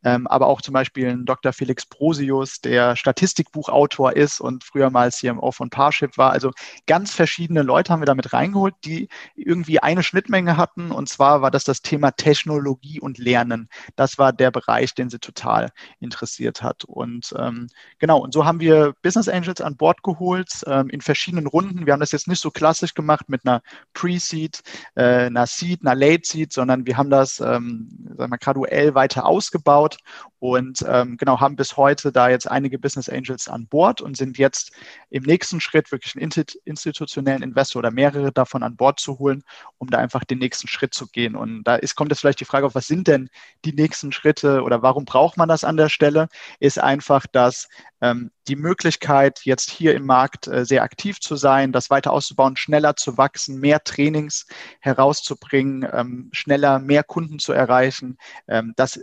Ähm, 0.04 0.26
aber 0.26 0.46
auch 0.46 0.60
zum 0.60 0.74
Beispiel 0.74 1.08
ein 1.08 1.24
Dr. 1.24 1.52
Felix 1.52 1.86
Brosius, 1.86 2.60
der 2.60 2.96
Statistikbuchautor 2.96 4.14
ist 4.14 4.40
und 4.40 4.64
früher 4.64 4.90
mal 4.90 5.10
CMO 5.12 5.52
von 5.52 5.70
Parship 5.70 6.18
war. 6.18 6.32
Also 6.32 6.52
ganz 6.86 7.12
verschiedene 7.12 7.62
Leute 7.62 7.92
haben 7.92 8.00
wir 8.00 8.06
damit 8.06 8.32
reingeholt, 8.32 8.74
die 8.84 9.08
irgendwie 9.34 9.80
eine 9.80 10.02
Schnittmenge 10.02 10.56
hatten. 10.56 10.90
Und 10.90 11.08
zwar 11.08 11.42
war 11.42 11.50
das 11.50 11.64
das 11.64 11.82
Thema 11.82 12.10
Technologie 12.12 13.00
und 13.00 13.18
Lernen. 13.18 13.68
Das 13.96 14.18
war 14.18 14.32
der 14.32 14.50
Bereich, 14.50 14.94
den 14.94 15.10
sie 15.10 15.18
total 15.18 15.70
interessiert 16.00 16.62
hat. 16.62 16.84
Und 16.84 17.34
ähm, 17.38 17.68
genau, 17.98 18.18
und 18.18 18.32
so 18.32 18.44
haben 18.44 18.60
wir 18.60 18.94
Business 19.02 19.28
Angels 19.28 19.60
an 19.60 19.76
Bord 19.76 20.02
geholt 20.02 20.55
ähm, 20.66 20.88
in 20.88 21.00
verschiedenen 21.00 21.46
Runden. 21.46 21.86
Wir 21.86 21.92
haben 21.92 22.00
das 22.00 22.12
jetzt 22.12 22.28
nicht 22.28 22.40
so 22.40 22.50
klassisch 22.50 22.94
gemacht 22.94 23.28
mit 23.28 23.46
einer 23.46 23.62
Pre-Seed, 23.94 24.62
äh, 24.94 25.26
einer 25.26 25.46
Seed, 25.46 25.80
einer 25.82 25.94
Late-Seed, 25.94 26.52
sondern 26.52 26.86
wir 26.86 26.96
haben 26.96 27.10
das 27.10 27.40
ähm, 27.40 27.88
sagen 28.16 28.32
wir, 28.32 28.38
graduell 28.38 28.94
weiter 28.94 29.26
ausgebaut 29.26 29.98
und 30.38 30.84
ähm, 30.86 31.16
genau 31.16 31.40
haben 31.40 31.56
bis 31.56 31.76
heute 31.76 32.12
da 32.12 32.28
jetzt 32.28 32.50
einige 32.50 32.78
Business 32.78 33.08
Angels 33.08 33.48
an 33.48 33.66
Bord 33.66 34.00
und 34.00 34.16
sind 34.16 34.38
jetzt 34.38 34.72
im 35.10 35.22
nächsten 35.22 35.60
Schritt 35.60 35.90
wirklich 35.92 36.14
einen 36.14 36.30
institutionellen 36.64 37.42
Investor 37.42 37.80
oder 37.80 37.90
mehrere 37.90 38.32
davon 38.32 38.62
an 38.62 38.76
Bord 38.76 39.00
zu 39.00 39.18
holen, 39.18 39.42
um 39.78 39.88
da 39.88 39.98
einfach 39.98 40.24
den 40.24 40.38
nächsten 40.38 40.68
Schritt 40.68 40.94
zu 40.94 41.08
gehen. 41.08 41.36
Und 41.36 41.64
da 41.64 41.76
ist, 41.76 41.94
kommt 41.94 42.10
jetzt 42.10 42.20
vielleicht 42.20 42.40
die 42.40 42.44
Frage 42.44 42.66
auf, 42.66 42.74
was 42.74 42.86
sind 42.86 43.08
denn 43.08 43.30
die 43.64 43.72
nächsten 43.72 44.12
Schritte 44.12 44.62
oder 44.62 44.82
warum 44.82 45.04
braucht 45.04 45.36
man 45.36 45.48
das 45.48 45.64
an 45.64 45.76
der 45.76 45.88
Stelle? 45.88 46.28
Ist 46.60 46.78
einfach, 46.78 47.26
dass 47.26 47.68
ähm, 48.00 48.30
die 48.48 48.56
Möglichkeit, 48.56 49.40
jetzt 49.44 49.70
hier 49.70 49.94
im 49.94 50.04
Markt 50.04 50.45
äh, 50.46 50.64
sehr 50.64 50.82
aktiv 50.82 51.20
zu 51.20 51.36
sein, 51.36 51.72
das 51.72 51.90
weiter 51.90 52.12
auszubauen, 52.12 52.56
schneller 52.56 52.96
zu 52.96 53.18
wachsen, 53.18 53.58
mehr 53.60 53.82
Trainings 53.82 54.46
herauszubringen, 54.80 55.88
ähm, 55.92 56.28
schneller 56.32 56.78
mehr 56.78 57.04
Kunden 57.04 57.38
zu 57.38 57.52
erreichen, 57.52 58.18
ähm, 58.48 58.72
das 58.76 59.00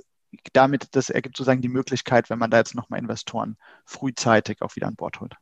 damit, 0.53 0.95
das 0.95 1.09
ergibt 1.09 1.37
sozusagen 1.37 1.61
die 1.61 1.69
Möglichkeit, 1.69 2.29
wenn 2.29 2.39
man 2.39 2.49
da 2.49 2.57
jetzt 2.57 2.75
nochmal 2.75 2.99
Investoren 2.99 3.57
frühzeitig 3.85 4.61
auch 4.61 4.75
wieder 4.75 4.87
an 4.87 4.95
Bord 4.95 5.19
holt. 5.19 5.35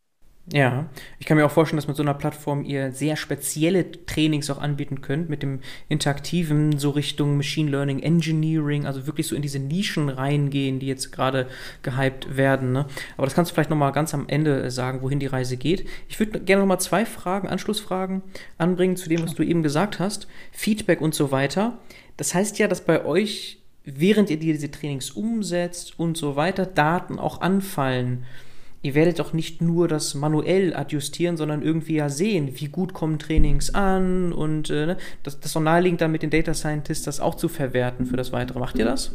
Ja, 0.54 0.90
ich 1.18 1.26
kann 1.26 1.38
mir 1.38 1.46
auch 1.46 1.52
vorstellen, 1.52 1.78
dass 1.78 1.88
mit 1.88 1.96
so 1.96 2.04
einer 2.04 2.14
Plattform 2.14 2.66
ihr 2.66 2.92
sehr 2.92 3.16
spezielle 3.16 3.90
Trainings 4.06 4.50
auch 4.50 4.58
anbieten 4.58 5.00
könnt, 5.00 5.30
mit 5.30 5.44
dem 5.44 5.62
interaktiven, 5.88 6.78
so 6.78 6.90
Richtung 6.90 7.38
Machine 7.38 7.72
Learning, 7.72 8.00
Engineering, 8.00 8.86
also 8.86 9.08
wirklich 9.08 9.28
so 9.28 9.36
in 9.36 9.42
diese 9.42 9.60
Nischen 9.60 10.10
reingehen, 10.10 10.80
die 10.80 10.88
jetzt 10.88 11.14
gerade 11.14 11.48
gehypt 11.84 12.36
werden. 12.36 12.74
Ne? 12.74 12.86
Aber 13.16 13.28
das 13.28 13.34
kannst 13.34 13.52
du 13.52 13.54
vielleicht 13.54 13.70
nochmal 13.70 13.94
ganz 13.94 14.14
am 14.14 14.28
Ende 14.28 14.70
sagen, 14.72 15.02
wohin 15.02 15.20
die 15.20 15.28
Reise 15.28 15.56
geht. 15.56 15.88
Ich 16.10 16.20
würde 16.20 16.42
gerne 16.42 16.62
nochmal 16.62 16.82
zwei 16.82 17.06
Fragen, 17.06 17.48
Anschlussfragen 17.48 18.22
anbringen 18.58 18.98
zu 18.98 19.08
dem, 19.08 19.24
was 19.24 19.36
du 19.36 19.44
eben 19.44 19.64
gesagt 19.64 20.00
hast. 20.00 20.28
Feedback 20.52 21.00
und 21.00 21.16
so 21.16 21.32
weiter. 21.32 21.78
Das 22.18 22.36
heißt 22.36 22.60
ja, 22.60 22.68
dass 22.68 22.84
bei 22.84 23.06
euch, 23.06 23.60
während 23.86 24.30
ihr 24.30 24.38
diese 24.38 24.70
Trainings 24.70 25.12
umsetzt 25.12 25.98
und 25.98 26.18
so 26.18 26.36
weiter, 26.36 26.66
Daten 26.66 27.20
auch 27.20 27.40
anfallen 27.40 28.26
ihr 28.82 28.96
werdet 28.96 29.20
doch 29.20 29.34
nicht 29.34 29.62
nur 29.62 29.88
das 29.88 30.14
manuell 30.14 30.76
adjustieren, 30.76 31.38
sondern 31.38 31.62
irgendwie 31.62 31.96
ja 31.96 32.10
sehen, 32.10 32.52
wie 32.60 32.68
gut 32.68 32.94
kommen 32.94 33.20
Trainings 33.20 33.74
an 33.74 34.34
und 34.34 34.70
äh, 34.70 34.86
ne? 34.86 34.98
das, 35.24 35.40
das 35.40 35.48
ist 35.48 35.56
doch 35.56 35.62
naheliegend 35.62 36.02
dann 36.02 36.12
mit 36.12 36.24
den 36.24 36.30
Data 36.30 36.54
Scientists 36.54 37.06
das 37.06 37.20
auch 37.20 37.36
zu 37.36 37.48
verwerten 37.48 38.06
für 38.06 38.18
das 38.18 38.32
Weitere. 38.32 38.60
Macht 38.60 38.78
ihr 38.78 38.86
das? 38.86 39.12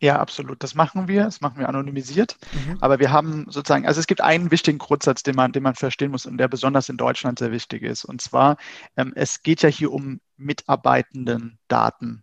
Ja, 0.00 0.20
absolut. 0.20 0.62
Das 0.62 0.74
machen 0.74 1.08
wir. 1.08 1.24
Das 1.24 1.40
machen 1.40 1.58
wir 1.58 1.68
anonymisiert. 1.68 2.36
Mhm. 2.52 2.78
Aber 2.80 3.00
wir 3.00 3.10
haben 3.10 3.46
sozusagen, 3.48 3.86
also 3.86 3.98
es 3.98 4.06
gibt 4.06 4.20
einen 4.20 4.50
wichtigen 4.50 4.78
Grundsatz, 4.78 5.24
den 5.24 5.34
man, 5.34 5.50
den 5.52 5.64
man 5.64 5.74
verstehen 5.74 6.12
muss 6.12 6.24
und 6.24 6.38
der 6.38 6.46
besonders 6.46 6.88
in 6.88 6.96
Deutschland 6.96 7.40
sehr 7.40 7.50
wichtig 7.50 7.82
ist. 7.82 8.04
Und 8.04 8.20
zwar, 8.20 8.58
ähm, 8.96 9.12
es 9.16 9.42
geht 9.42 9.62
ja 9.62 9.68
hier 9.68 9.92
um 9.92 10.20
mitarbeitenden 10.36 11.58
Daten, 11.66 12.22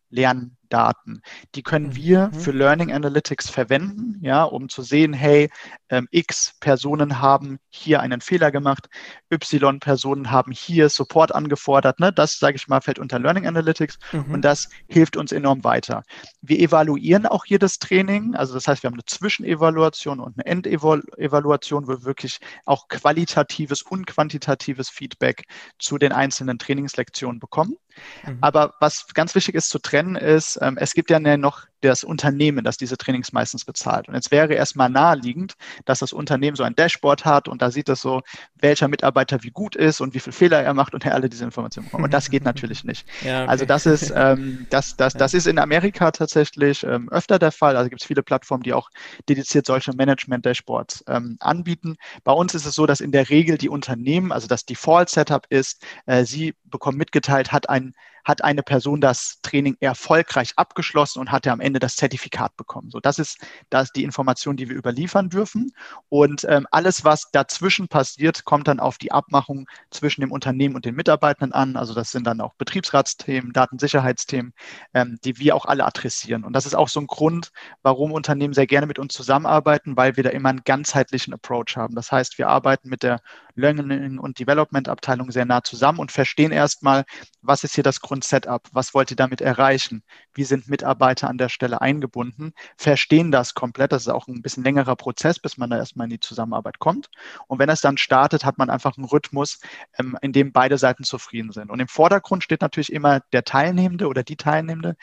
Lerndaten. 0.76 1.22
Die 1.56 1.64
können 1.64 1.88
mhm. 1.88 1.96
wir 1.96 2.32
für 2.34 2.52
Learning 2.52 2.92
Analytics 2.92 3.50
verwenden, 3.50 4.20
ja, 4.22 4.44
um 4.44 4.70
zu 4.70 4.82
sehen, 4.82 5.14
hey, 5.14 5.50
ähm, 5.90 6.08
X 6.12 6.56
Personen 6.60 7.22
haben 7.22 7.60
hier 7.70 8.02
einen 8.02 8.22
Fehler 8.22 8.52
gemacht, 8.52 8.88
Y 9.32 9.80
Personen 9.80 10.32
haben 10.32 10.52
hier 10.52 10.90
Support 10.90 11.34
angefordert. 11.34 12.00
Ne? 12.00 12.12
Das, 12.12 12.40
sage 12.40 12.58
ich 12.58 12.68
mal, 12.68 12.82
fällt 12.82 13.00
unter 13.00 13.20
Learning 13.20 13.48
Analytics 13.48 13.98
mhm. 14.12 14.34
und 14.34 14.42
das 14.42 14.70
hilft 14.88 15.18
uns 15.18 15.32
enorm 15.32 15.64
weiter. 15.64 16.04
Wir 16.42 16.60
evaluieren 16.60 17.26
auch 17.26 17.46
jedes 17.46 17.80
Training, 17.80 18.36
also 18.36 18.54
das 18.54 18.68
heißt, 18.68 18.84
wir 18.84 18.90
haben 18.90 18.96
eine 18.96 19.06
Zwischenevaluation 19.06 20.20
und 20.20 20.36
eine 20.38 20.46
Endevaluation, 20.46 21.88
wo 21.88 21.92
wir 21.92 22.04
wirklich 22.04 22.40
auch 22.66 22.88
qualitatives 22.88 23.82
und 23.82 24.06
quantitatives 24.08 24.90
Feedback 24.90 25.46
zu 25.80 25.98
den 25.98 26.12
einzelnen 26.12 26.60
Trainingslektionen 26.60 27.40
bekommen. 27.40 27.78
Mhm. 28.26 28.38
Aber 28.42 28.74
was 28.80 29.08
ganz 29.14 29.36
wichtig 29.36 29.56
ist 29.56 29.70
zu 29.70 29.80
trennen, 29.80 30.16
ist, 30.16 30.60
ähm, 30.62 30.78
es 30.80 30.94
gibt 30.94 31.10
ja 31.10 31.20
noch 31.38 31.66
das 31.88 32.04
Unternehmen, 32.04 32.64
das 32.64 32.78
diese 32.78 32.98
Trainings 32.98 33.32
meistens 33.34 33.66
bezahlt. 33.66 34.08
Und 34.08 34.16
jetzt 34.16 34.32
wäre 34.32 34.54
erstmal 34.54 34.90
naheliegend, 34.90 35.56
dass 35.86 36.00
das 36.00 36.14
Unternehmen 36.14 36.56
so 36.56 36.64
ein 36.64 36.76
Dashboard 36.76 37.26
hat 37.26 37.48
und 37.48 37.62
da 37.62 37.72
sieht 37.72 37.90
es 37.90 38.02
so, 38.02 38.22
welcher 38.60 38.88
Mitarbeiter 38.88 39.44
wie 39.44 39.52
gut 39.52 39.76
ist 39.76 40.02
und 40.02 40.14
wie 40.14 40.20
viele 40.20 40.34
Fehler 40.34 40.62
er 40.62 40.74
macht 40.74 40.94
und 40.94 41.06
er 41.06 41.14
alle 41.14 41.30
diese 41.30 41.44
Informationen 41.44 41.88
bekommt. 41.88 42.04
Und 42.04 42.14
das 42.14 42.30
geht 42.30 42.44
natürlich 42.44 42.84
nicht. 42.84 43.06
Ja, 43.26 43.44
okay. 43.44 43.50
Also 43.50 43.66
das 43.66 43.86
ist, 43.86 44.14
ähm, 44.16 44.68
das, 44.70 44.98
das, 44.98 45.14
das 45.14 45.34
ist 45.34 45.48
in 45.48 45.58
Amerika 45.58 46.12
tatsächlich 46.12 46.84
ähm, 46.84 47.10
öfter 47.10 47.40
der 47.40 47.52
Fall. 47.52 47.76
Also 47.76 47.90
gibt 47.90 48.02
es 48.02 48.08
viele 48.08 48.22
Plattformen, 48.22 48.62
die 48.62 48.74
auch 48.74 48.92
dediziert 49.30 49.66
solche 49.66 49.94
Management-Dashboards 49.94 51.06
ähm, 51.08 51.38
anbieten. 51.40 51.98
Bei 52.24 52.34
uns 52.34 52.54
ist 52.54 52.66
es 52.66 52.76
so, 52.76 52.86
dass 52.86 53.00
in 53.00 53.12
der 53.12 53.30
Regel 53.30 53.58
die 53.58 53.70
Unternehmen, 53.70 54.32
also 54.32 54.48
das 54.48 54.66
Default-Setup 54.66 55.48
ist, 55.50 55.84
äh, 56.06 56.26
sie 56.26 56.54
bekommen 56.66 56.98
mitgeteilt, 56.98 57.52
hat 57.52 57.70
ein 57.70 57.96
hat 58.26 58.44
eine 58.44 58.64
Person 58.64 59.00
das 59.00 59.40
Training 59.44 59.78
erfolgreich 59.80 60.54
abgeschlossen 60.56 61.20
und 61.20 61.32
hat 61.32 61.46
er 61.46 61.54
am 61.54 61.62
Ende 61.62 61.80
das 61.80 61.96
Zertifikat 61.96 62.58
bekommen. 62.58 62.90
So, 62.90 63.00
das 63.00 63.20
ist, 63.20 63.38
das 63.70 63.86
ist 63.86 63.96
die 63.96 64.04
Information, 64.04 64.58
die 64.58 64.68
wir 64.68 64.76
überliefern 64.76 65.30
dürfen. 65.30 65.72
Und 66.10 66.46
ähm, 66.50 66.68
alles, 66.72 67.06
was 67.06 67.30
dazwischen 67.32 67.88
passiert, 67.88 68.44
kommt 68.44 68.68
dann 68.68 68.80
auf 68.80 68.98
die 68.98 69.12
Abmachung 69.12 69.68
zwischen 69.92 70.22
dem 70.22 70.32
Unternehmen 70.32 70.76
und 70.76 70.86
den 70.86 70.96
Mitarbeitenden 70.96 71.54
an. 71.54 71.78
Also 71.78 71.94
das 71.94 72.12
sind 72.12 72.26
dann 72.26 72.42
auch 72.42 72.56
Betriebsratsthemen, 72.56 73.54
Datensicherheitsthemen, 73.54 74.54
ähm, 74.94 75.20
die 75.24 75.38
wir 75.38 75.56
auch 75.56 75.66
alle 75.66 75.86
adressieren. 75.86 76.44
Und 76.44 76.54
das 76.54 76.66
ist 76.66 76.76
auch 76.76 76.90
so 76.90 77.00
ein 77.00 77.08
Grund, 77.08 77.52
warum 77.84 78.12
Unternehmen 78.12 78.54
sehr 78.54 78.68
gerne 78.68 78.88
mit 78.88 78.98
uns 78.98 79.14
zusammenarbeiten, 79.14 79.96
weil 79.96 80.18
wir 80.18 80.24
da 80.24 80.32
immer 80.32 80.50
einen 80.50 80.64
ganzheitlichen 80.64 81.34
Approach 81.34 81.78
haben. 81.78 81.96
Das 81.96 82.12
heißt, 82.12 82.38
wir 82.40 82.50
arbeiten 82.50 82.90
mit 82.90 83.04
der 83.04 83.20
Learning 83.56 84.20
und 84.20 84.40
Development 84.40 84.90
Abteilung 84.90 85.32
sehr 85.32 85.46
nah 85.46 85.64
zusammen 85.64 86.00
und 86.00 86.12
verstehen 86.12 86.52
erstmal, 86.52 87.06
was 87.42 87.64
ist 87.64 87.76
hier 87.76 87.84
das 87.84 88.02
Grundsetup? 88.02 88.68
Was 88.72 88.94
wollt 88.94 89.12
ihr 89.12 89.18
damit 89.18 89.42
erreichen? 89.42 90.04
Wie 90.34 90.44
sind 90.44 90.68
Mitarbeiter 90.68 91.30
an 91.30 91.38
der 91.38 91.50
Stelle 91.50 91.82
eingebunden? 91.82 92.54
Verstehen 92.78 93.32
das 93.32 93.54
komplett. 93.54 93.92
Das 93.92 94.04
ist 94.04 94.10
auch 94.10 94.28
ein 94.28 94.42
bisschen 94.42 94.64
längerer 94.64 94.96
Prozess, 94.96 95.40
bis 95.40 95.58
man 95.58 95.70
da 95.70 95.78
erstmal 95.78 96.06
in 96.06 96.12
die 96.12 96.20
Zusammenarbeit 96.20 96.80
kommt. 96.80 97.10
Und 97.48 97.60
wenn 97.60 97.70
es 97.70 97.82
dann 97.82 97.98
startet, 97.98 98.44
hat 98.44 98.58
man 98.58 98.70
einfach 98.70 98.98
einen 98.98 99.06
Rhythmus, 99.06 99.60
ähm, 99.98 100.18
in 100.22 100.34
dem 100.34 100.52
beide 100.52 100.78
Seiten 100.78 101.04
zufrieden 101.04 101.52
sind. 101.52 101.70
Und 101.70 101.80
im 101.80 101.88
Vordergrund 101.88 102.44
steht 102.44 102.62
natürlich 102.62 102.92
immer 102.92 103.22
der 103.32 103.44
Teilnehmende 103.44 104.08
oder 104.08 104.24
die 104.24 104.38
Teilnehmende, 104.38 104.96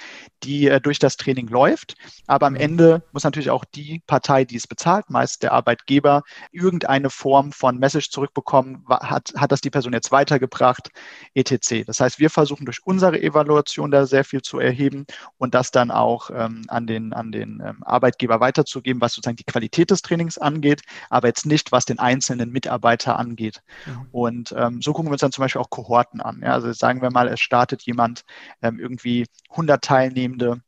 die 0.43 0.69
äh, 0.69 0.81
durch 0.81 0.99
das 0.99 1.17
Training 1.17 1.49
läuft. 1.49 1.95
Aber 2.27 2.47
am 2.47 2.57
Ende 2.57 3.03
muss 3.13 3.25
natürlich 3.25 3.51
auch 3.51 3.65
die 3.65 4.03
Partei, 4.07 4.45
die 4.45 4.57
es 4.57 4.67
bezahlt, 4.67 5.11
meist 5.11 5.43
der 5.43 5.53
Arbeitgeber, 5.53 6.23
irgendeine 6.51 7.11
Form 7.11 7.53
von 7.53 7.79
Message 7.79 8.11
zurückbekommen. 8.11 8.42
Hat, 8.89 9.33
hat 9.37 9.53
das 9.53 9.61
die 9.61 9.71
Person 9.71 9.93
jetzt 9.93 10.13
weitergebracht, 10.13 10.91
etc. 11.35 11.85
Das 11.87 12.01
heißt, 12.01 12.19
wir 12.19 12.31
versuchen 12.31 12.65
durch 12.65 12.81
unsere 12.85 13.21
Evaluation 13.21 13.91
da 13.91 14.07
sehr 14.07 14.25
viel 14.25 14.43
zu 14.43 14.59
erheben 14.59 15.07
und 15.39 15.55
das 15.55 15.71
dann 15.71 15.91
auch 15.91 16.31
ähm, 16.35 16.65
an 16.69 16.87
den, 16.87 17.13
an 17.13 17.33
den 17.33 17.63
ähm, 17.65 17.83
Arbeitgeber 17.83 18.41
weiterzugeben, 18.41 19.01
was 19.01 19.15
sozusagen 19.15 19.37
die 19.37 19.45
Qualität 19.45 19.91
des 19.91 20.03
Trainings 20.03 20.39
angeht, 20.39 20.83
aber 21.11 21.29
jetzt 21.29 21.47
nicht, 21.47 21.73
was 21.73 21.85
den 21.85 21.99
einzelnen 21.99 22.51
Mitarbeiter 22.51 23.19
angeht. 23.19 23.63
Mhm. 23.87 24.09
Und 24.13 24.55
ähm, 24.57 24.83
so 24.83 24.93
gucken 24.93 25.09
wir 25.09 25.13
uns 25.13 25.21
dann 25.21 25.33
zum 25.33 25.43
Beispiel 25.43 25.61
auch 25.61 25.71
Kohorten 25.71 26.21
an. 26.21 26.41
Ja? 26.43 26.53
Also 26.53 26.73
sagen 26.73 27.03
wir 27.03 27.11
mal, 27.11 27.29
es 27.29 27.41
startet 27.41 27.83
jemand 27.83 28.25
ähm, 28.63 28.79
irgendwie 28.79 29.27
100 29.51 29.83
Teilnehmende 29.83 30.63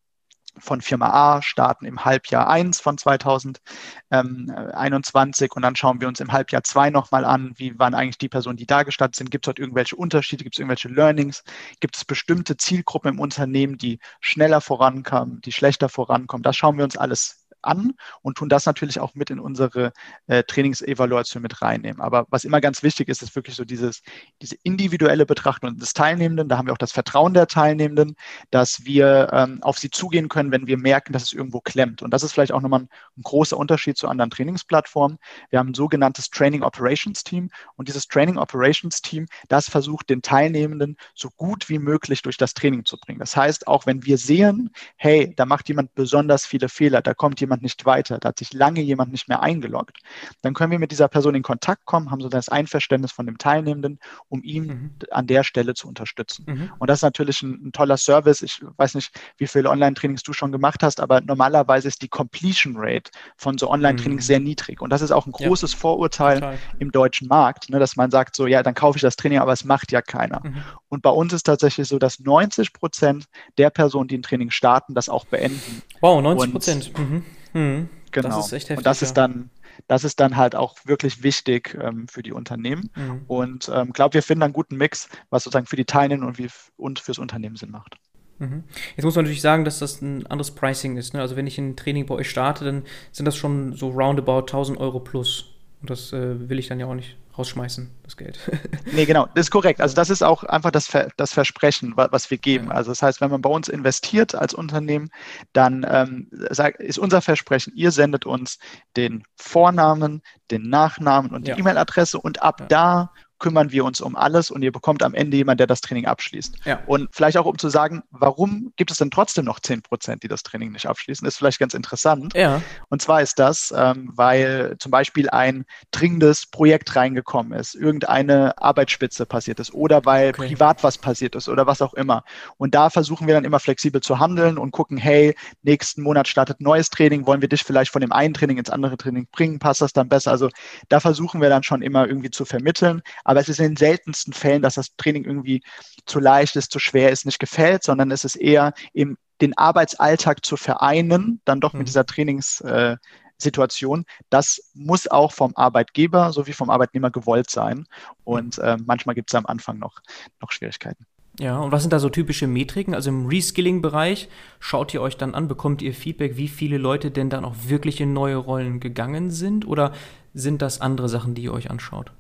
von 0.59 0.81
Firma 0.81 1.11
A 1.11 1.43
starten 1.43 1.85
im 1.85 2.05
Halbjahr 2.05 2.49
1 2.49 2.81
von 2.81 2.99
2021 2.99 5.53
und 5.53 5.63
dann 5.63 5.77
schauen 5.77 6.01
wir 6.01 6.09
uns 6.09 6.19
im 6.21 6.33
Halbjahr 6.33 6.65
2 6.65 6.91
nochmal 6.91 7.25
an, 7.25 7.53
wie 7.57 7.79
waren 7.79 7.95
eigentlich 7.95 8.19
die 8.19 8.29
Personen, 8.29 8.57
die 8.57 8.67
da 8.67 8.83
gestartet 8.83 9.17
sind, 9.17 9.31
gibt 9.31 9.47
es 9.47 9.49
dort 9.49 9.59
irgendwelche 9.59 9.97
Unterschiede, 9.97 10.45
gibt 10.45 10.57
es 10.57 10.59
irgendwelche 10.59 10.89
Learnings, 10.89 11.45
gibt 11.81 11.97
es 11.97 12.05
bestimmte 12.05 12.57
Zielgruppen 12.57 13.15
im 13.15 13.21
Unternehmen, 13.21 13.79
die 13.79 13.99
schneller 14.21 14.61
vorankommen, 14.61 15.41
die 15.41 15.53
schlechter 15.53 15.89
vorankommen. 15.89 16.43
Das 16.43 16.57
schauen 16.57 16.77
wir 16.77 16.85
uns 16.85 16.97
alles 16.97 17.44
an 17.67 17.93
und 18.23 18.39
tun 18.39 18.49
das 18.49 18.67
natürlich 18.67 19.01
auch 19.01 19.15
mit 19.15 19.31
in 19.31 19.41
unsere 19.41 19.93
äh, 20.27 20.43
Trainingsevaluation 20.45 21.43
mit 21.43 21.63
reinnehmen. 21.63 22.01
Aber 22.01 22.27
was 22.31 22.45
immer 22.45 22.61
ganz 22.61 22.83
wichtig 22.83 23.09
ist, 23.09 23.23
ist 23.23 23.35
wirklich 23.35 23.57
so 23.57 23.65
dieses, 23.65 24.03
diese 24.43 24.57
individuelle 24.63 25.27
Betrachtung 25.27 25.77
des 25.77 25.93
Teilnehmenden. 25.93 26.49
Da 26.49 26.59
haben 26.59 26.67
wir 26.67 26.73
auch 26.73 26.79
das 26.79 26.93
Vertrauen 26.93 27.35
der 27.35 27.47
Teilnehmenden, 27.47 28.17
dass 28.51 28.85
wir 28.85 29.31
ähm, 29.33 29.63
auf 29.63 29.79
sie 29.79 29.91
zugehen 29.91 30.29
können, 30.29 30.51
wenn 30.51 30.67
wir 30.67 30.79
merken, 30.79 31.13
dass 31.13 31.25
es 31.25 31.33
irgendwo 31.33 31.61
klemmt. 31.61 32.03
Und 32.03 32.13
das 32.13 32.23
ist 32.23 32.33
vielleicht 32.33 32.53
auch 32.53 32.61
nochmal 32.61 32.81
ein, 32.81 32.89
ein 33.17 33.23
großer 33.23 33.57
Unterschied 33.57 33.97
zu 33.97 34.09
anderen 34.09 34.31
Trainingsplattformen. 34.31 35.19
Wir 35.51 35.59
haben 35.59 35.71
ein 35.71 35.75
sogenanntes 35.75 36.31
Training 36.31 36.63
Operations 36.63 37.25
Team 37.25 37.51
und 37.77 37.89
dieses 37.89 38.07
Training 38.07 38.39
Operations 38.39 39.03
Team, 39.03 39.27
das 39.49 39.69
versucht 39.69 40.11
den 40.11 40.23
Teilnehmenden 40.23 40.97
so 41.15 41.31
gut 41.37 41.69
wie 41.69 41.79
möglich 41.79 42.23
durch 42.23 42.37
das 42.37 42.55
Training 42.55 42.85
zu 42.85 42.99
bringen. 42.99 43.19
Das 43.19 43.37
heißt, 43.37 43.67
auch 43.67 43.87
wenn 43.87 44.05
wir 44.05 44.19
sehen, 44.19 44.71
hey, 44.97 45.33
da 45.37 45.47
macht 45.47 45.69
jemand 45.69 45.95
besonders 45.95 46.47
viele 46.47 46.69
Fehler, 46.69 47.03
da 47.03 47.15
kommt 47.15 47.41
jemand 47.41 47.54
jemand 47.55 47.63
nicht 47.63 47.87
weiter, 47.87 48.19
da 48.19 48.31
hat 48.31 48.39
sich 48.39 48.53
lange 48.53 48.81
jemand 48.81 49.13
nicht 49.13 49.29
mehr 49.29 49.43
eingeloggt, 49.43 49.99
dann 50.43 50.55
können 50.55 50.73
wir 50.73 50.79
mit 50.79 50.91
dieser 50.91 51.09
Person 51.09 51.35
in 51.35 51.43
Kontakt 51.43 51.85
kommen, 51.85 52.11
haben 52.11 52.21
so 52.21 52.29
das 52.29 52.49
Einverständnis 52.49 53.13
von 53.13 53.27
dem 53.27 53.39
Teilnehmenden, 53.39 53.99
um 54.29 54.43
ihn 54.43 54.67
mhm. 54.67 54.91
an 55.11 55.27
der 55.27 55.45
Stelle 55.45 55.75
zu 55.75 55.89
unterstützen. 55.89 56.45
Mhm. 56.49 56.73
Und 56.79 56.91
das 56.91 56.99
ist 56.99 57.03
natürlich 57.03 57.43
ein, 57.43 57.67
ein, 57.67 57.73
toller 57.73 57.97
Service. 57.97 58.43
Ich 58.43 58.61
weiß 58.77 58.95
nicht, 58.95 59.13
wie 59.39 59.47
viele 59.47 59.71
Online-Trainings 59.71 60.23
du 60.23 60.33
schon 60.33 60.53
gemacht 60.53 60.83
hast, 60.83 61.01
aber 61.01 61.21
normalerweise 61.21 61.89
ist 61.89 62.03
die 62.03 62.09
Completion 62.09 62.75
Rate 62.77 63.11
von 63.37 63.59
so 63.59 63.71
Online-Trainings 63.71 64.25
mhm. 64.25 64.27
sehr 64.27 64.41
niedrig. 64.41 64.81
Und 64.81 64.91
das 64.91 65.03
ist 65.03 65.11
auch 65.11 65.27
ein 65.27 65.33
großes 65.33 65.73
ja. 65.73 65.79
Vorurteil 65.79 66.41
Total. 66.41 66.59
im 66.79 66.91
deutschen 66.91 67.29
Markt, 67.29 67.71
ne, 67.71 67.79
dass 67.79 67.97
man 67.97 68.11
sagt 68.11 68.37
so, 68.37 68.47
ja, 68.47 68.63
dann 68.63 68.75
kaufe 68.75 68.99
ich 68.99 69.03
das 69.03 69.17
Training, 69.17 69.39
aber 69.39 69.53
es 69.53 69.65
macht 69.65 69.93
ja 69.93 70.03
keiner. 70.03 70.41
Mhm. 70.45 70.63
Und 70.89 71.03
bei 71.03 71.11
uns 71.11 71.33
ist 71.33 71.45
tatsächlich 71.45 71.89
so, 71.89 71.99
dass 71.99 72.19
90 72.19 72.73
Prozent 72.73 73.27
der 73.59 73.71
Personen, 73.71 74.09
die 74.09 74.19
ein 74.19 74.23
Training 74.23 74.51
starten, 74.51 74.95
das 74.95 75.09
auch 75.09 75.25
beenden. 75.27 75.83
Wow, 76.01 76.23
90 76.23 76.53
Prozent. 76.53 76.99
Mhm. 76.99 77.25
Mhm. 77.55 77.89
Genau. 78.11 78.29
Das 78.29 78.47
ist 78.47 78.53
echt 78.53 78.69
heftig, 78.69 78.79
und 78.79 78.87
das 78.87 79.03
ist 79.03 79.15
dann, 79.15 79.51
das 79.89 80.05
ist 80.05 80.21
dann 80.21 80.37
halt 80.37 80.55
auch 80.55 80.77
wirklich 80.85 81.23
wichtig 81.23 81.77
ähm, 81.81 82.07
für 82.07 82.23
die 82.23 82.33
Unternehmen. 82.33 82.91
Mhm. 82.95 83.23
Und 83.27 83.69
ich 83.69 83.75
ähm, 83.75 83.93
glaube, 83.93 84.15
wir 84.15 84.23
finden 84.23 84.45
einen 84.45 84.53
guten 84.53 84.77
Mix, 84.77 85.09
was 85.31 85.45
sozusagen 85.45 85.67
für 85.67 85.77
die 85.77 85.85
Teilnehmer 85.85 86.27
und, 86.27 86.39
wie, 86.39 86.49
und 86.77 87.01
fürs 87.01 87.19
Unternehmen 87.19 87.57
Sinn 87.57 87.71
macht. 87.71 87.97
Mhm. 88.39 88.65
Jetzt 88.97 89.05
muss 89.05 89.17
man 89.17 89.25
natürlich 89.25 89.43
sagen, 89.43 89.65
dass 89.65 89.79
das 89.79 90.01
ein 90.01 90.27
anderes 90.27 90.53
Pricing 90.53 90.97
ist. 90.97 91.15
Ne? 91.15 91.21
Also 91.21 91.37
wenn 91.37 91.47
ich 91.47 91.59
ein 91.59 91.77
Training 91.77 92.07
bei 92.07 92.15
euch 92.15 92.31
starte, 92.31 92.65
dann 92.65 92.85
sind 93.11 93.25
das 93.27 93.37
schon 93.37 93.73
so 93.73 93.91
roundabout 93.91 94.41
1000 94.41 94.79
Euro 94.79 95.01
plus. 95.01 95.57
Und 95.81 95.91
das 95.91 96.13
äh, 96.13 96.49
will 96.49 96.59
ich 96.59 96.69
dann 96.69 96.81
ja 96.81 96.87
auch 96.87 96.95
nicht 96.95 97.17
rausschmeißen, 97.37 97.91
das 98.03 98.17
Geld. 98.17 98.39
nee, 98.93 99.05
genau, 99.07 99.27
das 99.35 99.47
ist 99.47 99.51
korrekt. 99.51 99.81
Also 99.81 99.95
das 99.95 100.11
ist 100.11 100.23
auch 100.23 100.45
einfach 100.45 100.71
das, 100.71 100.87
Ver 100.87 101.09
das 101.17 101.33
Versprechen, 101.33 101.95
was 101.97 102.31
wir 102.31 102.39
geben. 102.39 102.71
Also 102.71 102.91
das 102.91 103.03
heißt, 103.03 103.21
wenn 103.21 103.31
man 103.31 103.43
bei 103.43 103.51
uns 103.51 103.69
investiert 103.69 104.35
als 104.35 104.55
Unternehmen, 104.55 105.11
dann 105.53 105.85
ähm, 105.89 106.31
ist 106.79 106.99
unser 106.99 107.21
Versprechen, 107.21 107.73
ihr 107.75 107.91
sendet 107.91 108.27
uns 108.27 108.59
den 108.97 109.25
Vornamen, 109.37 110.23
den 110.51 110.69
Nachnamen 110.69 111.33
und 111.33 111.47
die 111.47 111.51
ja. 111.51 111.59
E-Mail-Adresse 111.59 112.21
und 112.21 112.43
ab 112.43 112.61
ja. 112.61 112.67
da 112.67 113.13
kümmern 113.39 113.73
wir 113.73 113.85
uns 113.85 114.01
um 114.01 114.17
alles 114.17 114.51
und 114.51 114.63
ihr 114.63 114.73
bekommt 114.73 115.03
am 115.03 115.15
Ende 115.15 115.37
jemand, 115.37 115.61
der 115.61 115.67
das 115.67 115.81
Training 115.81 116.07
abschließt. 116.07 116.57
Ja. 116.65 116.83
Und 116.87 117.09
vielleicht 117.13 117.37
auch 117.37 117.47
um 117.47 117.59
zu 117.59 117.69
sagen, 117.69 118.03
warum 118.11 118.73
gibt 118.77 118.91
es 118.91 118.99
denn 118.99 119.11
trotzdem 119.11 119.45
noch 119.45 119.61
10 119.61 119.83
Prozent, 119.83 120.23
die 120.23 120.29
das 120.29 120.43
Training 120.43 120.73
nicht 120.73 120.87
abschließen, 120.87 121.27
ist 121.27 121.39
vielleicht 121.39 121.59
ganz 121.59 121.75
interessant. 121.75 122.35
Ja. 122.35 122.63
Und 122.89 123.03
zwar 123.03 123.23
ist 123.23 123.39
das, 123.39 123.73
ähm, 123.77 124.11
weil 124.15 124.77
zum 124.79 124.91
Beispiel 124.91 125.29
ein 125.31 125.65
dringendes 125.91 126.47
Projekt 126.47 126.97
reingekommen 126.97 127.53
ist, 127.59 127.75
irgendeine 127.75 128.57
Arbeitsspitze 128.59 129.27
passiert 129.27 129.61
ist 129.61 129.75
oder 129.75 130.05
weil 130.05 130.31
okay. 130.31 130.49
privat 130.49 130.83
was 130.83 130.99
passiert 130.99 131.35
ist 131.35 131.49
oder 131.49 131.67
was 131.67 131.83
auch 131.83 131.95
immer. 131.95 132.25
Und 132.57 132.75
da 132.75 132.91
versuchen 132.91 133.27
wir 133.27 133.35
dann 133.35 133.45
immer 133.45 133.61
flexibel 133.61 134.01
zu 134.01 134.19
handeln 134.19 134.59
und 134.59 134.71
gucken, 134.71 134.97
hey, 134.97 135.37
nächsten 135.63 136.03
Monat 136.03 136.29
startet 136.29 136.61
neues 136.61 136.91
Training, 136.91 137.27
wollen 137.27 137.41
wir 137.41 137.49
dich 137.49 137.63
vielleicht 137.63 137.91
von 137.91 138.01
dem 138.01 138.13
einen 138.13 138.35
Training 138.35 138.59
ins 138.59 138.71
andere 138.71 138.97
Training 138.97 139.27
bringen, 139.31 139.59
passt 139.59 139.81
das 139.81 139.93
dann 139.93 140.09
besser? 140.09 140.31
Also 140.31 140.49
da 140.89 141.01
versuchen 141.01 141.41
wir 141.41 141.49
dann 141.49 141.63
schon 141.63 141.83
immer 141.83 142.07
irgendwie 142.07 142.31
zu 142.31 142.45
vermitteln. 142.45 143.03
Aber 143.25 143.41
es 143.41 143.49
ist 143.49 143.59
in 143.59 143.73
den 143.73 143.77
seltensten 143.77 144.33
Fällen, 144.33 144.63
dass 144.63 144.75
das 144.75 144.95
Training 144.97 145.25
irgendwie 145.25 145.63
zu 146.07 146.21
leicht 146.21 146.57
ist, 146.57 146.71
zu 146.71 146.79
schwer 146.79 147.11
ist, 147.11 147.27
nicht 147.27 147.41
gefällt, 147.41 147.83
sondern 147.83 148.11
es 148.11 148.25
ist 148.25 148.37
eher 148.37 148.75
eben 148.93 149.17
den 149.41 149.57
Arbeitsalltag 149.59 150.45
zu 150.45 150.57
vereinen, 150.57 151.41
dann 151.45 151.61
doch 151.61 151.73
mit 151.73 151.83
mhm. 151.83 151.87
dieser 151.87 152.07
Trainingssituation. 152.07 154.05
Das 154.31 154.71
muss 154.75 155.09
auch 155.09 155.33
vom 155.33 155.57
Arbeitgeber 155.57 156.33
sowie 156.33 156.53
vom 156.53 156.71
Arbeitnehmer 156.71 157.11
gewollt 157.11 157.51
sein. 157.51 157.87
Und 158.23 158.59
äh, 158.59 158.77
manchmal 158.85 159.15
gibt 159.15 159.31
es 159.31 159.35
am 159.35 159.47
Anfang 159.47 159.79
noch, 159.79 159.99
noch 160.41 160.53
Schwierigkeiten. 160.53 161.07
Ja, 161.41 161.59
und 161.59 161.73
was 161.73 161.83
sind 161.83 161.93
da 161.93 161.99
so 161.99 162.11
typische 162.11 162.47
Metriken? 162.47 162.95
Also 162.95 163.11
im 163.11 163.27
Reskilling-Bereich 163.27 164.29
schaut 164.61 164.95
ihr 164.95 165.03
euch 165.03 165.17
dann 165.17 165.35
an, 165.35 165.49
bekommt 165.49 165.83
ihr 165.83 165.93
Feedback, 165.93 166.37
wie 166.37 166.47
viele 166.47 166.79
Leute 166.79 167.11
denn 167.11 167.29
dann 167.29 167.45
auch 167.45 167.57
wirklich 167.67 168.01
in 168.01 168.13
neue 168.13 168.37
Rollen 168.37 168.79
gegangen 168.79 169.33
sind? 169.33 169.67
Oder 169.67 169.93
sind 170.33 170.63
das 170.63 170.81
andere 170.81 171.09
Sachen, 171.09 171.35
die 171.35 171.43
ihr 171.43 171.53
euch 171.53 171.71
anschaut? 171.71 172.13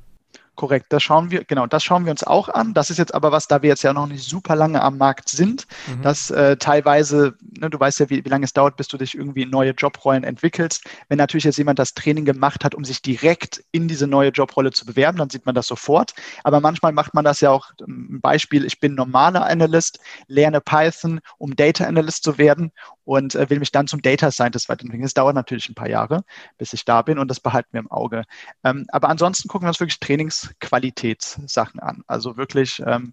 Korrekt, 0.57 0.87
das 0.91 1.03
schauen 1.03 1.31
wir, 1.31 1.45
genau, 1.45 1.67
das 1.67 1.83
schauen 1.83 2.05
wir 2.05 2.13
uns 2.13 2.23
auch 2.23 2.49
an. 2.49 2.75
Das 2.75 2.91
ist 2.91 2.99
jetzt 2.99 3.13
aber 3.13 3.33
was, 3.33 3.49
da 3.49 3.63
wir 3.63 3.71
jetzt 3.71 3.83
ja 3.83 3.93
noch 3.93 4.07
nicht 4.07 4.25
super 4.25 4.55
lange 4.55 4.83
am 4.83 4.99
Markt 4.99 5.29
sind, 5.29 5.67
mhm. 5.89 6.03
dass 6.03 6.31
äh, 6.31 6.57
teilweise, 6.57 7.35
ne, 7.59 7.71
du 7.71 7.81
weißt 7.81 8.01
ja, 8.01 8.11
wie, 8.11 8.25
wie 8.25 8.29
lange 8.29 8.45
es 8.45 8.53
dauert, 8.53 8.77
bis 8.77 8.87
du 8.87 8.97
dich 8.97 9.17
irgendwie 9.17 9.43
in 9.43 9.51
neue 9.51 9.73
Jobrollen 9.73 10.23
entwickelst. 10.23 10.85
Wenn 11.09 11.19
natürlich 11.19 11.45
jetzt 11.45 11.59
jemand 11.59 11.81
das 11.81 11.95
Training 11.95 12.25
gemacht 12.25 12.65
hat, 12.65 12.75
um 12.75 12.85
sich 12.85 13.03
direkt 13.03 13.65
in 13.73 13.89
diese 13.89 14.07
neue 14.07 14.31
Jobrolle 14.31 14.71
zu 14.71 14.87
bewerben, 14.87 15.19
dann 15.19 15.31
sieht 15.31 15.45
man 15.45 15.57
das 15.57 15.67
sofort. 15.67 16.15
Aber 16.45 16.61
manchmal 16.61 16.93
macht 16.93 17.15
man 17.15 17.25
das 17.25 17.41
ja 17.41 17.51
auch, 17.51 17.73
ein 17.81 18.21
Beispiel, 18.21 18.65
ich 18.65 18.79
bin 18.79 18.95
normaler 18.95 19.47
Analyst, 19.47 19.99
lerne 20.29 20.61
Python, 20.61 21.21
um 21.39 21.57
Data 21.57 21.85
Analyst 21.85 22.23
zu 22.23 22.39
werden 22.39 22.71
und 23.05 23.35
äh, 23.35 23.51
will 23.51 23.59
mich 23.59 23.73
dann 23.73 23.87
zum 23.87 24.03
Data 24.03 24.31
Scientist 24.31 24.69
weiterentwickeln. 24.69 25.03
Das 25.03 25.15
dauert 25.15 25.35
natürlich 25.35 25.69
ein 25.69 25.75
paar 25.75 25.89
Jahre, 25.89 26.25
bis 26.59 26.73
ich 26.73 26.85
da 26.85 27.03
bin 27.03 27.19
und 27.19 27.29
das 27.29 27.41
behalten 27.41 27.69
wir 27.73 27.81
im 27.81 27.91
Auge. 27.91 28.25
Ähm, 28.63 28.87
aber 28.89 29.09
ansonsten 29.09 29.49
gucken 29.49 29.67
wir 29.67 29.71
uns 29.71 29.81
wirklich 29.81 30.01
Trainingsqualitätssachen 30.45 31.81
an. 31.81 32.03
Also 32.07 32.37
wirklich, 32.37 32.83
ähm, 32.87 33.13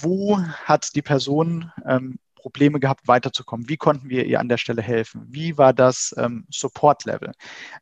wo 0.00 0.38
hat 0.38 0.94
die 0.94 1.02
Person 1.02 1.72
ähm, 1.86 2.18
Probleme 2.34 2.78
gehabt, 2.78 3.08
weiterzukommen? 3.08 3.68
Wie 3.68 3.76
konnten 3.76 4.08
wir 4.08 4.24
ihr 4.26 4.40
an 4.40 4.48
der 4.48 4.58
Stelle 4.58 4.82
helfen? 4.82 5.26
Wie 5.28 5.58
war 5.58 5.72
das 5.72 6.14
ähm, 6.16 6.46
Support-Level? 6.50 7.32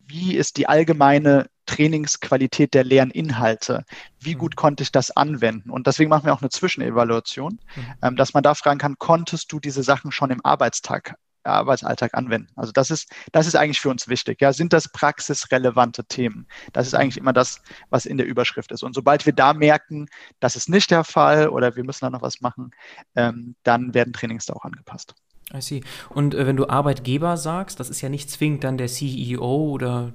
Wie 0.00 0.34
ist 0.34 0.56
die 0.56 0.68
allgemeine 0.68 1.46
Trainingsqualität 1.66 2.74
der 2.74 2.84
Lerninhalte. 2.84 3.84
Wie 4.20 4.34
gut 4.34 4.52
mhm. 4.54 4.56
konnte 4.56 4.82
ich 4.84 4.92
das 4.92 5.10
anwenden? 5.10 5.70
Und 5.70 5.88
deswegen 5.88 6.08
machen 6.08 6.26
wir 6.26 6.32
auch 6.32 6.40
eine 6.40 6.48
Zwischenevaluation, 6.48 7.58
mhm. 7.74 7.94
ähm, 8.02 8.16
dass 8.16 8.34
man 8.34 8.44
da 8.44 8.54
fragen 8.54 8.78
kann, 8.78 8.98
konntest 8.98 9.52
du 9.52 9.58
diese 9.58 9.82
Sachen 9.82 10.12
schon 10.12 10.30
im 10.30 10.44
Arbeitstag, 10.44 11.16
Arbeitsalltag 11.46 12.14
anwenden? 12.14 12.48
Also 12.56 12.72
das 12.72 12.90
ist, 12.90 13.10
das 13.32 13.46
ist 13.46 13.56
eigentlich 13.56 13.80
für 13.80 13.90
uns 13.90 14.08
wichtig. 14.08 14.40
Ja, 14.40 14.52
sind 14.52 14.72
das 14.72 14.88
praxisrelevante 14.88 16.04
Themen? 16.04 16.46
Das 16.72 16.86
ist 16.86 16.94
eigentlich 16.94 17.18
immer 17.18 17.32
das, 17.32 17.60
was 17.90 18.06
in 18.06 18.18
der 18.18 18.26
Überschrift 18.26 18.72
ist. 18.72 18.82
Und 18.82 18.94
sobald 18.94 19.26
wir 19.26 19.32
da 19.32 19.54
merken, 19.54 20.08
das 20.40 20.56
ist 20.56 20.68
nicht 20.68 20.90
der 20.90 21.04
Fall 21.04 21.48
oder 21.48 21.76
wir 21.76 21.84
müssen 21.84 22.04
da 22.04 22.10
noch 22.10 22.22
was 22.22 22.40
machen, 22.40 22.70
ähm, 23.14 23.54
dann 23.62 23.94
werden 23.94 24.12
Trainings 24.12 24.46
da 24.46 24.54
auch 24.54 24.64
angepasst. 24.64 25.14
I 25.54 25.60
see. 25.60 25.82
Und 26.10 26.34
äh, 26.34 26.46
wenn 26.46 26.56
du 26.56 26.68
Arbeitgeber 26.68 27.36
sagst, 27.36 27.78
das 27.78 27.90
ist 27.90 28.00
ja 28.00 28.08
nicht 28.08 28.30
zwingend 28.30 28.64
dann 28.64 28.78
der 28.78 28.88
CEO 28.88 29.70
oder 29.70 30.12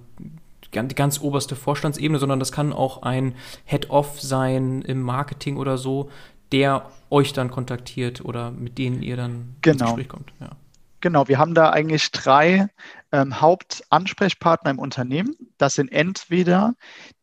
die 0.73 0.95
ganz 0.95 1.19
oberste 1.19 1.55
Vorstandsebene, 1.55 2.19
sondern 2.19 2.39
das 2.39 2.51
kann 2.51 2.73
auch 2.73 3.01
ein 3.03 3.35
Head-Off 3.65 4.21
sein 4.21 4.81
im 4.81 5.01
Marketing 5.01 5.57
oder 5.57 5.77
so, 5.77 6.09
der 6.51 6.89
euch 7.09 7.33
dann 7.33 7.49
kontaktiert 7.51 8.23
oder 8.23 8.51
mit 8.51 8.77
denen 8.77 9.01
ihr 9.01 9.15
dann 9.17 9.55
genau. 9.61 9.73
ins 9.73 9.83
Gespräch 9.83 10.09
kommt. 10.09 10.33
Ja. 10.39 10.49
Genau, 11.01 11.27
wir 11.27 11.39
haben 11.39 11.55
da 11.55 11.71
eigentlich 11.71 12.11
drei 12.11 12.67
ähm, 13.11 13.41
Hauptansprechpartner 13.41 14.71
im 14.71 14.79
Unternehmen. 14.79 15.35
Das 15.57 15.73
sind 15.73 15.91
entweder 15.91 16.75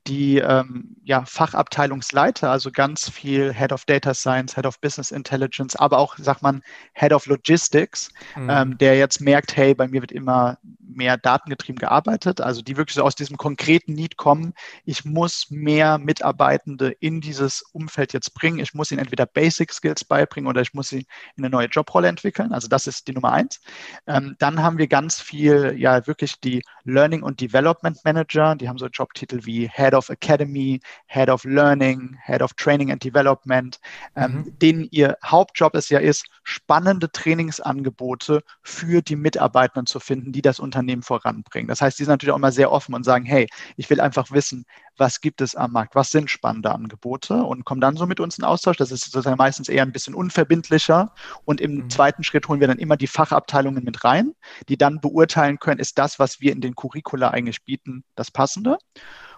die 0.07 0.39
ähm, 0.39 0.97
ja, 1.05 1.25
Fachabteilungsleiter, 1.25 2.51
also 2.51 2.71
ganz 2.71 3.09
viel 3.09 3.53
Head 3.53 3.73
of 3.73 3.85
Data 3.85 4.15
Science, 4.15 4.57
Head 4.57 4.67
of 4.67 4.81
Business 4.81 5.11
Intelligence, 5.11 5.77
aber 5.77 5.99
auch, 5.99 6.17
sagt 6.19 6.43
man, 6.43 6.63
Head 6.95 7.13
of 7.13 7.27
Logistics, 7.27 8.11
mhm. 8.37 8.51
ähm, 8.51 8.79
der 8.79 8.99
jetzt 8.99 9.21
merkt, 9.21 9.57
hey, 9.57 9.75
bei 9.75 9.87
mir 9.87 10.01
wird 10.01 10.13
immer 10.13 10.59
mehr 10.89 11.17
datengetrieben 11.17 11.79
gearbeitet, 11.79 12.41
also 12.41 12.63
die 12.63 12.77
wirklich 12.77 12.95
so 12.95 13.03
aus 13.03 13.15
diesem 13.15 13.37
konkreten 13.37 13.93
Need 13.93 14.17
kommen, 14.17 14.55
ich 14.85 15.05
muss 15.05 15.47
mehr 15.51 15.99
Mitarbeitende 15.99 16.91
in 17.01 17.21
dieses 17.21 17.63
Umfeld 17.73 18.13
jetzt 18.13 18.35
bringen, 18.35 18.59
ich 18.59 18.75
muss 18.75 18.91
ihnen 18.91 19.01
entweder 19.01 19.27
Basic 19.27 19.73
Skills 19.73 20.05
beibringen 20.05 20.49
oder 20.49 20.61
ich 20.61 20.75
muss 20.75 20.89
sie 20.89 21.07
in 21.37 21.45
eine 21.45 21.51
neue 21.51 21.67
Jobrolle 21.67 22.09
entwickeln, 22.09 22.53
also 22.53 22.69
das 22.69 22.87
ist 22.87 23.07
die 23.09 23.13
Nummer 23.13 23.33
eins. 23.33 23.61
Ähm, 24.07 24.37
dann 24.39 24.63
haben 24.63 24.79
wir 24.79 24.89
ganz 24.89 25.21
viel, 25.21 25.75
ja, 25.79 26.07
wirklich 26.07 26.41
die 26.41 26.63
Learning 26.85 27.23
und 27.23 27.41
Development 27.41 27.99
Manager. 28.05 28.57
Die 28.57 28.69
haben 28.69 28.79
so 28.79 28.87
Jobtitel 28.87 29.45
wie 29.45 29.69
Head 29.69 29.95
of 29.95 30.09
Academy, 30.09 30.81
Head 31.07 31.29
of 31.29 31.45
Learning, 31.45 32.17
Head 32.25 32.43
of 32.43 32.55
Training 32.55 32.91
and 32.91 33.05
Development, 33.05 33.79
ähm, 34.17 34.33
mhm. 34.33 34.59
denen 34.59 34.89
ihr 34.91 35.17
Hauptjob 35.25 35.75
es 35.75 35.89
ja 35.91 35.99
ist, 35.99 36.27
spannende 36.43 37.11
Trainingsangebote 37.13 38.43
für 38.63 39.03
die 39.03 39.17
Mitarbeitenden 39.17 39.87
zu 39.87 40.01
finden, 40.01 40.33
die 40.33 40.43
das 40.43 40.59
Unternehmen 40.59 40.78
voranbringen. 41.03 41.69
Das 41.69 41.81
heißt, 41.81 41.99
die 41.99 42.05
sind 42.05 42.13
natürlich 42.13 42.33
auch 42.33 42.39
immer 42.39 42.53
sehr 42.53 42.73
offen 42.73 42.95
und 42.95 43.05
sagen, 43.05 43.25
hey, 43.25 43.47
ich 43.77 43.89
will 43.91 44.01
einfach 44.01 44.31
wissen, 44.31 44.65
was 44.97 45.21
gibt 45.21 45.41
es 45.41 45.55
am 45.55 45.73
Markt, 45.73 45.95
was 45.95 46.11
sind 46.11 46.31
spannende 46.31 46.73
Angebote 46.73 47.35
und 47.35 47.65
kommen 47.65 47.81
dann 47.81 47.97
so 47.97 48.07
mit 48.07 48.21
uns 48.21 48.39
in 48.39 48.45
Austausch. 48.45 48.77
Das 48.77 48.91
ist 48.91 49.05
sozusagen 49.05 49.37
meistens 49.37 49.69
eher 49.69 49.83
ein 49.83 49.93
bisschen 49.93 50.15
unverbindlicher 50.15 51.13
und 51.45 51.61
im 51.61 51.77
mhm. 51.77 51.91
zweiten 51.91 52.25
Schritt 52.25 52.49
holen 52.49 52.61
wir 52.61 52.69
dann 52.69 52.79
immer 52.79 52.97
die 52.97 53.07
Fachabteilungen 53.07 53.85
mit 53.85 54.05
rein, 54.05 54.33
die 54.69 54.77
dann 54.77 55.01
beurteilen 55.01 55.59
können, 55.59 55.81
ist 55.81 55.99
das, 55.99 56.19
was 56.19 56.41
wir 56.41 56.53
in 56.53 56.61
den 56.61 56.75
Curricula 56.75 57.31
eigentlich 57.31 57.65
bieten, 57.65 58.05
das 58.15 58.31
Passende. 58.31 58.79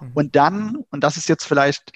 Mhm. 0.01 0.11
Und 0.15 0.37
dann, 0.37 0.85
und 0.91 1.05
das 1.05 1.17
ist 1.17 1.29
jetzt 1.29 1.45
vielleicht 1.45 1.93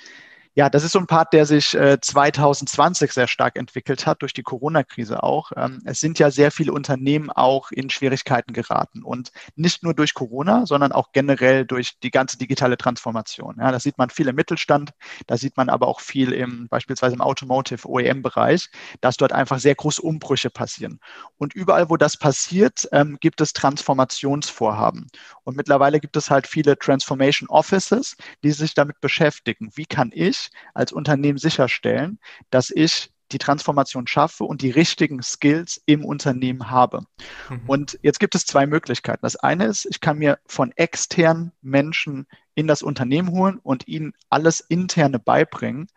ja, 0.57 0.71
das 0.71 0.85
ist 0.85 0.93
so 0.93 1.01
ein 1.01 1.09
Part, 1.09 1.33
der 1.33 1.47
sich 1.47 1.75
äh, 1.75 1.99
2020 2.01 3.13
sehr 3.13 3.27
stark 3.27 3.57
entwickelt 3.57 4.07
hat, 4.07 4.23
durch 4.23 4.33
die 4.33 4.45
Corona-Krise 4.45 5.23
auch. 5.25 5.51
Ähm, 5.57 5.81
es 5.85 5.99
sind 5.99 6.21
ja 6.21 6.31
sehr 6.31 6.53
viele 6.53 6.73
Unternehmen 6.73 7.31
auch 7.31 7.73
in 7.73 7.91
Schwierigkeiten 7.91 8.53
geraten 8.53 9.03
und 9.03 9.33
nicht 9.57 9.83
nur 9.83 9.95
durch 9.95 10.15
Corona, 10.15 10.65
sondern 10.65 10.93
auch 10.93 11.11
generell 11.13 11.65
durch 11.65 11.99
die 11.99 12.13
ganze 12.13 12.39
digitale 12.39 12.77
Transformation. 12.77 13.57
Ja, 13.59 13.73
das 13.73 13.83
sieht 13.83 13.99
man 13.99 14.11
viel 14.11 14.29
im 14.29 14.37
Mittelstand, 14.37 14.93
da 15.27 15.37
sieht 15.37 15.57
man 15.57 15.69
aber 15.69 15.89
auch 15.89 15.99
viel 15.99 16.33
im 16.33 16.69
beispielsweise 16.69 17.17
im 17.17 17.21
Automotive 17.21 17.89
OEM-Bereich, 17.89 18.71
dass 19.01 19.17
dort 19.17 19.33
einfach 19.33 19.59
sehr 19.59 19.75
große 19.75 20.03
Umbrüche 20.03 20.51
passieren. 20.51 21.01
Und 21.37 21.55
überall, 21.55 21.91
wo 21.91 21.97
das 21.97 22.17
passiert, 22.17 22.89
ähm, 22.93 23.19
gibt 23.19 23.41
es 23.41 23.55
Transformationsvorhaben. 23.55 25.09
Und 25.43 25.57
mittlerweile 25.57 25.99
gibt 25.99 26.17
es 26.17 26.31
halt 26.31 26.47
viele 26.47 26.79
Transformation 26.79 27.49
Offices, 27.49 28.17
die 28.45 28.53
sich 28.53 28.75
damit 28.75 29.01
beschäftigen. 29.01 29.71
Wie 29.75 29.87
kann 29.87 30.13
ich 30.15 30.44
als 30.75 30.93
Unternehmen 30.93 31.39
sicherstellen, 31.39 32.19
dass 32.51 32.71
ich 32.71 33.11
die 33.33 33.39
Transformation 33.39 34.07
schaffe 34.07 34.45
und 34.45 34.63
die 34.63 34.71
richtigen 34.71 35.23
Skills 35.23 35.83
im 35.87 36.05
Unternehmen 36.05 36.71
habe. 36.71 37.01
Mhm. 37.49 37.63
Und 37.67 37.99
jetzt 38.03 38.21
gibt 38.21 38.35
es 38.35 38.47
zwei 38.47 38.67
Möglichkeiten. 38.67 39.21
Das 39.23 39.37
eine 39.37 39.65
ist, 39.65 39.87
ich 39.87 40.01
kann 40.01 40.19
mir 40.19 40.39
von 40.47 40.73
externen 40.73 41.53
Menschen 41.63 42.27
in 42.55 42.67
das 42.67 42.83
Unternehmen 42.83 43.31
holen 43.31 43.59
und 43.63 43.89
ihnen 43.89 44.13
alles 44.29 44.61
interne 44.61 45.19
beibringen. 45.19 45.89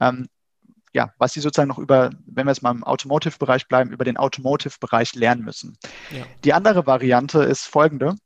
Ähm, 0.00 0.28
ja, 0.92 1.14
was 1.16 1.32
sie 1.32 1.40
sozusagen 1.40 1.68
noch 1.68 1.78
über, 1.78 2.10
wenn 2.26 2.46
wir 2.46 2.50
jetzt 2.50 2.62
mal 2.62 2.70
im 2.70 2.84
Automotive-Bereich 2.84 3.66
bleiben, 3.66 3.92
über 3.92 4.04
den 4.04 4.18
Automotive-Bereich 4.18 5.14
lernen 5.14 5.42
müssen. 5.42 5.78
Ja. 6.10 6.24
Die 6.44 6.52
andere 6.52 6.86
Variante 6.86 7.42
ist 7.44 7.64
folgende 7.64 8.16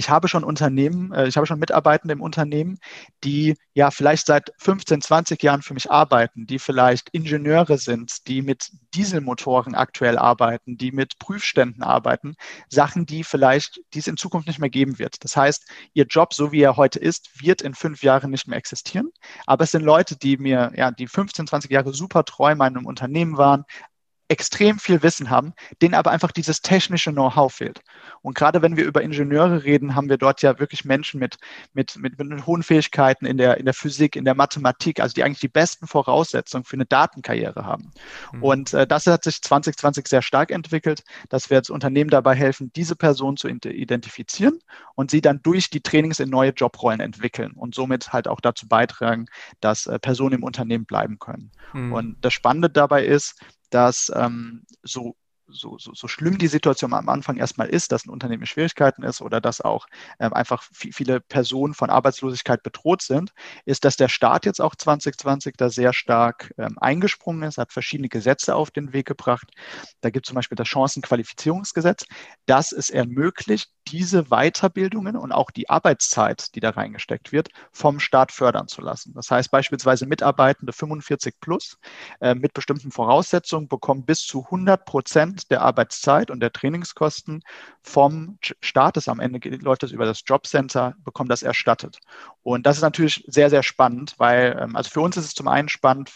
ich 0.00 0.08
habe 0.08 0.28
schon 0.28 0.44
Unternehmen, 0.44 1.12
äh, 1.12 1.28
ich 1.28 1.36
habe 1.36 1.46
schon 1.46 1.58
Mitarbeitende 1.58 2.14
im 2.14 2.22
Unternehmen, 2.22 2.78
die 3.22 3.54
ja 3.74 3.90
vielleicht 3.90 4.26
seit 4.26 4.50
15, 4.58 5.02
20 5.02 5.42
Jahren 5.42 5.60
für 5.60 5.74
mich 5.74 5.90
arbeiten, 5.90 6.46
die 6.46 6.58
vielleicht 6.58 7.10
Ingenieure 7.10 7.76
sind, 7.76 8.26
die 8.26 8.40
mit 8.40 8.70
Dieselmotoren 8.94 9.74
aktuell 9.74 10.16
arbeiten, 10.16 10.78
die 10.78 10.90
mit 10.90 11.18
Prüfständen 11.18 11.82
arbeiten, 11.82 12.34
Sachen, 12.70 13.04
die 13.04 13.24
vielleicht, 13.24 13.82
die 13.92 13.98
es 13.98 14.06
in 14.06 14.16
Zukunft 14.16 14.48
nicht 14.48 14.58
mehr 14.58 14.70
geben 14.70 14.98
wird. 14.98 15.22
Das 15.22 15.36
heißt, 15.36 15.68
ihr 15.92 16.06
Job, 16.06 16.32
so 16.32 16.50
wie 16.50 16.62
er 16.62 16.78
heute 16.78 16.98
ist, 16.98 17.42
wird 17.42 17.60
in 17.60 17.74
fünf 17.74 18.02
Jahren 18.02 18.30
nicht 18.30 18.48
mehr 18.48 18.56
existieren. 18.56 19.10
Aber 19.44 19.64
es 19.64 19.70
sind 19.70 19.82
Leute, 19.82 20.16
die 20.16 20.38
mir, 20.38 20.72
ja, 20.76 20.90
die 20.92 21.08
15, 21.08 21.46
20 21.46 21.70
Jahre 21.70 21.92
super 21.92 22.24
treu 22.24 22.54
meinem 22.54 22.86
Unternehmen 22.86 23.36
waren, 23.36 23.66
extrem 24.30 24.78
viel 24.78 25.02
Wissen 25.02 25.28
haben, 25.28 25.54
denen 25.82 25.94
aber 25.94 26.12
einfach 26.12 26.30
dieses 26.30 26.62
technische 26.62 27.10
Know-how 27.10 27.52
fehlt. 27.52 27.80
Und 28.22 28.36
gerade 28.36 28.62
wenn 28.62 28.76
wir 28.76 28.84
über 28.84 29.02
Ingenieure 29.02 29.64
reden, 29.64 29.96
haben 29.96 30.08
wir 30.08 30.18
dort 30.18 30.40
ja 30.40 30.60
wirklich 30.60 30.84
Menschen 30.84 31.18
mit, 31.18 31.36
mit, 31.72 31.96
mit, 31.96 32.16
mit 32.16 32.46
hohen 32.46 32.62
Fähigkeiten 32.62 33.26
in 33.26 33.38
der, 33.38 33.56
in 33.56 33.64
der 33.64 33.74
Physik, 33.74 34.14
in 34.14 34.24
der 34.24 34.36
Mathematik, 34.36 35.00
also 35.00 35.14
die 35.14 35.24
eigentlich 35.24 35.40
die 35.40 35.48
besten 35.48 35.88
Voraussetzungen 35.88 36.62
für 36.62 36.74
eine 36.74 36.86
Datenkarriere 36.86 37.64
haben. 37.64 37.90
Mhm. 38.32 38.42
Und 38.44 38.72
äh, 38.72 38.86
das 38.86 39.08
hat 39.08 39.24
sich 39.24 39.42
2020 39.42 40.06
sehr 40.06 40.22
stark 40.22 40.52
entwickelt, 40.52 41.02
dass 41.28 41.50
wir 41.50 41.56
als 41.56 41.68
Unternehmen 41.68 42.10
dabei 42.10 42.36
helfen, 42.36 42.70
diese 42.76 42.94
Personen 42.94 43.36
zu 43.36 43.48
identifizieren 43.48 44.60
und 44.94 45.10
sie 45.10 45.22
dann 45.22 45.42
durch 45.42 45.70
die 45.70 45.80
Trainings 45.80 46.20
in 46.20 46.30
neue 46.30 46.52
Jobrollen 46.52 47.00
entwickeln 47.00 47.54
und 47.56 47.74
somit 47.74 48.12
halt 48.12 48.28
auch 48.28 48.40
dazu 48.40 48.68
beitragen, 48.68 49.26
dass 49.60 49.88
äh, 49.88 49.98
Personen 49.98 50.36
im 50.36 50.44
Unternehmen 50.44 50.84
bleiben 50.84 51.18
können. 51.18 51.50
Mhm. 51.72 51.92
Und 51.92 52.16
das 52.20 52.32
Spannende 52.32 52.70
dabei 52.70 53.04
ist, 53.04 53.34
dass 53.70 54.12
ähm, 54.14 54.64
so 54.82 55.16
so, 55.52 55.78
so, 55.78 55.92
so 55.94 56.08
schlimm 56.08 56.38
die 56.38 56.46
Situation 56.46 56.92
am 56.92 57.08
Anfang 57.08 57.36
erstmal 57.36 57.68
ist, 57.68 57.92
dass 57.92 58.06
ein 58.06 58.10
Unternehmen 58.10 58.42
in 58.42 58.46
Schwierigkeiten 58.46 59.02
ist 59.02 59.20
oder 59.20 59.40
dass 59.40 59.60
auch 59.60 59.86
ähm, 60.18 60.32
einfach 60.32 60.62
viele 60.72 61.20
Personen 61.20 61.74
von 61.74 61.90
Arbeitslosigkeit 61.90 62.62
bedroht 62.62 63.02
sind, 63.02 63.32
ist, 63.64 63.84
dass 63.84 63.96
der 63.96 64.08
Staat 64.08 64.46
jetzt 64.46 64.60
auch 64.60 64.74
2020 64.74 65.56
da 65.56 65.70
sehr 65.70 65.92
stark 65.92 66.52
ähm, 66.58 66.78
eingesprungen 66.78 67.42
ist, 67.42 67.58
hat 67.58 67.72
verschiedene 67.72 68.08
Gesetze 68.08 68.54
auf 68.54 68.70
den 68.70 68.92
Weg 68.92 69.06
gebracht. 69.06 69.48
Da 70.00 70.10
gibt 70.10 70.26
es 70.26 70.28
zum 70.28 70.36
Beispiel 70.36 70.56
das 70.56 70.68
Chancenqualifizierungsgesetz, 70.68 72.04
das 72.46 72.72
es 72.72 72.90
ermöglicht, 72.90 73.70
diese 73.88 74.24
Weiterbildungen 74.24 75.16
und 75.16 75.32
auch 75.32 75.50
die 75.50 75.68
Arbeitszeit, 75.68 76.54
die 76.54 76.60
da 76.60 76.70
reingesteckt 76.70 77.32
wird, 77.32 77.48
vom 77.72 77.98
Staat 77.98 78.32
fördern 78.32 78.68
zu 78.68 78.80
lassen. 78.80 79.12
Das 79.14 79.30
heißt 79.30 79.50
beispielsweise 79.50 80.06
Mitarbeitende 80.06 80.72
45 80.72 81.40
plus 81.40 81.78
äh, 82.20 82.34
mit 82.34 82.54
bestimmten 82.54 82.90
Voraussetzungen 82.90 83.68
bekommen 83.68 84.04
bis 84.04 84.20
zu 84.20 84.44
100 84.44 84.84
Prozent 84.84 85.39
der 85.46 85.62
Arbeitszeit 85.62 86.30
und 86.30 86.40
der 86.40 86.52
Trainingskosten 86.52 87.42
vom 87.82 88.38
Staat, 88.60 88.96
am 89.08 89.20
Ende 89.20 89.38
läuft 89.56 89.82
das 89.82 89.92
über 89.92 90.04
das 90.04 90.22
Jobcenter, 90.26 90.94
bekommt 91.04 91.30
das 91.30 91.42
erstattet. 91.42 91.98
Und 92.42 92.66
das 92.66 92.76
ist 92.76 92.82
natürlich 92.82 93.24
sehr, 93.26 93.50
sehr 93.50 93.62
spannend, 93.62 94.14
weil, 94.18 94.58
ähm, 94.60 94.76
also 94.76 94.90
für 94.90 95.00
uns 95.00 95.16
ist 95.16 95.24
es 95.26 95.34
zum 95.34 95.48
einen 95.48 95.68
spannend, 95.68 96.10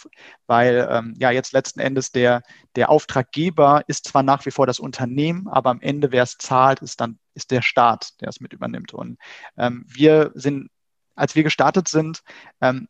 weil 0.47 0.87
ähm, 0.91 1.15
ja 1.19 1.31
jetzt 1.31 1.53
letzten 1.53 1.81
Endes 1.81 2.13
der, 2.13 2.43
der 2.77 2.91
Auftraggeber 2.91 3.83
ist 3.87 4.09
zwar 4.09 4.23
nach 4.23 4.45
wie 4.47 4.51
vor 4.51 4.67
das 4.67 4.79
Unternehmen, 4.79 5.49
aber 5.49 5.71
am 5.71 5.81
Ende, 5.81 6.13
wer 6.13 6.23
es 6.23 6.37
zahlt, 6.39 6.81
ist 6.81 7.01
dann 7.01 7.19
ist 7.35 7.51
der 7.51 7.63
Staat, 7.63 8.21
der 8.21 8.29
es 8.29 8.41
mit 8.41 8.53
übernimmt. 8.53 8.95
Und 8.95 9.19
ähm, 9.57 9.85
wir 9.89 10.31
sind 10.35 10.71
als 11.17 11.35
wir 11.35 11.45
gestartet 11.45 11.89
sind, 11.89 12.23
ähm, 12.61 12.89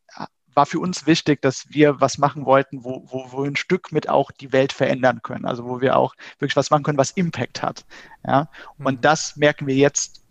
war 0.55 0.67
für 0.67 0.79
uns 0.79 1.07
wichtig, 1.07 1.43
dass 1.43 1.67
wir 1.71 2.01
was 2.01 2.19
machen 2.19 2.47
wollten, 2.47 2.85
wo, 2.85 3.05
wo, 3.07 3.33
wo 3.33 3.43
wir 3.43 3.51
ein 3.51 3.57
Stück 3.57 3.93
mit 3.93 4.09
auch 4.09 4.31
die 4.31 4.53
Welt 4.53 4.73
verändern 4.73 5.23
können. 5.23 5.45
Also 5.45 5.65
wo 5.65 5.81
wir 5.81 5.97
auch 5.97 6.15
wirklich 6.39 6.57
was 6.57 6.71
machen 6.71 6.85
können, 6.85 6.99
was 6.99 7.11
Impact 7.13 7.63
hat. 7.63 7.85
Ja? 8.27 8.49
Und 8.79 8.97
mhm. 8.97 9.01
das 9.01 9.37
merken 9.37 9.67
wir 9.67 9.75
jetzt 9.75 10.25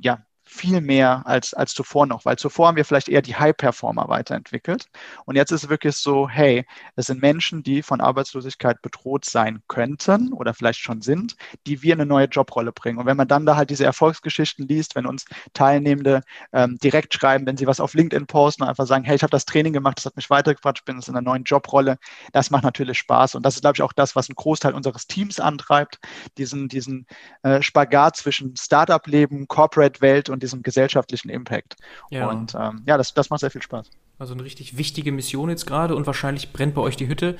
ja 0.00 0.25
viel 0.56 0.80
mehr 0.80 1.22
als, 1.26 1.54
als 1.54 1.74
zuvor 1.74 2.06
noch, 2.06 2.24
weil 2.24 2.36
zuvor 2.36 2.68
haben 2.68 2.76
wir 2.76 2.84
vielleicht 2.84 3.08
eher 3.08 3.22
die 3.22 3.36
High-Performer 3.36 4.08
weiterentwickelt. 4.08 4.88
Und 5.24 5.36
jetzt 5.36 5.52
ist 5.52 5.64
es 5.64 5.68
wirklich 5.68 5.96
so, 5.96 6.28
hey, 6.28 6.66
es 6.96 7.06
sind 7.06 7.20
Menschen, 7.20 7.62
die 7.62 7.82
von 7.82 8.00
Arbeitslosigkeit 8.00 8.82
bedroht 8.82 9.24
sein 9.24 9.62
könnten 9.68 10.32
oder 10.32 10.54
vielleicht 10.54 10.80
schon 10.80 11.02
sind, 11.02 11.36
die 11.66 11.82
wir 11.82 11.94
in 11.94 12.00
eine 12.00 12.08
neue 12.08 12.26
Jobrolle 12.26 12.72
bringen. 12.72 12.98
Und 12.98 13.06
wenn 13.06 13.16
man 13.16 13.28
dann 13.28 13.46
da 13.46 13.56
halt 13.56 13.70
diese 13.70 13.84
Erfolgsgeschichten 13.84 14.66
liest, 14.66 14.94
wenn 14.94 15.06
uns 15.06 15.26
Teilnehmende 15.52 16.22
ähm, 16.52 16.78
direkt 16.82 17.14
schreiben, 17.14 17.46
wenn 17.46 17.56
sie 17.56 17.66
was 17.66 17.80
auf 17.80 17.94
LinkedIn 17.94 18.26
posten 18.26 18.62
und 18.62 18.68
einfach 18.68 18.86
sagen, 18.86 19.04
hey, 19.04 19.16
ich 19.16 19.22
habe 19.22 19.30
das 19.30 19.44
Training 19.44 19.72
gemacht, 19.72 19.98
das 19.98 20.06
hat 20.06 20.16
mich 20.16 20.30
weitergebracht, 20.30 20.78
ich 20.78 20.84
bin 20.84 20.96
jetzt 20.96 21.08
in 21.08 21.14
einer 21.14 21.22
neuen 21.22 21.44
Jobrolle, 21.44 21.98
das 22.32 22.50
macht 22.50 22.64
natürlich 22.64 22.98
Spaß. 22.98 23.34
Und 23.34 23.44
das 23.44 23.56
ist, 23.56 23.60
glaube 23.60 23.76
ich, 23.76 23.82
auch 23.82 23.92
das, 23.92 24.16
was 24.16 24.28
einen 24.28 24.36
Großteil 24.36 24.74
unseres 24.74 25.06
Teams 25.06 25.40
antreibt, 25.40 25.98
diesen, 26.38 26.68
diesen 26.68 27.06
äh, 27.42 27.62
Spagat 27.62 28.16
zwischen 28.16 28.56
Startup-Leben, 28.56 29.48
Corporate-Welt 29.48 30.28
und 30.28 30.42
diesem 30.46 30.62
gesellschaftlichen 30.62 31.28
Impact. 31.28 31.76
Ja. 32.10 32.28
Und 32.28 32.54
ähm, 32.54 32.82
ja, 32.86 32.96
das, 32.96 33.14
das 33.14 33.30
macht 33.30 33.40
sehr 33.40 33.50
viel 33.50 33.62
Spaß. 33.62 33.90
Also 34.18 34.32
eine 34.32 34.44
richtig 34.44 34.78
wichtige 34.78 35.12
Mission 35.12 35.50
jetzt 35.50 35.66
gerade 35.66 35.94
und 35.94 36.06
wahrscheinlich 36.06 36.52
brennt 36.52 36.74
bei 36.74 36.80
euch 36.80 36.96
die 36.96 37.08
Hütte. 37.08 37.36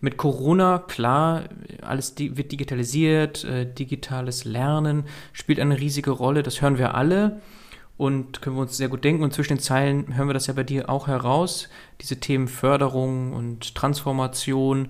Mit 0.00 0.16
Corona, 0.16 0.78
klar, 0.78 1.44
alles 1.82 2.14
di 2.14 2.36
wird 2.36 2.52
digitalisiert, 2.52 3.44
äh, 3.44 3.66
digitales 3.66 4.44
Lernen 4.44 5.04
spielt 5.32 5.58
eine 5.58 5.80
riesige 5.80 6.10
Rolle, 6.12 6.42
das 6.42 6.62
hören 6.62 6.78
wir 6.78 6.94
alle 6.94 7.40
und 7.96 8.40
können 8.40 8.56
wir 8.56 8.62
uns 8.62 8.76
sehr 8.76 8.88
gut 8.88 9.04
denken. 9.04 9.24
Und 9.24 9.34
zwischen 9.34 9.56
den 9.56 9.60
Zeilen 9.60 10.16
hören 10.16 10.28
wir 10.28 10.34
das 10.34 10.46
ja 10.46 10.54
bei 10.54 10.62
dir 10.62 10.88
auch 10.88 11.06
heraus, 11.06 11.68
diese 12.00 12.20
Themen 12.20 12.48
Förderung 12.48 13.32
und 13.32 13.74
Transformation. 13.74 14.88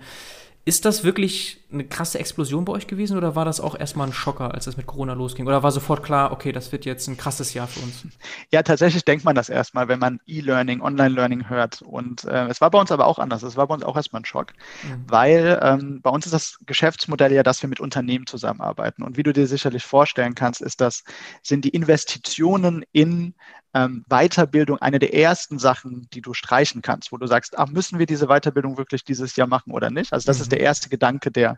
Ist 0.64 0.84
das 0.84 1.02
wirklich 1.02 1.59
eine 1.72 1.84
krasse 1.84 2.18
Explosion 2.18 2.64
bei 2.64 2.72
euch 2.72 2.86
gewesen 2.86 3.16
oder 3.16 3.36
war 3.36 3.44
das 3.44 3.60
auch 3.60 3.78
erstmal 3.78 4.08
ein 4.08 4.12
Schocker, 4.12 4.54
als 4.54 4.66
es 4.66 4.76
mit 4.76 4.86
Corona 4.86 5.12
losging? 5.12 5.46
Oder 5.46 5.62
war 5.62 5.70
sofort 5.70 6.02
klar, 6.02 6.32
okay, 6.32 6.52
das 6.52 6.72
wird 6.72 6.84
jetzt 6.84 7.06
ein 7.08 7.16
krasses 7.16 7.54
Jahr 7.54 7.66
für 7.66 7.80
uns? 7.80 8.06
Ja, 8.50 8.62
tatsächlich 8.62 9.04
denkt 9.04 9.24
man 9.24 9.34
das 9.34 9.48
erstmal, 9.48 9.88
wenn 9.88 9.98
man 9.98 10.20
E-Learning, 10.26 10.80
Online-Learning 10.80 11.48
hört. 11.48 11.82
Und 11.82 12.24
äh, 12.24 12.46
es 12.46 12.60
war 12.60 12.70
bei 12.70 12.80
uns 12.80 12.90
aber 12.90 13.06
auch 13.06 13.18
anders. 13.18 13.42
Es 13.42 13.56
war 13.56 13.68
bei 13.68 13.74
uns 13.74 13.84
auch 13.84 13.96
erstmal 13.96 14.22
ein 14.22 14.24
Schock, 14.24 14.52
mhm. 14.82 15.04
weil 15.06 15.60
ähm, 15.62 16.00
bei 16.02 16.10
uns 16.10 16.26
ist 16.26 16.32
das 16.32 16.58
Geschäftsmodell 16.66 17.32
ja, 17.32 17.42
dass 17.42 17.62
wir 17.62 17.68
mit 17.68 17.80
Unternehmen 17.80 18.26
zusammenarbeiten. 18.26 19.02
Und 19.02 19.16
wie 19.16 19.22
du 19.22 19.32
dir 19.32 19.46
sicherlich 19.46 19.84
vorstellen 19.84 20.34
kannst, 20.34 20.60
ist 20.60 20.80
das, 20.80 21.04
sind 21.42 21.64
die 21.64 21.70
Investitionen 21.70 22.84
in 22.92 23.34
ähm, 23.74 24.04
Weiterbildung 24.08 24.78
eine 24.78 24.98
der 24.98 25.14
ersten 25.14 25.58
Sachen, 25.58 26.08
die 26.12 26.20
du 26.20 26.34
streichen 26.34 26.82
kannst, 26.82 27.12
wo 27.12 27.16
du 27.16 27.26
sagst, 27.26 27.58
ach, 27.58 27.68
müssen 27.68 27.98
wir 27.98 28.06
diese 28.06 28.26
Weiterbildung 28.26 28.76
wirklich 28.78 29.04
dieses 29.04 29.36
Jahr 29.36 29.46
machen 29.46 29.72
oder 29.72 29.90
nicht? 29.90 30.12
Also 30.12 30.26
das 30.26 30.38
mhm. 30.38 30.42
ist 30.42 30.52
der 30.52 30.60
erste 30.60 30.88
Gedanke, 30.88 31.30
der 31.30 31.56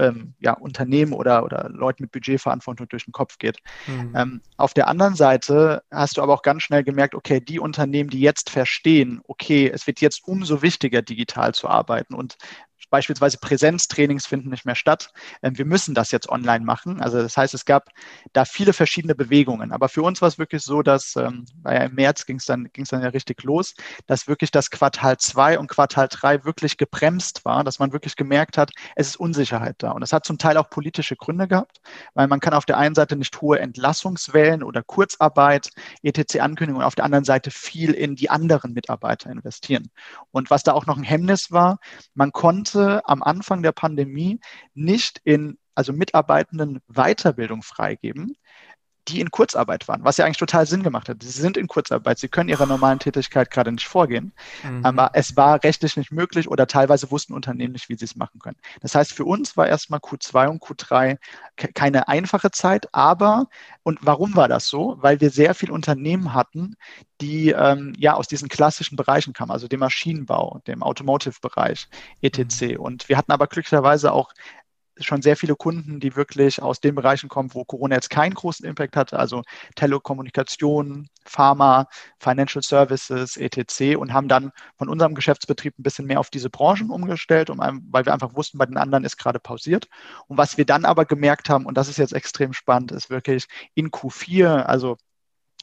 ähm, 0.00 0.34
ja, 0.40 0.54
Unternehmen 0.54 1.12
oder, 1.12 1.44
oder 1.44 1.68
Leuten 1.68 2.04
mit 2.04 2.12
Budgetverantwortung 2.12 2.88
durch 2.88 3.04
den 3.04 3.12
Kopf 3.12 3.38
geht. 3.38 3.58
Mhm. 3.86 4.12
Ähm, 4.16 4.40
auf 4.56 4.72
der 4.72 4.88
anderen 4.88 5.14
Seite 5.14 5.82
hast 5.90 6.16
du 6.16 6.22
aber 6.22 6.32
auch 6.32 6.42
ganz 6.42 6.62
schnell 6.62 6.82
gemerkt, 6.82 7.14
okay, 7.14 7.40
die 7.40 7.60
Unternehmen, 7.60 8.10
die 8.10 8.20
jetzt 8.20 8.50
verstehen, 8.50 9.20
okay, 9.28 9.70
es 9.72 9.86
wird 9.86 10.00
jetzt 10.00 10.26
umso 10.26 10.62
wichtiger, 10.62 11.02
digital 11.02 11.54
zu 11.54 11.68
arbeiten 11.68 12.14
und 12.14 12.36
beispielsweise 12.88 13.38
Präsenztrainings 13.38 14.26
finden 14.26 14.50
nicht 14.50 14.64
mehr 14.64 14.74
statt. 14.74 15.10
Ähm, 15.42 15.58
wir 15.58 15.64
müssen 15.64 15.94
das 15.94 16.10
jetzt 16.10 16.28
online 16.28 16.64
machen. 16.64 17.00
Also 17.00 17.20
das 17.20 17.36
heißt, 17.36 17.54
es 17.54 17.64
gab 17.64 17.88
da 18.32 18.44
viele 18.44 18.72
verschiedene 18.72 19.14
Bewegungen. 19.14 19.72
Aber 19.72 19.88
für 19.88 20.02
uns 20.02 20.20
war 20.20 20.28
es 20.28 20.38
wirklich 20.38 20.62
so, 20.62 20.82
dass 20.82 21.16
ähm, 21.16 21.44
im 21.64 21.94
März 21.94 22.26
ging 22.26 22.36
es 22.36 22.46
dann, 22.46 22.68
ging's 22.72 22.90
dann 22.90 23.02
ja 23.02 23.08
richtig 23.08 23.42
los, 23.42 23.74
dass 24.06 24.28
wirklich 24.28 24.50
das 24.50 24.70
Quartal 24.70 25.18
2 25.18 25.58
und 25.58 25.68
Quartal 25.68 26.08
3 26.08 26.44
wirklich 26.44 26.76
gebremst 26.76 27.44
war, 27.44 27.64
dass 27.64 27.78
man 27.78 27.92
wirklich 27.92 28.16
gemerkt 28.16 28.56
hat, 28.58 28.70
es 28.96 29.08
ist 29.08 29.16
Unsicherheit 29.16 29.76
da. 29.78 29.92
Und 29.92 30.02
es 30.02 30.12
hat 30.12 30.24
zum 30.24 30.38
Teil 30.38 30.56
auch 30.56 30.70
politische 30.70 31.16
Gründe 31.16 31.48
gehabt, 31.48 31.80
weil 32.14 32.28
man 32.28 32.40
kann 32.40 32.54
auf 32.54 32.64
der 32.64 32.78
einen 32.78 32.94
Seite 32.94 33.16
nicht 33.16 33.40
hohe 33.40 33.58
Entlassungswellen 33.58 34.62
oder 34.62 34.82
Kurzarbeit, 34.82 35.70
ETC-Ankündigungen, 36.02 36.86
auf 36.86 36.94
der 36.94 37.04
anderen 37.04 37.24
Seite 37.24 37.50
viel 37.50 37.92
in 37.92 38.16
die 38.16 38.30
anderen 38.30 38.72
Mitarbeiter 38.72 39.30
investieren. 39.30 39.90
Und 40.30 40.50
was 40.50 40.62
da 40.62 40.72
auch 40.72 40.86
noch 40.86 40.96
ein 40.96 41.02
Hemmnis 41.02 41.50
war, 41.50 41.78
man 42.14 42.32
konnte 42.32 42.69
konnte 42.72 43.08
am 43.08 43.22
Anfang 43.22 43.62
der 43.62 43.72
Pandemie 43.72 44.40
nicht 44.74 45.20
in 45.24 45.58
also 45.74 45.92
Mitarbeitenden 45.92 46.80
Weiterbildung 46.88 47.62
freigeben, 47.62 48.36
die 49.08 49.20
in 49.20 49.30
Kurzarbeit 49.30 49.88
waren, 49.88 50.04
was 50.04 50.16
ja 50.16 50.24
eigentlich 50.24 50.36
total 50.36 50.66
Sinn 50.66 50.82
gemacht 50.82 51.08
hat. 51.08 51.22
Sie 51.22 51.30
sind 51.30 51.56
in 51.56 51.66
Kurzarbeit, 51.66 52.18
sie 52.18 52.28
können 52.28 52.48
ihrer 52.48 52.66
normalen 52.66 52.98
Tätigkeit 52.98 53.50
gerade 53.50 53.72
nicht 53.72 53.86
vorgehen, 53.86 54.32
mhm. 54.62 54.84
aber 54.84 55.10
es 55.14 55.36
war 55.36 55.62
rechtlich 55.64 55.96
nicht 55.96 56.12
möglich 56.12 56.48
oder 56.48 56.66
teilweise 56.66 57.10
wussten 57.10 57.32
Unternehmen 57.32 57.72
nicht, 57.72 57.88
wie 57.88 57.96
sie 57.96 58.04
es 58.04 58.16
machen 58.16 58.40
können. 58.40 58.56
Das 58.80 58.94
heißt, 58.94 59.12
für 59.12 59.24
uns 59.24 59.56
war 59.56 59.66
erstmal 59.66 60.00
Q2 60.00 60.48
und 60.48 60.62
Q3 60.62 61.18
keine 61.74 62.08
einfache 62.08 62.50
Zeit, 62.50 62.88
aber, 62.92 63.48
und 63.82 63.98
warum 64.02 64.36
war 64.36 64.48
das 64.48 64.68
so? 64.68 64.96
Weil 65.00 65.20
wir 65.20 65.30
sehr 65.30 65.54
viele 65.54 65.72
Unternehmen 65.72 66.34
hatten, 66.34 66.76
die 67.20 67.50
ähm, 67.50 67.92
ja 67.96 68.14
aus 68.14 68.28
diesen 68.28 68.48
klassischen 68.48 68.96
Bereichen 68.96 69.32
kamen, 69.32 69.50
also 69.50 69.68
dem 69.68 69.80
Maschinenbau, 69.80 70.60
dem 70.66 70.82
Automotive-Bereich, 70.82 71.88
etc. 72.22 72.62
Mhm. 72.62 72.76
Und 72.80 73.08
wir 73.08 73.16
hatten 73.16 73.32
aber 73.32 73.46
glücklicherweise 73.46 74.12
auch 74.12 74.32
schon 75.04 75.22
sehr 75.22 75.36
viele 75.36 75.56
Kunden, 75.56 76.00
die 76.00 76.16
wirklich 76.16 76.62
aus 76.62 76.80
den 76.80 76.94
Bereichen 76.94 77.28
kommen, 77.28 77.54
wo 77.54 77.64
Corona 77.64 77.96
jetzt 77.96 78.10
keinen 78.10 78.34
großen 78.34 78.66
Impact 78.66 78.96
hatte, 78.96 79.18
also 79.18 79.42
Telekommunikation, 79.76 81.08
Pharma, 81.24 81.86
Financial 82.18 82.62
Services, 82.62 83.36
etc. 83.36 83.96
und 83.96 84.12
haben 84.12 84.28
dann 84.28 84.52
von 84.76 84.88
unserem 84.88 85.14
Geschäftsbetrieb 85.14 85.78
ein 85.78 85.82
bisschen 85.82 86.06
mehr 86.06 86.20
auf 86.20 86.30
diese 86.30 86.50
Branchen 86.50 86.90
umgestellt, 86.90 87.50
um, 87.50 87.58
weil 87.90 88.06
wir 88.06 88.12
einfach 88.12 88.34
wussten, 88.34 88.58
bei 88.58 88.66
den 88.66 88.76
anderen 88.76 89.04
ist 89.04 89.16
gerade 89.16 89.38
pausiert. 89.38 89.88
Und 90.26 90.38
was 90.38 90.56
wir 90.58 90.64
dann 90.64 90.84
aber 90.84 91.04
gemerkt 91.04 91.48
haben, 91.48 91.66
und 91.66 91.76
das 91.76 91.88
ist 91.88 91.98
jetzt 91.98 92.12
extrem 92.12 92.52
spannend, 92.52 92.92
ist 92.92 93.10
wirklich 93.10 93.46
in 93.74 93.90
Q4, 93.90 94.62
also 94.62 94.96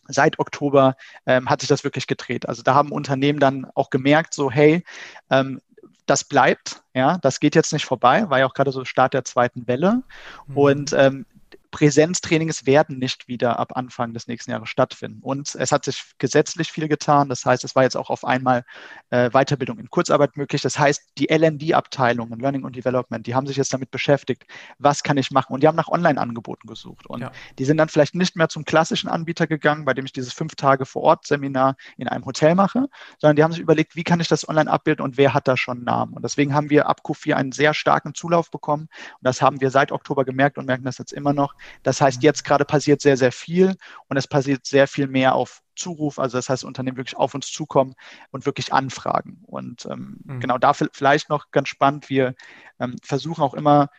seit 0.07 0.39
Oktober 0.39 0.95
ähm, 1.25 1.49
hat 1.49 1.61
sich 1.61 1.69
das 1.69 1.83
wirklich 1.83 2.07
gedreht. 2.07 2.47
Also 2.47 2.63
da 2.63 2.73
haben 2.73 2.91
Unternehmen 2.91 3.39
dann 3.39 3.67
auch 3.75 3.89
gemerkt, 3.89 4.33
so 4.33 4.49
hey, 4.49 4.83
ähm, 5.29 5.59
das 6.07 6.23
bleibt, 6.23 6.81
ja, 6.93 7.17
das 7.19 7.39
geht 7.39 7.55
jetzt 7.55 7.73
nicht 7.73 7.85
vorbei, 7.85 8.29
war 8.29 8.39
ja 8.39 8.47
auch 8.47 8.53
gerade 8.53 8.71
so 8.71 8.83
Start 8.85 9.13
der 9.13 9.23
zweiten 9.23 9.67
Welle. 9.67 10.03
Mhm. 10.47 10.57
Und 10.57 10.93
ähm, 10.93 11.25
Präsenztrainings 11.71 12.65
werden 12.65 12.99
nicht 12.99 13.27
wieder 13.27 13.59
ab 13.59 13.75
Anfang 13.75 14.13
des 14.13 14.27
nächsten 14.27 14.51
Jahres 14.51 14.69
stattfinden. 14.69 15.19
Und 15.21 15.55
es 15.55 15.71
hat 15.71 15.85
sich 15.85 16.03
gesetzlich 16.17 16.71
viel 16.71 16.87
getan. 16.87 17.29
Das 17.29 17.45
heißt, 17.45 17.63
es 17.63 17.75
war 17.75 17.83
jetzt 17.83 17.97
auch 17.97 18.09
auf 18.09 18.25
einmal 18.25 18.63
äh, 19.09 19.29
Weiterbildung 19.31 19.79
in 19.79 19.89
Kurzarbeit 19.89 20.37
möglich. 20.37 20.61
Das 20.61 20.77
heißt, 20.77 21.01
die 21.17 21.27
LND-Abteilungen, 21.31 22.39
Learning 22.39 22.63
und 22.63 22.75
Development, 22.75 23.25
die 23.25 23.35
haben 23.35 23.47
sich 23.47 23.57
jetzt 23.57 23.73
damit 23.73 23.91
beschäftigt, 23.91 24.45
was 24.77 25.03
kann 25.03 25.17
ich 25.17 25.31
machen? 25.31 25.53
Und 25.53 25.63
die 25.63 25.67
haben 25.67 25.75
nach 25.75 25.87
Online-Angeboten 25.87 26.67
gesucht. 26.67 27.07
Und 27.07 27.21
ja. 27.21 27.31
die 27.59 27.65
sind 27.65 27.77
dann 27.77 27.89
vielleicht 27.89 28.15
nicht 28.15 28.35
mehr 28.35 28.49
zum 28.49 28.65
klassischen 28.65 29.09
Anbieter 29.09 29.47
gegangen, 29.47 29.85
bei 29.85 29.93
dem 29.93 30.05
ich 30.05 30.13
dieses 30.13 30.33
fünf 30.33 30.55
Tage 30.55 30.85
vor 30.85 31.03
Ort 31.03 31.25
Seminar 31.25 31.75
in 31.97 32.07
einem 32.07 32.25
Hotel 32.25 32.55
mache, 32.55 32.87
sondern 33.19 33.35
die 33.35 33.43
haben 33.43 33.51
sich 33.51 33.61
überlegt, 33.61 33.95
wie 33.95 34.03
kann 34.03 34.19
ich 34.19 34.27
das 34.27 34.47
online 34.47 34.69
abbilden 34.69 35.03
und 35.03 35.17
wer 35.17 35.33
hat 35.33 35.47
da 35.47 35.57
schon 35.57 35.77
einen 35.77 35.85
Namen? 35.85 36.13
Und 36.13 36.23
deswegen 36.23 36.53
haben 36.53 36.69
wir 36.69 36.87
ab 36.87 37.01
Q4 37.03 37.33
einen 37.33 37.51
sehr 37.51 37.73
starken 37.73 38.13
Zulauf 38.13 38.51
bekommen. 38.51 38.83
Und 38.83 39.23
das 39.23 39.41
haben 39.41 39.61
wir 39.61 39.71
seit 39.71 39.91
Oktober 39.91 40.25
gemerkt 40.25 40.57
und 40.57 40.65
merken 40.65 40.85
das 40.85 40.97
jetzt 40.97 41.13
immer 41.13 41.33
noch. 41.33 41.53
Das 41.83 42.01
heißt, 42.01 42.23
jetzt 42.23 42.43
gerade 42.43 42.65
passiert 42.65 43.01
sehr, 43.01 43.17
sehr 43.17 43.31
viel 43.31 43.75
und 44.07 44.17
es 44.17 44.27
passiert 44.27 44.65
sehr 44.65 44.87
viel 44.87 45.07
mehr 45.07 45.35
auf 45.35 45.61
Zuruf, 45.75 46.17
also 46.19 46.37
das 46.37 46.49
heißt, 46.49 46.63
Unternehmen 46.63 46.97
wirklich 46.97 47.17
auf 47.17 47.35
uns 47.35 47.51
zukommen 47.51 47.93
und 48.31 48.45
wirklich 48.45 48.73
anfragen. 48.73 49.43
Und 49.45 49.85
ähm, 49.85 50.17
mhm. 50.23 50.39
genau 50.39 50.57
da 50.57 50.73
vielleicht 50.73 51.29
noch 51.29 51.51
ganz 51.51 51.69
spannend, 51.69 52.09
wir 52.09 52.33
ähm, 52.79 52.95
versuchen 53.03 53.43
auch 53.43 53.53
immer 53.53 53.89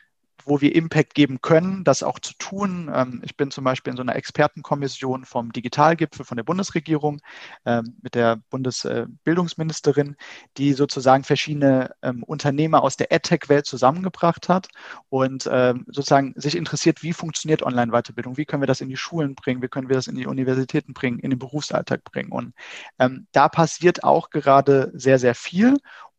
wo 0.44 0.60
wir 0.60 0.74
Impact 0.74 1.14
geben 1.14 1.40
können, 1.40 1.84
das 1.84 2.02
auch 2.02 2.18
zu 2.18 2.34
tun. 2.38 2.90
Ähm, 2.94 3.22
ich 3.24 3.36
bin 3.36 3.50
zum 3.50 3.64
Beispiel 3.64 3.90
in 3.92 3.96
so 3.96 4.02
einer 4.02 4.16
Expertenkommission 4.16 5.24
vom 5.24 5.52
Digitalgipfel 5.52 6.24
von 6.24 6.36
der 6.36 6.44
Bundesregierung 6.44 7.20
ähm, 7.64 7.96
mit 8.02 8.14
der 8.14 8.40
Bundesbildungsministerin, 8.50 10.16
die 10.56 10.72
sozusagen 10.72 11.24
verschiedene 11.24 11.94
ähm, 12.02 12.22
Unternehmer 12.22 12.82
aus 12.82 12.96
der 12.96 13.12
EdTech-Welt 13.12 13.66
zusammengebracht 13.66 14.48
hat 14.48 14.68
und 15.08 15.42
sozusagen 15.42 16.34
sich 16.36 16.56
interessiert, 16.56 17.02
wie 17.02 17.12
funktioniert 17.12 17.62
Online-Weiterbildung, 17.62 18.36
wie 18.36 18.44
können 18.44 18.62
wir 18.62 18.66
das 18.66 18.80
in 18.80 18.88
die 18.88 18.96
Schulen 18.96 19.34
bringen, 19.34 19.62
wie 19.62 19.68
können 19.68 19.88
wir 19.88 19.96
das 19.96 20.06
in 20.06 20.14
die 20.14 20.26
Universitäten 20.26 20.92
bringen, 20.92 21.18
in 21.18 21.30
den 21.30 21.38
Berufsalltag 21.38 22.04
bringen. 22.04 22.30
Und 22.30 22.54
da 23.32 23.48
passiert 23.48 24.04
auch 24.04 24.30
gerade 24.30 24.90
sehr, 24.94 25.18
sehr 25.18 25.34
viel. 25.34 25.76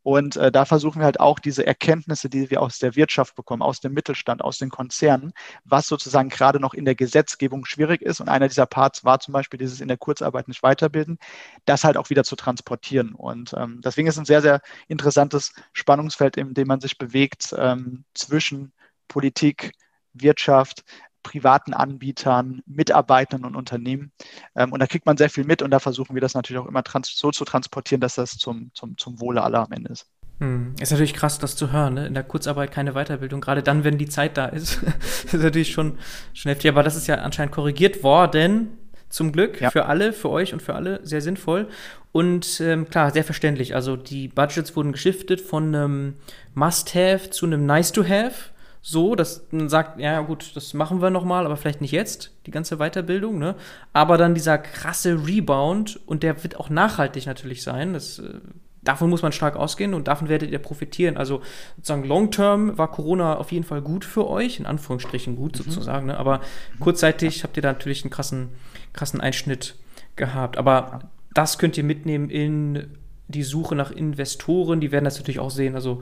Und 0.09 0.37
äh, 0.37 0.51
da 0.51 0.65
versuchen 0.65 1.01
wir 1.01 1.05
halt 1.05 1.19
auch 1.19 1.37
diese 1.37 1.67
Erkenntnisse, 1.67 2.31
die 2.31 2.49
wir 2.49 2.63
aus 2.63 2.79
der 2.79 2.95
Wirtschaft 2.95 3.35
bekommen, 3.35 3.61
aus 3.61 3.79
dem 3.79 3.93
Mittelstand, 3.93 4.41
aus 4.41 4.57
den 4.57 4.71
Konzernen, 4.71 5.33
was 5.65 5.85
sozusagen 5.85 6.29
gerade 6.29 6.59
noch 6.59 6.73
in 6.73 6.83
der 6.83 6.95
Gesetzgebung 6.95 7.63
schwierig 7.65 8.01
ist. 8.01 8.19
Und 8.19 8.27
einer 8.27 8.47
dieser 8.47 8.65
Parts 8.65 9.05
war 9.05 9.19
zum 9.19 9.33
Beispiel 9.33 9.59
dieses 9.59 9.81
in 9.81 9.87
der 9.87 9.97
Kurzarbeit 9.97 10.47
nicht 10.47 10.63
weiterbilden, 10.63 11.19
das 11.65 11.83
halt 11.83 11.95
auch 11.95 12.09
wieder 12.09 12.23
zu 12.23 12.35
transportieren. 12.35 13.13
Und 13.13 13.53
ähm, 13.55 13.81
deswegen 13.85 14.07
ist 14.07 14.15
es 14.15 14.19
ein 14.21 14.25
sehr, 14.25 14.41
sehr 14.41 14.61
interessantes 14.87 15.53
Spannungsfeld, 15.73 16.37
in 16.37 16.55
dem 16.55 16.67
man 16.67 16.81
sich 16.81 16.97
bewegt 16.97 17.53
ähm, 17.55 18.03
zwischen 18.15 18.73
Politik, 19.07 19.73
Wirtschaft, 20.13 20.85
privaten 21.23 21.73
Anbietern, 21.73 22.61
Mitarbeitern 22.65 23.45
und 23.45 23.55
Unternehmen. 23.55 24.11
Ähm, 24.55 24.71
und 24.71 24.79
da 24.79 24.87
kriegt 24.87 25.05
man 25.05 25.17
sehr 25.17 25.29
viel 25.29 25.43
mit 25.43 25.61
und 25.61 25.71
da 25.71 25.79
versuchen 25.79 26.15
wir 26.15 26.21
das 26.21 26.33
natürlich 26.33 26.61
auch 26.61 26.67
immer 26.67 26.83
so 27.03 27.31
zu 27.31 27.45
transportieren, 27.45 28.01
dass 28.01 28.15
das 28.15 28.37
zum, 28.37 28.71
zum, 28.73 28.97
zum 28.97 29.19
Wohle 29.19 29.43
aller 29.43 29.59
am 29.59 29.71
Ende 29.71 29.91
ist. 29.91 30.07
Hm. 30.39 30.75
Ist 30.79 30.91
natürlich 30.91 31.13
krass, 31.13 31.37
das 31.37 31.55
zu 31.55 31.71
hören, 31.71 31.95
ne? 31.95 32.07
in 32.07 32.13
der 32.13 32.23
Kurzarbeit 32.23 32.71
keine 32.71 32.93
Weiterbildung, 32.93 33.41
gerade 33.41 33.61
dann, 33.61 33.83
wenn 33.83 33.97
die 33.97 34.07
Zeit 34.07 34.37
da 34.37 34.45
ist. 34.45 34.79
das 35.23 35.33
ist 35.33 35.43
natürlich 35.43 35.71
schon, 35.71 35.97
schon 36.33 36.49
heftig, 36.49 36.69
aber 36.71 36.83
das 36.83 36.95
ist 36.95 37.07
ja 37.07 37.15
anscheinend 37.15 37.53
korrigiert 37.53 38.03
worden, 38.03 38.77
zum 39.09 39.31
Glück, 39.31 39.59
ja. 39.59 39.71
für 39.71 39.87
alle, 39.87 40.13
für 40.13 40.29
euch 40.29 40.53
und 40.53 40.61
für 40.61 40.75
alle, 40.75 40.99
sehr 41.03 41.21
sinnvoll. 41.21 41.67
Und 42.11 42.61
ähm, 42.61 42.89
klar, 42.89 43.11
sehr 43.11 43.23
verständlich. 43.23 43.75
Also 43.75 43.95
die 43.95 44.27
Budgets 44.27 44.75
wurden 44.75 44.91
geschiftet 44.91 45.41
von 45.41 45.75
einem 45.75 46.15
Must-Have 46.53 47.29
zu 47.31 47.45
einem 47.45 47.65
Nice-to-Have 47.65 48.51
so, 48.81 49.15
dass 49.15 49.45
man 49.51 49.69
sagt, 49.69 49.99
ja 49.99 50.21
gut, 50.21 50.55
das 50.55 50.73
machen 50.73 51.01
wir 51.01 51.09
nochmal, 51.09 51.45
aber 51.45 51.57
vielleicht 51.57 51.81
nicht 51.81 51.91
jetzt, 51.91 52.31
die 52.45 52.51
ganze 52.51 52.77
Weiterbildung, 52.77 53.37
ne? 53.37 53.55
Aber 53.91 54.17
dann 54.17 54.33
dieser 54.33 54.57
krasse 54.57 55.27
Rebound 55.27 55.99
und 56.05 56.23
der 56.23 56.43
wird 56.43 56.57
auch 56.57 56.69
nachhaltig 56.69 57.25
natürlich 57.25 57.61
sein. 57.61 57.93
Das, 57.93 58.19
äh, 58.19 58.39
davon 58.81 59.09
muss 59.09 59.21
man 59.21 59.33
stark 59.33 59.57
ausgehen 59.57 59.93
und 59.93 60.07
davon 60.07 60.29
werdet 60.29 60.51
ihr 60.51 60.59
profitieren. 60.59 61.17
Also 61.17 61.41
sozusagen 61.75 62.05
long-term 62.05 62.77
war 62.77 62.89
Corona 62.89 63.35
auf 63.35 63.51
jeden 63.51 63.65
Fall 63.65 63.81
gut 63.81 64.05
für 64.05 64.29
euch, 64.29 64.59
in 64.59 64.65
Anführungsstrichen 64.65 65.35
gut 65.35 65.59
mhm. 65.59 65.63
sozusagen, 65.63 66.07
ne? 66.07 66.17
Aber 66.17 66.39
kurzzeitig 66.79 67.43
habt 67.43 67.57
ihr 67.57 67.63
da 67.63 67.73
natürlich 67.73 68.03
einen 68.03 68.11
krassen, 68.11 68.49
krassen 68.93 69.19
Einschnitt 69.19 69.75
gehabt. 70.15 70.57
Aber 70.57 71.01
das 71.33 71.57
könnt 71.57 71.77
ihr 71.77 71.83
mitnehmen 71.83 72.29
in 72.29 72.97
die 73.27 73.43
Suche 73.43 73.75
nach 73.75 73.91
Investoren, 73.91 74.81
die 74.81 74.91
werden 74.91 75.05
das 75.05 75.17
natürlich 75.17 75.39
auch 75.39 75.51
sehen. 75.51 75.75
Also 75.75 76.01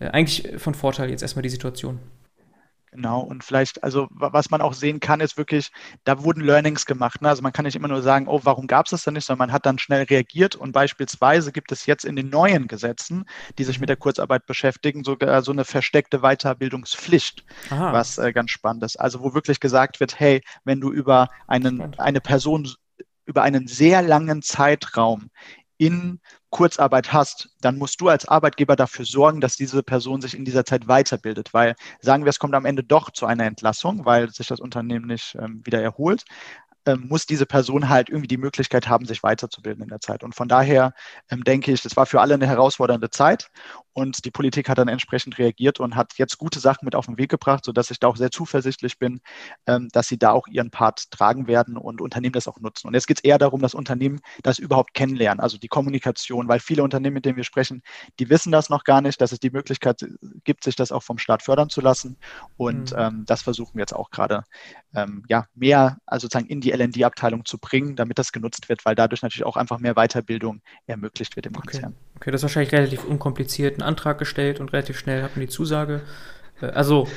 eigentlich 0.00 0.60
von 0.60 0.74
Vorteil 0.74 1.10
jetzt 1.10 1.22
erstmal 1.22 1.42
die 1.42 1.48
Situation. 1.48 2.00
Genau, 2.90 3.20
und 3.20 3.44
vielleicht, 3.44 3.84
also 3.84 4.08
was 4.10 4.50
man 4.50 4.62
auch 4.62 4.72
sehen 4.72 4.98
kann, 4.98 5.20
ist 5.20 5.36
wirklich, 5.36 5.70
da 6.04 6.22
wurden 6.22 6.40
Learnings 6.40 6.86
gemacht. 6.86 7.20
Ne? 7.20 7.28
Also 7.28 7.42
man 7.42 7.52
kann 7.52 7.64
nicht 7.64 7.76
immer 7.76 7.88
nur 7.88 8.00
sagen, 8.00 8.26
oh, 8.28 8.40
warum 8.44 8.66
gab 8.66 8.86
es 8.86 8.90
das 8.92 9.04
denn 9.04 9.14
nicht, 9.14 9.26
sondern 9.26 9.48
man 9.48 9.52
hat 9.52 9.66
dann 9.66 9.78
schnell 9.78 10.04
reagiert 10.04 10.56
und 10.56 10.72
beispielsweise 10.72 11.52
gibt 11.52 11.70
es 11.70 11.84
jetzt 11.84 12.04
in 12.04 12.16
den 12.16 12.30
neuen 12.30 12.66
Gesetzen, 12.66 13.24
die 13.58 13.64
sich 13.64 13.78
mit 13.78 13.90
der 13.90 13.96
Kurzarbeit 13.96 14.46
beschäftigen, 14.46 15.04
sogar 15.04 15.42
so 15.42 15.52
eine 15.52 15.64
versteckte 15.64 16.20
Weiterbildungspflicht, 16.20 17.44
Aha. 17.70 17.92
was 17.92 18.16
äh, 18.16 18.32
ganz 18.32 18.50
spannend 18.50 18.82
ist. 18.84 18.98
Also 18.98 19.22
wo 19.22 19.34
wirklich 19.34 19.60
gesagt 19.60 20.00
wird, 20.00 20.18
hey, 20.18 20.40
wenn 20.64 20.80
du 20.80 20.90
über 20.90 21.28
einen, 21.46 21.94
eine 21.98 22.20
Person 22.20 22.68
über 23.26 23.42
einen 23.42 23.68
sehr 23.68 24.00
langen 24.00 24.40
Zeitraum 24.40 25.28
in 25.76 26.20
Kurzarbeit 26.50 27.12
hast, 27.12 27.50
dann 27.60 27.76
musst 27.76 28.00
du 28.00 28.08
als 28.08 28.26
Arbeitgeber 28.26 28.76
dafür 28.76 29.04
sorgen, 29.04 29.40
dass 29.40 29.56
diese 29.56 29.82
Person 29.82 30.20
sich 30.20 30.34
in 30.34 30.44
dieser 30.44 30.64
Zeit 30.64 30.88
weiterbildet, 30.88 31.52
weil 31.52 31.74
sagen 32.00 32.24
wir, 32.24 32.30
es 32.30 32.38
kommt 32.38 32.54
am 32.54 32.64
Ende 32.64 32.82
doch 32.82 33.10
zu 33.10 33.26
einer 33.26 33.44
Entlassung, 33.44 34.04
weil 34.04 34.30
sich 34.30 34.46
das 34.46 34.60
Unternehmen 34.60 35.06
nicht 35.06 35.36
ähm, 35.40 35.60
wieder 35.64 35.82
erholt, 35.82 36.24
ähm, 36.86 37.06
muss 37.08 37.26
diese 37.26 37.44
Person 37.44 37.88
halt 37.90 38.08
irgendwie 38.08 38.28
die 38.28 38.38
Möglichkeit 38.38 38.88
haben, 38.88 39.04
sich 39.04 39.22
weiterzubilden 39.22 39.82
in 39.82 39.88
der 39.90 40.00
Zeit. 40.00 40.24
Und 40.24 40.34
von 40.34 40.48
daher 40.48 40.94
ähm, 41.30 41.44
denke 41.44 41.70
ich, 41.72 41.82
das 41.82 41.96
war 41.96 42.06
für 42.06 42.20
alle 42.20 42.34
eine 42.34 42.46
herausfordernde 42.46 43.10
Zeit. 43.10 43.50
Und 43.98 44.24
die 44.24 44.30
Politik 44.30 44.68
hat 44.68 44.78
dann 44.78 44.86
entsprechend 44.86 45.38
reagiert 45.38 45.80
und 45.80 45.96
hat 45.96 46.12
jetzt 46.18 46.38
gute 46.38 46.60
Sachen 46.60 46.84
mit 46.84 46.94
auf 46.94 47.06
den 47.06 47.18
Weg 47.18 47.30
gebracht, 47.30 47.64
sodass 47.64 47.90
ich 47.90 47.98
da 47.98 48.06
auch 48.06 48.16
sehr 48.16 48.30
zuversichtlich 48.30 48.96
bin, 49.00 49.20
ähm, 49.66 49.88
dass 49.90 50.06
sie 50.06 50.20
da 50.20 50.30
auch 50.30 50.46
ihren 50.46 50.70
Part 50.70 51.10
tragen 51.10 51.48
werden 51.48 51.76
und 51.76 52.00
Unternehmen 52.00 52.32
das 52.32 52.46
auch 52.46 52.60
nutzen. 52.60 52.86
Und 52.86 52.94
jetzt 52.94 53.08
geht 53.08 53.18
es 53.18 53.24
eher 53.24 53.38
darum, 53.38 53.60
dass 53.60 53.74
Unternehmen 53.74 54.20
das 54.44 54.60
überhaupt 54.60 54.94
kennenlernen, 54.94 55.40
also 55.40 55.58
die 55.58 55.66
Kommunikation, 55.66 56.46
weil 56.46 56.60
viele 56.60 56.84
Unternehmen, 56.84 57.14
mit 57.14 57.24
denen 57.24 57.36
wir 57.36 57.42
sprechen, 57.42 57.82
die 58.20 58.30
wissen 58.30 58.52
das 58.52 58.70
noch 58.70 58.84
gar 58.84 59.00
nicht, 59.00 59.20
dass 59.20 59.32
es 59.32 59.40
die 59.40 59.50
Möglichkeit 59.50 60.06
gibt, 60.44 60.62
sich 60.62 60.76
das 60.76 60.92
auch 60.92 61.02
vom 61.02 61.18
Staat 61.18 61.42
fördern 61.42 61.68
zu 61.68 61.80
lassen. 61.80 62.18
Und 62.56 62.92
mhm. 62.92 62.98
ähm, 62.98 63.24
das 63.26 63.42
versuchen 63.42 63.74
wir 63.74 63.82
jetzt 63.82 63.96
auch 63.96 64.12
gerade 64.12 64.44
ähm, 64.94 65.24
ja, 65.28 65.46
mehr 65.56 65.98
also 66.06 66.26
sozusagen 66.26 66.46
in 66.46 66.60
die 66.60 66.70
LND-Abteilung 66.70 67.44
zu 67.44 67.58
bringen, 67.58 67.96
damit 67.96 68.20
das 68.20 68.30
genutzt 68.30 68.68
wird, 68.68 68.86
weil 68.86 68.94
dadurch 68.94 69.22
natürlich 69.22 69.44
auch 69.44 69.56
einfach 69.56 69.80
mehr 69.80 69.94
Weiterbildung 69.94 70.62
ermöglicht 70.86 71.34
wird 71.34 71.46
im 71.46 71.54
Konzern. 71.54 71.94
Okay, 71.94 72.16
okay 72.16 72.30
das 72.30 72.40
ist 72.40 72.42
wahrscheinlich 72.44 72.72
relativ 72.72 73.04
unkompliziert, 73.04 73.78
Antrag 73.88 74.18
gestellt 74.18 74.60
und 74.60 74.72
relativ 74.72 74.98
schnell 74.98 75.22
hat 75.22 75.36
man 75.36 75.46
die 75.46 75.52
Zusage. 75.52 76.02
Äh, 76.60 76.66
also, 76.66 77.08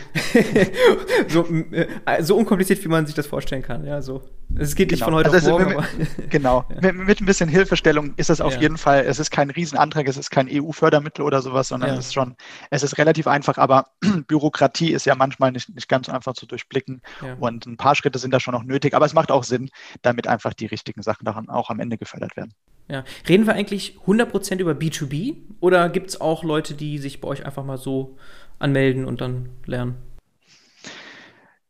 so, 1.28 1.46
äh, 1.46 2.24
so, 2.24 2.38
unkompliziert, 2.38 2.84
wie 2.84 2.88
man 2.88 3.06
sich 3.06 3.16
das 3.16 3.28
vorstellen 3.28 3.62
kann. 3.62 3.86
Ja, 3.86 4.02
so. 4.02 4.24
Es 4.58 4.76
geht 4.76 4.92
nicht 4.92 5.00
genau. 5.00 5.18
von 5.18 5.26
heute 5.26 5.32
also 5.32 5.56
auf 5.56 5.64
morgen. 5.64 5.86
Mit, 5.98 6.30
genau. 6.30 6.66
Ja. 6.72 6.92
Mit, 6.92 7.08
mit, 7.08 7.22
ein 7.22 7.26
bisschen 7.26 7.50
Hilfestellung 7.50 8.14
ist 8.18 8.30
es 8.30 8.42
auf 8.42 8.56
ja. 8.56 8.62
jeden 8.62 8.78
Fall, 8.78 9.06
es 9.06 9.20
ist 9.20 9.32
kein 9.32 9.50
Riesenantrag, 9.50 10.08
es 10.08 10.18
ist 10.18 10.30
kein 10.30 10.48
EU-Fördermittel 10.50 11.24
oder 11.24 11.42
sowas, 11.42 11.70
sondern 11.70 11.92
ja. 11.92 11.98
es 11.98 12.08
ist 12.08 12.14
schon, 12.14 12.36
es 12.70 12.84
ist 12.84 12.98
relativ 12.98 13.28
einfach, 13.28 13.58
aber 13.58 13.88
Bürokratie 14.28 14.92
ist 14.92 15.06
ja 15.06 15.16
manchmal 15.16 15.52
nicht, 15.52 15.74
nicht 15.74 15.88
ganz 15.88 16.08
so 16.08 16.12
einfach 16.12 16.34
zu 16.34 16.46
durchblicken 16.46 17.02
und 17.40 17.66
ein 17.66 17.78
paar 17.78 17.96
Schritte 17.96 18.20
sind 18.20 18.34
da 18.34 18.40
schon 18.40 18.54
noch 18.54 18.64
nötig, 18.64 18.94
aber 18.94 19.06
es 19.06 19.14
macht 19.14 19.32
auch 19.32 19.44
Sinn, 19.44 19.70
damit 20.02 20.28
einfach 20.28 20.54
die 20.54 20.66
richtigen 20.66 21.02
Sachen 21.02 21.26
daran 21.26 21.50
auch 21.50 21.70
am 21.70 21.80
Ende 21.80 21.98
gefördert 21.98 22.36
werden. 22.36 22.54
Ja. 22.92 23.06
Reden 23.30 23.48
wir 23.48 23.54
eigentlich 23.54 23.98
100% 24.06 24.60
über 24.60 24.74
B2B 24.74 25.38
oder 25.62 25.88
gibt 25.88 26.10
es 26.10 26.20
auch 26.20 26.44
Leute, 26.44 26.74
die 26.74 26.98
sich 26.98 27.22
bei 27.22 27.28
euch 27.30 27.46
einfach 27.46 27.64
mal 27.64 27.78
so 27.78 28.18
anmelden 28.60 29.06
und 29.06 29.22
dann 29.22 29.48
lernen? 29.66 29.96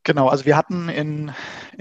Genau, 0.04 0.30
also 0.30 0.46
wir 0.46 0.58
hatten 0.58 0.90
in, 0.90 1.32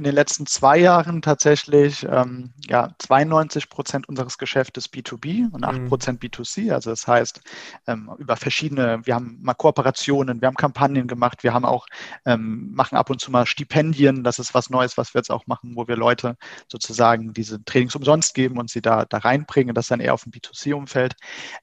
in 0.01 0.05
den 0.05 0.15
letzten 0.15 0.45
zwei 0.45 0.77
Jahren 0.77 1.23
tatsächlich 1.23 2.07
ähm, 2.11 2.53
ja, 2.69 2.91
92 2.99 3.71
Prozent 3.71 4.09
unseres 4.09 4.37
Geschäftes 4.37 4.93
B2B 4.93 5.51
und 5.51 5.65
8 5.65 5.79
mhm. 5.79 5.89
Prozent 5.89 6.23
mhm. 6.23 6.29
B2C. 6.29 6.73
Also 6.73 6.91
das 6.91 7.07
heißt, 7.07 7.41
ähm, 7.87 8.11
über 8.19 8.37
verschiedene, 8.37 9.01
wir 9.05 9.15
haben 9.15 9.39
mal 9.41 9.55
Kooperationen, 9.55 10.43
wir 10.43 10.49
haben 10.49 10.57
Kampagnen 10.57 11.09
gemacht, 11.09 11.43
wir 11.43 11.55
haben 11.55 11.65
auch, 11.65 11.87
ähm, 12.27 12.73
machen 12.75 12.97
ab 12.97 13.09
und 13.09 13.23
zu 13.23 13.31
mal 13.31 13.47
Stipendien. 13.47 14.23
Das 14.23 14.39
ist 14.39 14.53
was 14.53 14.69
Neues, 14.69 14.99
was 14.99 15.15
wir 15.15 15.21
jetzt 15.21 15.31
auch 15.31 15.47
machen, 15.47 15.77
wo 15.77 15.89
wir 15.89 15.97
Leute 15.97 16.37
sozusagen 16.69 17.33
diese 17.33 17.65
Trainings 17.65 17.97
umsonst 17.97 18.35
geben 18.35 18.59
und 18.59 18.69
sie 18.69 18.83
da, 18.83 19.07
da 19.07 19.19
reinbringen. 19.19 19.75
Das 19.75 19.87
dann 19.87 20.01
eher 20.01 20.13
auf 20.13 20.25
dem 20.25 20.33
B2C-Umfeld. 20.33 21.15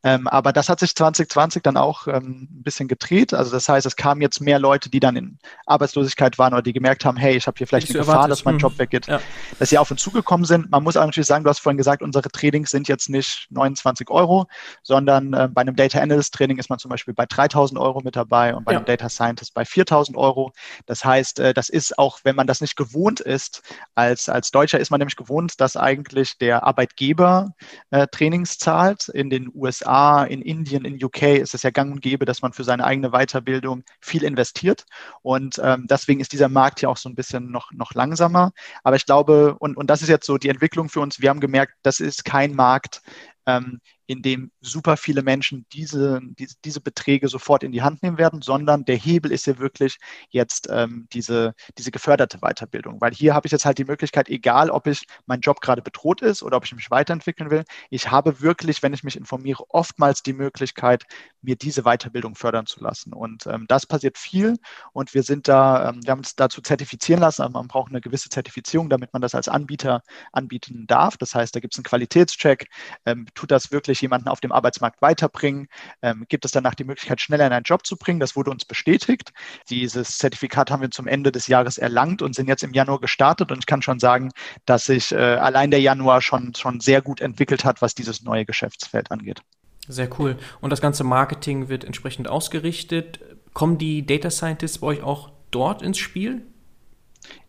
Ähm, 0.04 0.28
aber 0.28 0.54
das 0.54 0.70
hat 0.70 0.80
sich 0.80 0.96
2020 0.96 1.62
dann 1.62 1.78
auch 1.78 2.08
ähm, 2.08 2.48
ein 2.52 2.64
bisschen 2.64 2.88
gedreht. 2.88 3.34
Also 3.34 3.52
das 3.52 3.70
heißt, 3.70 3.86
es 3.86 3.96
kamen 3.96 4.22
jetzt 4.22 4.42
mehr 4.42 4.60
Leute, 4.60 4.90
die 4.90 5.00
dann 5.00 5.16
in 5.16 5.38
Arbeitslosigkeit 5.66 6.38
waren 6.38 6.48
waren 6.48 6.54
oder 6.54 6.62
die 6.62 6.74
gemerkt 6.74 7.06
haben, 7.06 7.18
hey, 7.18 7.36
ich 7.36 7.48
habe 7.48 7.58
hier 7.58 7.68
vielleicht 7.68 7.90
eine 7.90 8.00
Gefahr, 8.00 8.27
erwartet. 8.30 8.46
dass 8.46 8.46
mein 8.46 8.58
Job 8.58 8.80
weggeht, 8.80 9.08
ja. 9.08 9.20
dass 9.60 9.70
sie 9.70 9.78
auf 9.78 9.92
uns 9.92 10.02
zugekommen 10.02 10.46
sind. 10.46 10.72
Man 10.72 10.84
muss 10.84 10.96
auch 10.96 11.06
natürlich 11.06 11.28
sagen, 11.28 11.44
du 11.44 11.50
hast 11.50 11.60
vorhin 11.60 11.78
gesagt, 11.78 12.02
unsere 12.02 12.30
Trainings 12.30 12.72
sind 12.72 12.88
jetzt 12.88 13.10
nicht 13.10 13.48
29 13.50 14.10
Euro, 14.10 14.48
sondern 14.84 15.34
äh, 15.34 15.50
bei 15.52 15.62
einem 15.62 15.76
Data 15.76 16.00
Analyst 16.00 16.34
Training 16.34 16.58
ist 16.58 16.70
man 16.70 16.80
zum 16.80 16.90
Beispiel 16.90 17.14
bei 17.14 17.26
3000 17.26 17.80
Euro 17.80 18.02
mit 18.02 18.16
dabei 18.16 18.56
und 18.56 18.64
bei 18.64 18.72
ja. 18.72 18.78
einem 18.78 18.86
Data 18.86 19.10
Scientist 19.10 19.54
bei 19.54 19.66
4000 19.66 20.18
Euro. 20.18 20.54
Das 20.86 21.04
heißt, 21.04 21.40
äh, 21.40 21.54
das 21.54 21.70
ist 21.70 21.98
auch, 21.98 22.20
wenn 22.24 22.36
man 22.36 22.48
das 22.48 22.62
nicht 22.62 22.78
gewohnt 22.78 23.20
ist, 23.20 23.62
als, 23.96 24.30
als 24.30 24.52
Deutscher 24.52 24.80
ist 24.80 24.90
man 24.90 25.00
nämlich 25.00 25.16
gewohnt, 25.18 25.60
dass 25.60 25.76
eigentlich 25.76 26.38
der 26.38 26.64
Arbeitgeber 26.64 27.52
äh, 27.90 28.08
Trainings 28.08 28.58
zahlt. 28.58 29.10
In 29.10 29.30
den 29.30 29.52
USA, 29.54 30.24
in 30.24 30.42
Indien, 30.42 30.86
in 30.86 31.04
UK 31.04 31.24
ist 31.24 31.54
es 31.54 31.64
ja 31.64 31.72
gang 31.72 31.92
und 31.92 32.02
gäbe, 32.02 32.26
dass 32.26 32.42
man 32.42 32.54
für 32.54 32.64
seine 32.64 32.86
eigene 32.86 33.12
Weiterbildung 33.12 33.84
viel 34.00 34.24
investiert. 34.24 34.86
Und 35.22 35.60
ähm, 35.62 35.88
deswegen 35.90 36.20
ist 36.20 36.32
die 36.32 36.38
dieser 36.38 36.50
Markt 36.50 36.84
ja 36.84 36.90
auch 36.90 36.98
so 36.98 37.10
ein 37.10 37.16
bisschen 37.16 37.50
noch, 37.50 37.72
noch 37.72 37.96
langsamer. 38.08 38.52
Aber 38.84 38.96
ich 38.96 39.06
glaube, 39.06 39.56
und, 39.60 39.78
und 39.78 39.90
das 39.90 40.02
ist 40.02 40.10
jetzt 40.10 40.26
so 40.26 40.38
die 40.38 40.50
Entwicklung 40.50 40.90
für 40.90 41.02
uns, 41.02 41.20
wir 41.20 41.30
haben 41.30 41.40
gemerkt, 41.40 41.74
das 41.84 42.00
ist 42.00 42.26
kein 42.26 42.56
Markt, 42.56 43.02
ähm, 43.46 43.80
in 44.08 44.22
dem 44.22 44.52
super 44.62 44.96
viele 44.96 45.22
Menschen 45.22 45.66
diese, 45.74 46.22
diese, 46.40 46.56
diese, 46.64 46.82
Beträge 46.82 47.28
sofort 47.28 47.64
in 47.64 47.74
die 47.74 47.82
Hand 47.82 48.02
nehmen 48.02 48.18
werden, 48.18 48.42
sondern 48.42 48.86
der 48.86 48.96
Hebel 48.96 49.32
ist 49.34 49.46
ja 49.48 49.60
wirklich 49.60 49.98
jetzt 50.30 50.68
ähm, 50.72 51.08
diese, 51.12 51.54
diese 51.78 51.92
geförderte 51.92 52.40
Weiterbildung. 52.40 53.02
Weil 53.02 53.14
hier 53.14 53.34
habe 53.34 53.48
ich 53.48 53.52
jetzt 53.52 53.66
halt 53.66 53.78
die 53.78 53.86
Möglichkeit, 53.86 54.30
egal 54.30 54.70
ob 54.70 54.88
ich 54.88 55.06
mein 55.26 55.42
Job 55.42 55.60
gerade 55.60 55.82
bedroht 55.82 56.22
ist 56.22 56.42
oder 56.42 56.56
ob 56.56 56.66
ich 56.66 56.74
mich 56.74 56.90
weiterentwickeln 56.90 57.52
will, 57.52 57.66
ich 57.90 58.10
habe 58.10 58.42
wirklich, 58.42 58.82
wenn 58.82 58.94
ich 58.94 59.04
mich 59.04 59.18
informiere, 59.18 59.64
oftmals 59.70 60.24
die 60.24 60.34
Möglichkeit, 60.34 61.04
mir 61.42 61.58
diese 61.58 61.84
Weiterbildung 61.84 62.36
fördern 62.36 62.66
zu 62.66 62.82
lassen. 62.82 63.14
Und 63.14 63.46
ähm, 63.48 63.66
das 63.68 63.86
passiert 63.86 64.18
viel 64.18 64.58
und 64.94 65.14
wir 65.14 65.24
sind 65.24 65.50
da, 65.50 65.90
ähm, 65.90 66.00
wir 66.04 66.12
haben 66.12 66.20
uns 66.20 66.36
dazu 66.36 66.62
zertifizieren 66.62 67.22
lassen, 67.22 67.42
aber 67.42 67.60
man 67.60 67.68
braucht 67.68 67.90
eine 67.90 68.02
gewisse 68.02 68.30
Zertifizierung, 68.30 68.90
damit 68.90 69.12
man 69.12 69.22
das 69.22 69.36
als 69.36 69.50
Anbieter 69.50 70.02
anbieten 70.32 70.88
darf. 70.88 71.18
Das 71.18 71.36
heißt, 71.36 71.56
da 71.56 71.60
gibt 71.60 71.74
es 71.74 71.78
einen 71.78 71.84
Qualitätscheck, 71.84 72.70
ähm, 73.06 73.26
tut 73.34 73.52
das 73.52 73.72
wirklich 73.72 73.97
wirklich 73.98 74.02
jemanden 74.02 74.30
auf 74.30 74.40
dem 74.40 74.52
Arbeitsmarkt 74.52 75.02
weiterbringen? 75.02 75.68
Ähm, 76.02 76.26
gibt 76.30 76.46
es 76.46 76.52
danach 76.52 76.76
die 76.76 76.84
Möglichkeit, 76.84 77.22
schneller 77.22 77.48
in 77.48 77.54
einen 77.54 77.64
Job 77.64 77.86
zu 77.86 77.98
bringen? 77.98 78.20
Das 78.20 78.36
wurde 78.36 78.52
uns 78.52 78.66
bestätigt. 78.66 79.34
Dieses 79.70 80.18
Zertifikat 80.18 80.72
haben 80.72 80.82
wir 80.82 80.92
zum 80.92 81.08
Ende 81.08 81.32
des 81.32 81.48
Jahres 81.48 81.78
erlangt 81.78 82.22
und 82.22 82.36
sind 82.36 82.48
jetzt 82.48 82.64
im 82.64 82.74
Januar 82.74 83.00
gestartet. 83.00 83.52
Und 83.52 83.60
ich 83.60 83.66
kann 83.66 83.82
schon 83.82 84.00
sagen, 84.00 84.32
dass 84.66 84.86
sich 84.86 85.12
äh, 85.12 85.16
allein 85.16 85.72
der 85.72 85.82
Januar 85.82 86.22
schon, 86.22 86.54
schon 86.56 86.80
sehr 86.80 87.02
gut 87.02 87.22
entwickelt 87.22 87.66
hat, 87.66 87.82
was 87.82 87.96
dieses 87.96 88.24
neue 88.24 88.46
Geschäftsfeld 88.46 89.12
angeht. 89.12 89.42
Sehr 89.88 90.10
cool. 90.20 90.38
Und 90.62 90.70
das 90.70 90.82
ganze 90.82 91.04
Marketing 91.04 91.70
wird 91.70 91.84
entsprechend 91.84 92.28
ausgerichtet. 92.28 93.20
Kommen 93.54 93.78
die 93.78 94.06
Data 94.06 94.30
Scientists 94.30 94.80
bei 94.80 94.88
euch 94.88 95.02
auch 95.02 95.32
dort 95.50 95.82
ins 95.82 95.98
Spiel? 95.98 96.44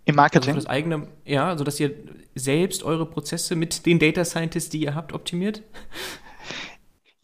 Im 0.04 0.14
Marketing? 0.14 0.54
Also 0.54 0.60
das 0.60 0.70
eigene, 0.70 1.08
ja, 1.26 1.48
also 1.48 1.64
dass 1.64 1.78
ihr 1.78 1.92
selbst 2.34 2.82
eure 2.82 3.04
Prozesse 3.04 3.56
mit 3.56 3.84
den 3.84 3.98
Data 3.98 4.24
Scientists, 4.24 4.70
die 4.70 4.80
ihr 4.80 4.94
habt, 4.94 5.12
optimiert? 5.12 5.62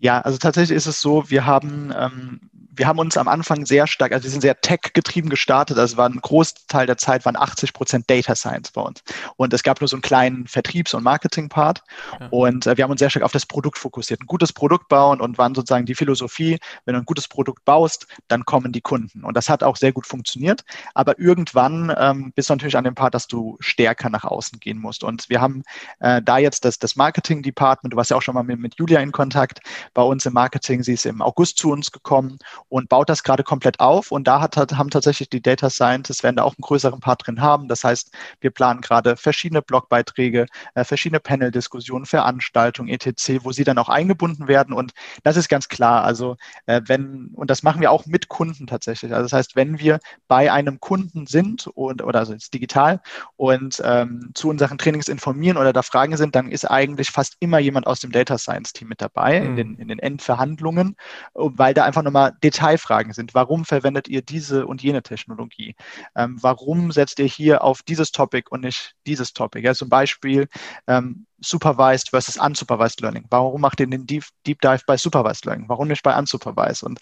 Ja, 0.05 0.21
also 0.21 0.37
tatsächlich 0.37 0.77
ist 0.77 0.85
es 0.85 1.01
so, 1.01 1.31
wir 1.31 1.47
haben 1.47 1.91
ähm, 1.97 2.41
wir 2.77 2.87
haben 2.87 2.99
uns 2.99 3.17
am 3.17 3.29
Anfang 3.29 3.67
sehr 3.67 3.87
stark, 3.87 4.13
also 4.13 4.25
wir 4.25 4.31
sind 4.31 4.41
sehr 4.41 4.61
tech-getrieben 4.61 5.31
gestartet. 5.31 5.79
Also 5.79 5.97
war 5.97 6.09
ein 6.09 6.21
Großteil 6.21 6.87
der 6.87 6.97
Zeit 6.97 7.25
waren 7.25 7.37
80 7.37 7.73
Prozent 7.73 8.11
Data 8.11 8.35
Science 8.35 8.73
bei 8.73 8.81
uns. 8.81 9.03
Und 9.37 9.53
es 9.53 9.63
gab 9.63 9.81
nur 9.81 9.89
so 9.89 9.97
einen 9.97 10.03
kleinen 10.03 10.47
Vertriebs- 10.47 10.95
und 10.95 11.03
Marketing-Part. 11.03 11.83
Ja. 12.21 12.29
Und 12.31 12.67
äh, 12.67 12.77
wir 12.77 12.85
haben 12.85 12.91
uns 12.91 12.99
sehr 12.99 13.11
stark 13.11 13.25
auf 13.25 13.33
das 13.33 13.47
Produkt 13.47 13.79
fokussiert. 13.79 14.21
Ein 14.21 14.27
gutes 14.27 14.53
Produkt 14.53 14.89
bauen 14.89 15.21
und 15.21 15.39
waren 15.39 15.55
sozusagen 15.55 15.87
die 15.87 15.95
Philosophie, 15.95 16.59
wenn 16.85 16.95
du 16.95 17.01
ein 17.01 17.07
gutes 17.07 17.29
Produkt 17.29 17.65
baust, 17.65 18.07
dann 18.29 18.45
kommen 18.45 18.73
die 18.73 18.81
Kunden. 18.81 19.25
Und 19.25 19.37
das 19.37 19.49
hat 19.49 19.63
auch 19.63 19.77
sehr 19.77 19.93
gut 19.93 20.07
funktioniert. 20.07 20.65
Aber 20.95 21.19
irgendwann 21.19 21.95
ähm, 21.97 22.33
bist 22.35 22.51
du 22.51 22.55
natürlich 22.55 22.77
an 22.77 22.85
dem 22.85 22.95
Part, 22.95 23.15
dass 23.15 23.27
du 23.27 23.57
stärker 23.61 24.11
nach 24.11 24.25
außen 24.25 24.59
gehen 24.61 24.79
musst. 24.79 25.05
Und 25.05 25.29
wir 25.29 25.41
haben 25.41 25.63
äh, 26.01 26.21
da 26.23 26.39
jetzt 26.39 26.65
das, 26.65 26.79
das 26.79 26.97
Marketing-Department, 26.97 27.93
du 27.93 27.97
warst 27.97 28.11
ja 28.11 28.17
auch 28.17 28.23
schon 28.23 28.35
mal 28.35 28.43
mit, 28.43 28.59
mit 28.59 28.75
Julia 28.79 29.01
in 29.01 29.13
Kontakt, 29.13 29.61
bei 29.95 30.03
uns 30.03 30.27
im 30.27 30.33
Marketing, 30.33 30.83
sie 30.83 30.95
ist 30.95 31.07
im 31.07 31.23
August 31.23 31.59
zu 31.59 31.71
uns 31.71 31.91
gekommen 31.91 32.39
und 32.69 32.89
baut 32.89 33.09
das 33.09 33.23
gerade 33.23 33.43
komplett 33.43 33.81
auf. 33.81 34.11
Und 34.11 34.27
da 34.27 34.41
hat, 34.41 34.57
haben 34.57 34.91
tatsächlich 34.91 35.31
die 35.31 35.41
Data 35.41 35.71
Scientists, 35.71 36.23
werden 36.23 36.37
da 36.37 36.43
auch 36.43 36.55
einen 36.57 36.63
größeren 36.63 37.01
Part 37.01 37.27
drin 37.27 37.41
haben. 37.41 37.69
Das 37.69 37.85
heißt, 37.85 38.13
wir 38.41 38.51
planen 38.51 38.81
gerade 38.81 39.17
verschiedene 39.17 39.63
Blogbeiträge, 39.63 40.47
äh, 40.75 40.85
verschiedene 40.85 41.21
Panel-Diskussionen, 41.21 42.07
Veranstaltungen, 42.07 42.89
etc., 42.89 43.41
wo 43.43 43.53
sie 43.53 43.65
dann 43.65 43.79
auch 43.79 43.89
eingebunden 43.89 44.49
werden. 44.49 44.75
Und 44.75 44.93
das 45.23 45.37
ist 45.37 45.49
ganz 45.49 45.69
klar. 45.69 46.05
Also 46.05 46.37
äh, 46.67 46.81
wenn, 46.87 47.31
und 47.35 47.51
das 47.51 47.63
machen 47.63 47.81
wir 47.81 47.91
auch 47.91 48.07
mit 48.07 48.29
Kunden 48.29 48.67
tatsächlich. 48.67 49.13
Also 49.13 49.25
das 49.25 49.33
heißt, 49.33 49.57
wenn 49.57 49.79
wir 49.79 50.01
bei 50.29 50.53
einem 50.53 50.81
Kunden 50.81 51.27
sind 51.27 51.67
und 51.69 52.03
oder 52.03 52.19
also 52.19 52.33
jetzt 52.33 52.53
digital 52.53 53.01
und 53.37 53.83
ähm, 53.85 54.31
zu 54.35 54.49
unseren 54.49 54.79
Trainings 54.79 55.09
informieren 55.09 55.57
oder 55.57 55.73
da 55.73 55.83
Fragen 55.83 56.17
sind, 56.17 56.35
dann 56.35 56.51
ist 56.51 56.65
eigentlich 56.65 57.11
fast 57.11 57.37
immer 57.41 57.59
jemand 57.59 57.87
aus 57.87 58.01
dem 58.01 58.13
Data 58.13 58.39
Science 58.39 58.73
Team 58.73 58.89
mit 58.89 59.01
dabei 59.01 59.41
mhm. 59.41 59.47
in, 59.47 59.57
den, 59.57 59.74
in 59.79 59.89
den 59.89 59.99
Endverhandlungen, 59.99 60.97
weil 61.35 61.75
da 61.75 61.85
einfach 61.85 62.03
nochmal 62.03 62.33
Detailfragen 62.43 63.13
sind. 63.13 63.35
Warum 63.35 63.65
verwendet 63.65 64.09
ihr 64.09 64.23
diese 64.23 64.67
und 64.67 64.83
jene 64.83 65.03
Technologie? 65.03 65.75
Ähm, 66.17 66.39
warum 66.41 66.93
setzt 66.93 67.19
ihr 67.19 67.27
hier 67.27 67.63
auf 67.65 67.83
dieses 67.83 68.13
Topic 68.13 68.49
und 68.51 68.63
nicht 68.63 68.95
dieses 69.07 69.33
Topic? 69.33 69.65
Ja, 69.65 69.75
zum 69.75 69.89
Beispiel 69.89 70.49
ähm, 70.87 71.27
Supervised 71.45 72.11
versus 72.11 72.37
Unsupervised 72.37 73.01
Learning. 73.01 73.27
Warum 73.31 73.61
macht 73.61 73.81
ihr 73.81 73.87
den 73.87 74.07
Deep, 74.07 74.25
Deep 74.47 74.61
Dive 74.61 74.83
bei 74.87 74.97
Supervised 74.97 75.45
Learning? 75.45 75.69
Warum 75.69 75.89
nicht 75.89 76.03
bei 76.03 76.17
Unsupervised? 76.17 76.83
Und 76.83 77.01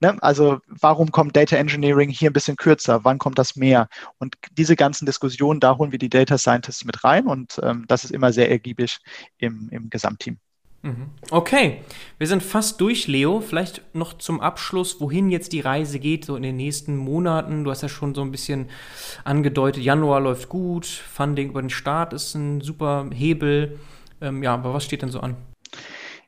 ne, 0.00 0.16
also 0.22 0.58
warum 0.66 1.10
kommt 1.10 1.36
Data 1.36 1.56
Engineering 1.56 2.08
hier 2.08 2.30
ein 2.30 2.32
bisschen 2.32 2.56
kürzer? 2.56 3.04
Wann 3.04 3.18
kommt 3.18 3.38
das 3.38 3.56
mehr? 3.56 3.88
Und 4.18 4.36
diese 4.52 4.76
ganzen 4.76 5.06
Diskussionen, 5.06 5.60
da 5.60 5.76
holen 5.76 5.92
wir 5.92 5.98
die 5.98 6.08
Data 6.08 6.38
Scientists 6.38 6.84
mit 6.84 7.04
rein 7.04 7.26
und 7.26 7.60
ähm, 7.62 7.84
das 7.88 8.04
ist 8.04 8.10
immer 8.10 8.32
sehr 8.32 8.50
ergiebig 8.50 8.98
im, 9.38 9.68
im 9.70 9.90
Gesamtteam. 9.90 10.38
Mhm. 10.84 11.08
Okay, 11.30 11.80
wir 12.18 12.26
sind 12.26 12.42
fast 12.42 12.78
durch, 12.78 13.08
Leo. 13.08 13.40
Vielleicht 13.40 13.82
noch 13.94 14.12
zum 14.18 14.42
Abschluss, 14.42 15.00
wohin 15.00 15.30
jetzt 15.30 15.54
die 15.54 15.60
Reise 15.60 15.98
geht, 15.98 16.26
so 16.26 16.36
in 16.36 16.42
den 16.42 16.56
nächsten 16.56 16.98
Monaten. 16.98 17.64
Du 17.64 17.70
hast 17.70 17.80
ja 17.80 17.88
schon 17.88 18.14
so 18.14 18.20
ein 18.20 18.30
bisschen 18.30 18.68
angedeutet, 19.24 19.82
Januar 19.82 20.20
läuft 20.20 20.50
gut, 20.50 20.84
Funding 20.84 21.48
über 21.48 21.62
den 21.62 21.70
Start 21.70 22.12
ist 22.12 22.34
ein 22.34 22.60
super 22.60 23.08
Hebel. 23.14 23.78
Ähm, 24.20 24.42
ja, 24.42 24.52
aber 24.52 24.74
was 24.74 24.84
steht 24.84 25.00
denn 25.00 25.08
so 25.08 25.20
an? 25.20 25.36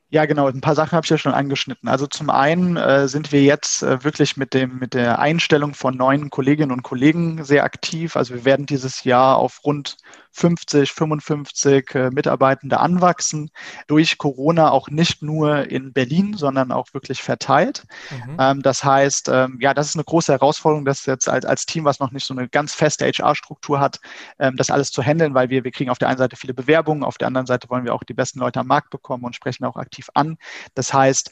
Ja, 0.09 0.24
genau. 0.24 0.46
Ein 0.46 0.62
paar 0.62 0.74
Sachen 0.74 0.92
habe 0.92 1.04
ich 1.04 1.11
ja 1.11 1.18
schon 1.18 1.34
angeschnitten. 1.34 1.88
Also 1.90 2.07
zum 2.07 2.30
einen 2.30 2.78
äh, 2.78 3.09
sind 3.09 3.32
wir 3.32 3.42
jetzt 3.42 3.82
äh, 3.82 4.04
wirklich 4.04 4.38
mit 4.38 4.54
dem 4.54 4.78
mit 4.78 4.94
der 4.94 5.18
Einstellung 5.18 5.74
von 5.74 5.96
neuen 5.96 6.30
Kolleginnen 6.30 6.70
und 6.70 6.82
Kollegen 6.82 7.44
sehr 7.44 7.64
aktiv. 7.64 8.16
Also 8.16 8.32
wir 8.32 8.44
werden 8.46 8.64
dieses 8.64 9.04
Jahr 9.04 9.36
auf 9.36 9.64
rund 9.64 9.98
50, 10.37 10.93
55 10.93 11.95
äh, 11.95 12.11
Mitarbeitende 12.11 12.78
anwachsen. 12.78 13.51
Durch 13.87 14.18
Corona 14.18 14.70
auch 14.70 14.89
nicht 14.89 15.22
nur 15.22 15.70
in 15.70 15.93
Berlin, 15.93 16.34
sondern 16.37 16.72
auch 16.72 16.93
wirklich 16.93 17.22
verteilt. 17.22 17.84
Mhm. 18.11 18.37
Ähm, 18.39 18.62
das 18.62 18.84
heißt, 18.84 19.30
ähm, 19.32 19.59
ja, 19.61 19.72
das 19.72 19.89
ist 19.89 19.97
eine 19.97 20.05
große 20.05 20.32
Herausforderung, 20.32 20.84
das 20.84 21.07
jetzt 21.07 21.28
als, 21.28 21.47
als 21.47 21.64
Team, 21.64 21.84
was 21.84 22.01
noch 22.01 22.11
nicht 22.11 22.26
so 22.26 22.34
eine 22.34 22.49
ganz 22.49 22.74
feste 22.74 23.07
HR-Struktur 23.07 23.80
hat, 23.80 23.99
ähm, 24.39 24.57
das 24.57 24.70
alles 24.70 24.91
zu 24.93 25.03
handeln, 25.03 25.32
weil 25.34 25.49
wir, 25.49 25.64
wir 25.64 25.70
kriegen 25.70 25.91
auf 25.91 25.99
der 25.99 26.09
einen 26.09 26.18
Seite 26.18 26.37
viele 26.37 26.53
Bewerbungen, 26.53 27.03
auf 27.03 27.16
der 27.16 27.28
anderen 27.28 27.47
Seite 27.47 27.70
wollen 27.70 27.84
wir 27.84 27.95
auch 27.95 28.05
die 28.05 28.14
besten 28.14 28.41
Leute 28.41 28.61
am 28.61 28.66
Markt 28.66 28.91
bekommen 28.91 29.24
und 29.24 29.34
sprechen 29.34 29.64
auch 29.64 29.76
aktiv 29.76 30.09
an. 30.14 30.37
Das 30.74 30.93
heißt, 30.93 31.30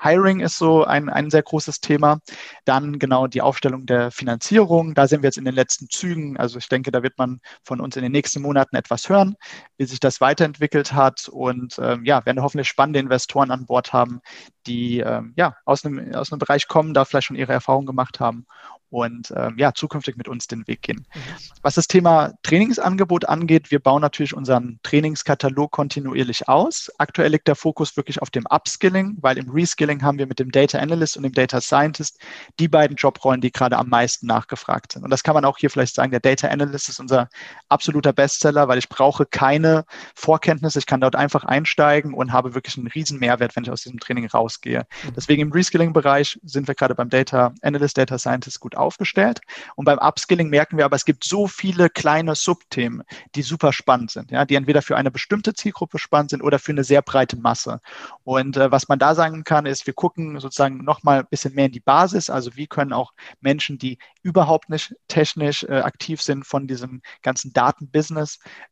Hiring 0.00 0.40
ist 0.40 0.58
so 0.58 0.84
ein, 0.84 1.08
ein 1.08 1.30
sehr 1.30 1.42
großes 1.42 1.80
Thema. 1.80 2.20
Dann 2.64 2.98
genau 2.98 3.26
die 3.26 3.40
Aufstellung 3.40 3.86
der 3.86 4.10
Finanzierung. 4.10 4.94
Da 4.94 5.08
sind 5.08 5.22
wir 5.22 5.28
jetzt 5.28 5.38
in 5.38 5.44
den 5.44 5.54
letzten 5.54 5.88
Zügen. 5.88 6.36
Also 6.36 6.58
ich 6.58 6.68
denke, 6.68 6.90
da 6.90 7.02
wird 7.02 7.18
man 7.18 7.40
von 7.62 7.80
uns 7.80 7.96
in 7.96 8.02
den 8.02 8.12
nächsten 8.12 8.33
nächsten 8.34 8.42
Monaten 8.42 8.76
etwas 8.76 9.08
hören, 9.08 9.36
wie 9.78 9.84
sich 9.84 10.00
das 10.00 10.20
weiterentwickelt 10.20 10.92
hat 10.92 11.28
und 11.28 11.78
ähm, 11.78 12.04
ja, 12.04 12.24
werden 12.26 12.42
hoffentlich 12.42 12.68
spannende 12.68 13.00
Investoren 13.00 13.50
an 13.50 13.66
Bord 13.66 13.92
haben, 13.92 14.20
die 14.66 15.00
ähm, 15.00 15.34
ja 15.36 15.56
aus 15.64 15.84
einem, 15.84 16.14
aus 16.14 16.32
einem 16.32 16.38
Bereich 16.38 16.68
kommen, 16.68 16.94
da 16.94 17.04
vielleicht 17.04 17.28
schon 17.28 17.36
ihre 17.36 17.52
Erfahrungen 17.52 17.86
gemacht 17.86 18.20
haben 18.20 18.46
und 18.94 19.32
ähm, 19.36 19.56
ja, 19.58 19.74
zukünftig 19.74 20.16
mit 20.16 20.28
uns 20.28 20.46
den 20.46 20.68
Weg 20.68 20.82
gehen. 20.82 21.04
Mhm. 21.12 21.20
Was 21.62 21.74
das 21.74 21.88
Thema 21.88 22.32
Trainingsangebot 22.44 23.24
angeht, 23.28 23.72
wir 23.72 23.80
bauen 23.80 24.00
natürlich 24.00 24.34
unseren 24.34 24.78
Trainingskatalog 24.84 25.72
kontinuierlich 25.72 26.48
aus. 26.48 26.92
Aktuell 26.98 27.32
liegt 27.32 27.48
der 27.48 27.56
Fokus 27.56 27.96
wirklich 27.96 28.22
auf 28.22 28.30
dem 28.30 28.46
Upskilling, 28.48 29.16
weil 29.20 29.36
im 29.36 29.50
Reskilling 29.50 30.02
haben 30.02 30.18
wir 30.18 30.28
mit 30.28 30.38
dem 30.38 30.52
Data 30.52 30.78
Analyst 30.78 31.16
und 31.16 31.24
dem 31.24 31.32
Data 31.32 31.60
Scientist 31.60 32.20
die 32.60 32.68
beiden 32.68 32.96
Jobrollen, 32.96 33.40
die 33.40 33.50
gerade 33.50 33.76
am 33.78 33.88
meisten 33.88 34.28
nachgefragt 34.28 34.92
sind. 34.92 35.02
Und 35.02 35.10
das 35.10 35.24
kann 35.24 35.34
man 35.34 35.44
auch 35.44 35.58
hier 35.58 35.70
vielleicht 35.70 35.96
sagen, 35.96 36.12
der 36.12 36.20
Data 36.20 36.46
Analyst 36.46 36.88
ist 36.88 37.00
unser 37.00 37.28
absoluter 37.68 38.12
Bestseller, 38.24 38.68
weil 38.68 38.78
ich 38.78 38.88
brauche 38.88 39.26
keine 39.26 39.84
Vorkenntnisse, 40.14 40.78
ich 40.78 40.86
kann 40.86 41.02
dort 41.02 41.14
einfach 41.14 41.44
einsteigen 41.44 42.14
und 42.14 42.32
habe 42.32 42.54
wirklich 42.54 42.78
einen 42.78 42.86
riesen 42.86 43.18
Mehrwert, 43.18 43.54
wenn 43.54 43.64
ich 43.64 43.70
aus 43.70 43.82
diesem 43.82 44.00
Training 44.00 44.26
rausgehe. 44.26 44.86
Mhm. 45.04 45.12
Deswegen 45.14 45.42
im 45.42 45.52
Reskilling-Bereich 45.52 46.40
sind 46.42 46.66
wir 46.66 46.74
gerade 46.74 46.94
beim 46.94 47.10
Data 47.10 47.52
Analyst, 47.60 47.98
Data 47.98 48.18
Scientist 48.18 48.60
gut 48.60 48.76
aufgestellt. 48.76 49.40
Und 49.76 49.84
beim 49.84 49.98
Upskilling 49.98 50.48
merken 50.48 50.78
wir 50.78 50.86
aber, 50.86 50.96
es 50.96 51.04
gibt 51.04 51.24
so 51.24 51.46
viele 51.46 51.90
kleine 51.90 52.34
Subthemen, 52.34 53.02
die 53.34 53.42
super 53.42 53.74
spannend 53.74 54.10
sind, 54.10 54.30
ja, 54.30 54.46
die 54.46 54.54
entweder 54.54 54.80
für 54.80 54.96
eine 54.96 55.10
bestimmte 55.10 55.52
Zielgruppe 55.52 55.98
spannend 55.98 56.30
sind 56.30 56.40
oder 56.40 56.58
für 56.58 56.72
eine 56.72 56.84
sehr 56.84 57.02
breite 57.02 57.36
Masse. 57.36 57.80
Und 58.22 58.56
äh, 58.56 58.70
was 58.70 58.88
man 58.88 58.98
da 58.98 59.14
sagen 59.14 59.44
kann, 59.44 59.66
ist, 59.66 59.86
wir 59.86 59.92
gucken 59.92 60.40
sozusagen 60.40 60.78
nochmal 60.78 61.20
ein 61.20 61.26
bisschen 61.28 61.54
mehr 61.54 61.66
in 61.66 61.72
die 61.72 61.80
Basis. 61.80 62.30
Also 62.30 62.56
wie 62.56 62.68
können 62.68 62.94
auch 62.94 63.12
Menschen, 63.42 63.76
die 63.76 63.98
überhaupt 64.22 64.70
nicht 64.70 64.96
technisch 65.08 65.64
äh, 65.64 65.80
aktiv 65.80 66.22
sind 66.22 66.46
von 66.46 66.66
diesem 66.66 67.02
ganzen 67.20 67.52
Datenbusiness, 67.52 68.03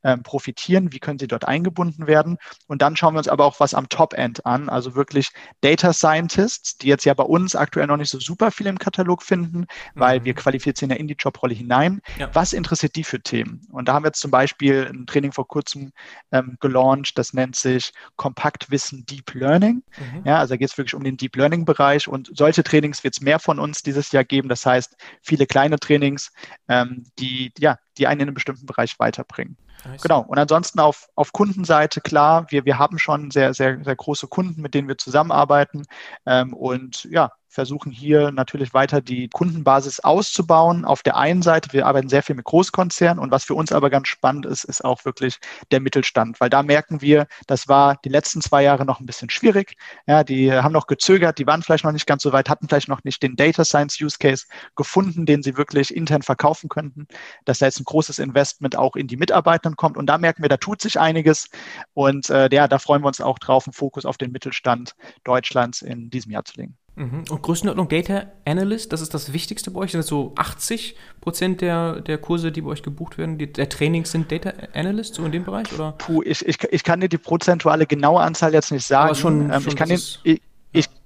ähm, 0.03 0.23
profitieren? 0.23 0.93
Wie 0.93 0.99
können 0.99 1.19
sie 1.19 1.29
dort 1.29 1.47
eingebunden 1.47 2.07
werden? 2.07 2.39
Und 2.67 2.83
dann 2.83 2.97
schauen 2.97 3.15
wir 3.15 3.19
uns 3.19 3.29
aber 3.29 3.45
auch 3.45 3.61
was 3.61 3.75
am 3.75 3.89
Top-End 3.89 4.45
an, 4.47 4.69
also 4.69 4.95
wirklich 4.95 5.31
Data 5.61 5.93
Scientists, 5.93 6.79
die 6.79 6.89
jetzt 6.89 7.05
ja 7.05 7.15
bei 7.15 7.25
uns 7.25 7.55
aktuell 7.55 7.87
noch 7.87 7.97
nicht 7.97 8.11
so 8.11 8.19
super 8.19 8.51
viel 8.51 8.67
im 8.67 8.79
Katalog 8.79 9.23
finden, 9.23 9.67
weil 9.95 10.21
mhm. 10.21 10.25
wir 10.25 10.35
qualifizieren 10.35 10.91
ja 10.91 10.97
in 10.97 11.09
die 11.09 11.17
Jobrolle 11.19 11.55
hinein. 11.55 12.01
Ja. 12.19 12.31
Was 12.33 12.53
interessiert 12.53 12.97
die 12.97 13.05
für 13.05 13.21
Themen? 13.21 13.67
Und 13.71 13.89
da 13.89 13.95
haben 13.95 14.05
wir 14.05 14.09
jetzt 14.09 14.21
zum 14.21 14.31
Beispiel 14.31 14.91
ein 14.93 15.07
Training 15.07 15.33
vor 15.33 15.47
kurzem 15.49 15.93
ähm, 16.31 16.57
gelauncht, 16.61 17.19
das 17.19 17.33
nennt 17.33 17.57
sich 17.57 17.93
Kompaktwissen 18.17 19.05
Deep 19.07 19.35
Learning. 19.35 19.83
Mhm. 19.99 20.23
Ja, 20.25 20.39
also 20.39 20.55
da 20.55 20.57
geht 20.57 20.71
es 20.71 20.79
wirklich 20.79 20.95
um 20.95 21.05
den 21.05 21.17
Deep 21.17 21.37
Learning 21.37 21.65
Bereich 21.65 22.09
und 22.09 22.31
solche 22.35 22.63
Trainings 22.63 23.05
wird 23.05 23.15
es 23.15 23.21
mehr 23.21 23.39
von 23.39 23.59
uns 23.59 23.83
dieses 23.83 24.13
Jahr 24.13 24.25
geben. 24.25 24.49
Das 24.49 24.65
heißt, 24.67 24.97
viele 25.23 25.47
kleine 25.47 25.79
Trainings, 25.79 26.33
ähm, 26.69 27.05
die, 27.19 27.53
ja, 27.59 27.79
die 27.99 28.07
einen 28.07 28.21
in 28.21 28.29
einem 28.29 28.35
bestimmten 28.35 28.67
Bereich 28.67 28.99
weiterbringen. 28.99 29.57
Genau. 30.03 30.21
Und 30.21 30.39
ansonsten 30.39 30.81
auf, 30.81 31.09
auf 31.15 31.33
Kundenseite, 31.33 32.01
klar, 32.01 32.47
wir, 32.51 32.65
wir 32.65 32.79
haben 32.79 32.99
schon 32.99 33.31
sehr, 33.31 33.53
sehr, 33.53 33.83
sehr 33.83 33.97
große 33.97 34.29
Kunden, 34.29 34.63
mit 34.63 34.75
denen 34.75 34.89
wir 34.89 34.99
zusammenarbeiten. 34.99 35.83
Ähm, 36.25 36.55
und 36.55 37.05
ja, 37.11 37.33
versuchen 37.53 37.93
hier 37.93 38.33
natürlich 38.33 38.73
weiter 38.73 39.01
die 39.01 39.29
Kundenbasis 39.29 40.01
auszubauen. 40.01 40.85
Auf 40.85 41.03
der 41.03 41.17
einen 41.17 41.43
Seite, 41.43 41.73
wir 41.73 41.87
arbeiten 41.87 42.09
sehr 42.09 42.23
viel 42.23 42.35
mit 42.35 42.47
Großkonzernen 42.47 43.23
und 43.23 43.31
was 43.31 43.45
für 43.45 43.55
uns 43.55 43.73
aber 43.73 43.91
ganz 43.91 44.09
spannend 44.09 44.47
ist, 44.47 44.65
ist 44.65 44.85
auch 44.85 45.05
wirklich 45.05 45.39
der 45.71 45.81
Mittelstand, 45.81 46.41
weil 46.41 46.51
da 46.51 46.63
merken 46.63 47.01
wir, 47.03 47.27
das 47.47 47.69
war 47.69 47.97
die 48.05 48.09
letzten 48.09 48.41
zwei 48.41 48.63
Jahre 48.63 48.87
noch 48.87 49.01
ein 49.01 49.07
bisschen 49.07 49.31
schwierig. 49.31 49.75
Ja, 50.07 50.25
die 50.25 50.53
haben 50.53 50.73
noch 50.73 50.87
gezögert, 50.87 51.39
die 51.39 51.47
waren 51.47 51.63
vielleicht 51.63 51.85
noch 51.85 51.93
nicht 51.93 52.07
ganz 52.07 52.23
so 52.23 52.33
weit, 52.33 52.49
hatten 52.49 52.69
vielleicht 52.69 52.89
noch 52.89 53.05
nicht 53.05 53.23
den 53.23 53.37
Data 53.37 53.65
Science 53.65 54.01
Use 54.01 54.17
Case 54.19 54.47
gefunden, 54.75 55.27
den 55.27 55.43
sie 55.43 55.57
wirklich 55.57 55.95
intern 55.95 56.23
verkaufen 56.23 56.69
könnten. 56.69 57.07
Dass 57.45 57.59
da 57.59 57.67
jetzt 57.67 57.81
ein 57.81 57.85
großes 57.85 58.19
Investment 58.19 58.77
auch 58.77 58.97
in 58.97 59.07
die 59.09 59.17
Mitarbeitenden 59.19 59.77
kommt 59.77 59.99
und 59.99 60.07
da 60.07 60.17
merken 60.19 60.43
wir, 60.43 60.49
da 60.49 60.57
tut 60.57 60.81
sich 60.81 60.99
einiges 60.99 61.51
und 61.93 62.31
äh, 62.31 62.49
ja, 62.51 62.67
da 62.67 62.79
freuen 62.79 63.03
wir 63.03 63.09
uns 63.09 63.21
auch 63.21 63.39
drauf, 63.39 63.67
einen 63.67 63.75
Fokus 63.75 64.07
auf 64.07 64.17
den 64.17 64.33
Mittelstand 64.33 64.95
Deutschlands 65.25 65.83
in 65.83 66.11
diesem 66.11 66.33
Jahr 66.33 66.45
zu 66.45 66.55
legen. 66.57 66.79
Mhm. 66.95 67.25
Und 67.31 67.43
Größenordnung 67.43 67.89
Data 67.89 68.27
Analyst, 68.45 68.93
das 68.93 69.01
ist 69.01 69.15
das 69.15 69.33
Wichtigste 69.33 69.71
bei 69.71 69.81
euch? 69.81 69.93
Sind 69.93 70.01
das 70.01 70.09
so 70.09 70.33
80 70.37 70.95
Prozent 71.21 71.63
der, 71.63 72.01
der 72.01 72.19
Kurse, 72.19 72.53
die 72.53 72.61
bei 72.61 72.71
euch 72.71 72.83
gebucht 72.83 73.17
werden, 73.17 73.39
die, 73.39 73.51
der 73.51 73.69
Trainings 73.69 74.11
sind 74.11 74.31
Data 74.31 74.53
Analyst, 74.75 75.15
so 75.15 75.25
in 75.25 75.33
dem 75.33 75.45
Bereich? 75.45 75.73
Oder? 75.73 75.93
Puh, 75.93 76.23
ich, 76.23 76.47
ich, 76.47 76.59
ich 76.71 76.85
kann 76.85 77.01
dir 77.01 77.09
die 77.09 77.19
prozentuale 77.19 77.87
genaue 77.87 78.21
Anzahl 78.21 78.53
jetzt 78.53 78.73
nicht 78.73 78.87
sagen. 78.87 79.07
Aber 79.07 79.15
schon, 79.15 79.51
ähm, 79.51 79.61
schon 79.61 79.69
ich 79.69 79.77
kann 79.77 79.89
den, 79.89 79.97
ich, 79.97 80.21
ich, 80.25 80.43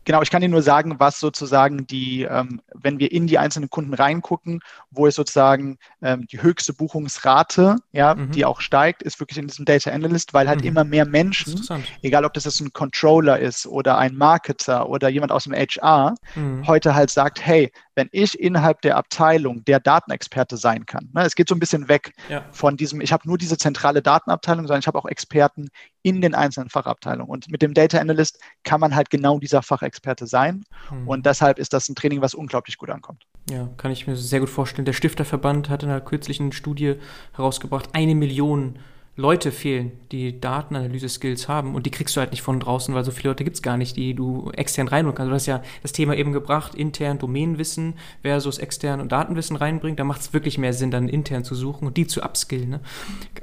genau, 0.07 0.23
ich 0.23 0.31
kann 0.31 0.43
Ihnen 0.43 0.53
nur 0.53 0.63
sagen, 0.63 0.95
was 0.99 1.21
sozusagen 1.21 1.87
die, 1.87 2.23
ähm, 2.23 2.63
wenn 2.73 2.99
wir 2.99 3.13
in 3.13 3.27
die 3.27 3.37
einzelnen 3.37 3.69
Kunden 3.69 3.93
reingucken, 3.93 4.61
wo 4.91 5.07
es 5.07 5.17
sozusagen 5.17 5.77
ähm, 6.01 6.27
die 6.33 6.41
höchste 6.41 6.73
Buchungsrate, 6.73 7.77
ja, 7.93 8.15
mhm. 8.15 8.31
die 8.31 8.47
auch 8.47 8.63
steigt, 8.63 9.03
ist 9.03 9.21
wirklich 9.21 9.37
in 9.37 9.49
diesem 9.49 9.67
Data 9.67 9.91
Analyst, 9.91 10.33
weil 10.33 10.49
halt 10.49 10.63
mhm. 10.63 10.69
immer 10.69 10.85
mehr 10.85 11.05
Menschen, 11.05 11.67
egal 12.01 12.25
ob 12.25 12.33
das 12.33 12.45
jetzt 12.45 12.61
ein 12.61 12.73
Controller 12.73 13.39
ist 13.39 13.67
oder 13.67 13.99
ein 13.99 14.17
Marketer 14.17 14.89
oder 14.89 15.11
jemand 15.11 15.33
aus 15.33 15.45
dem 15.45 15.53
HR, 15.53 16.15
mhm. 16.35 16.67
heute 16.67 16.95
halt 16.95 17.11
sagt, 17.11 17.45
hey, 17.45 17.71
wenn 17.97 18.09
ich 18.13 18.39
innerhalb 18.39 18.83
der 18.83 18.97
Abteilung 18.97 19.65
der 19.65 19.81
Datenexperte 19.81 20.57
sein 20.57 20.87
kann. 20.87 21.09
Ne, 21.13 21.23
es 21.25 21.35
geht 21.35 21.49
so 21.49 21.55
ein 21.55 21.59
bisschen 21.59 21.89
weg 21.89 22.13
ja. 22.29 22.45
von 22.53 22.77
diesem, 22.77 23.01
ich 23.01 23.13
habe 23.13 23.27
nur 23.27 23.39
diese 23.39 23.57
zentrale 23.57 24.03
Datenabteilung, 24.03 24.67
sondern 24.67 24.81
ich 24.81 24.87
habe 24.87 24.99
auch 24.99 25.07
Experten 25.07 25.69
in 26.03 26.21
den 26.21 26.35
einzelnen 26.35 26.69
Fachabteilungen. 26.69 27.31
Und 27.31 27.51
mit 27.51 27.63
dem 27.63 27.75
Data 27.75 27.99
Analyst 27.99 28.39
kann 28.63 28.81
man 28.81 28.95
halt 28.95 29.11
genau 29.11 29.39
dieser 29.39 29.63
Fachexperte 29.63 30.27
sein. 30.27 30.65
Mhm. 30.91 31.09
Und 31.09 31.27
deshalb 31.27 31.59
ist 31.59 31.73
das 31.73 31.89
ein 31.89 31.95
Training, 31.95 32.21
was 32.21 32.35
unglaublich 32.35 32.77
gut 32.77 32.91
ankommt. 32.91 33.25
Ja, 33.51 33.69
kann 33.79 33.91
ich 33.91 34.07
mir 34.07 34.17
sehr 34.17 34.41
gut 34.41 34.51
vorstellen. 34.51 34.85
Der 34.85 34.93
Stifterverband 34.93 35.71
hat 35.71 35.83
in 35.83 35.89
einer 35.89 36.01
kürzlichen 36.03 36.53
Studie 36.53 36.97
herausgebracht, 37.33 37.89
eine 37.95 38.15
Million 38.15 38.79
Leute 39.19 39.51
fehlen, 39.51 39.93
die 40.13 40.39
Datenanalyse-Skills 40.41 41.49
haben 41.49 41.75
und 41.75 41.87
die 41.87 41.91
kriegst 41.91 42.15
du 42.15 42.21
halt 42.21 42.33
nicht 42.33 42.43
von 42.43 42.61
draußen, 42.61 42.95
weil 42.95 43.03
so 43.03 43.11
viele 43.11 43.31
Leute 43.31 43.45
gibt 43.45 43.57
es 43.57 43.63
gar 43.63 43.79
nicht, 43.79 43.97
die 43.97 44.13
du 44.13 44.51
extern 44.55 44.89
reinholen 44.89 45.17
kannst. 45.17 45.31
Du 45.31 45.35
hast 45.35 45.47
ja 45.47 45.63
das 45.81 45.93
Thema 45.93 46.15
eben 46.15 46.33
gebracht, 46.33 46.75
intern 46.75 47.19
Domänenwissen 47.19 47.95
versus 48.21 48.59
extern 48.59 49.01
und 49.01 49.13
Datenwissen 49.13 49.57
reinbringen. 49.57 49.97
Da 49.97 50.05
macht 50.05 50.21
es 50.21 50.35
wirklich 50.35 50.59
mehr 50.59 50.75
Sinn, 50.75 50.91
dann 50.91 51.09
intern 51.09 51.45
zu 51.45 51.55
suchen 51.55 51.87
und 51.87 51.97
die 51.97 52.07
zu 52.07 52.23
upskillen. 52.23 52.69
Ne? 52.69 52.81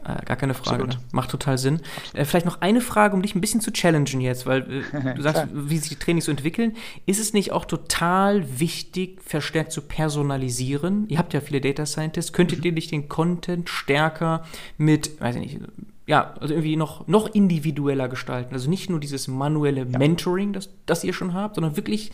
Gar 0.03 0.35
keine 0.35 0.53
Frage. 0.53 0.87
Ne? 0.87 0.97
Macht 1.11 1.31
total 1.31 1.57
Sinn. 1.57 1.79
Äh, 2.13 2.25
vielleicht 2.25 2.45
noch 2.45 2.61
eine 2.61 2.79
Frage, 2.79 3.15
um 3.15 3.23
dich 3.23 3.33
ein 3.33 3.41
bisschen 3.41 3.61
zu 3.61 3.71
challengen 3.71 4.21
jetzt, 4.21 4.45
weil 4.45 4.83
äh, 4.93 5.13
du 5.15 5.21
sagst, 5.23 5.47
wie 5.53 5.77
sich 5.79 5.89
die 5.89 5.95
Trainings 5.95 6.25
so 6.25 6.31
entwickeln. 6.31 6.73
Ist 7.07 7.19
es 7.19 7.33
nicht 7.33 7.51
auch 7.51 7.65
total 7.65 8.59
wichtig, 8.59 9.21
verstärkt 9.23 9.71
zu 9.71 9.81
personalisieren? 9.81 11.07
Ihr 11.09 11.17
habt 11.17 11.33
ja 11.33 11.41
viele 11.41 11.61
Data 11.61 11.87
Scientists. 11.87 12.31
Könntet 12.31 12.59
mhm. 12.59 12.65
ihr 12.65 12.71
nicht 12.73 12.91
den 12.91 13.09
Content 13.09 13.69
stärker 13.69 14.43
mit, 14.77 15.19
weiß 15.19 15.35
ich 15.37 15.41
nicht, 15.41 15.62
ja, 16.05 16.33
also 16.39 16.53
irgendwie 16.53 16.75
noch, 16.75 17.07
noch 17.07 17.33
individueller 17.33 18.09
gestalten. 18.09 18.53
Also 18.53 18.69
nicht 18.69 18.89
nur 18.89 18.99
dieses 18.99 19.27
manuelle 19.27 19.81
ja. 19.81 19.97
Mentoring, 19.97 20.53
das, 20.53 20.69
das 20.85 21.03
ihr 21.03 21.13
schon 21.13 21.33
habt, 21.33 21.55
sondern 21.55 21.77
wirklich 21.77 22.11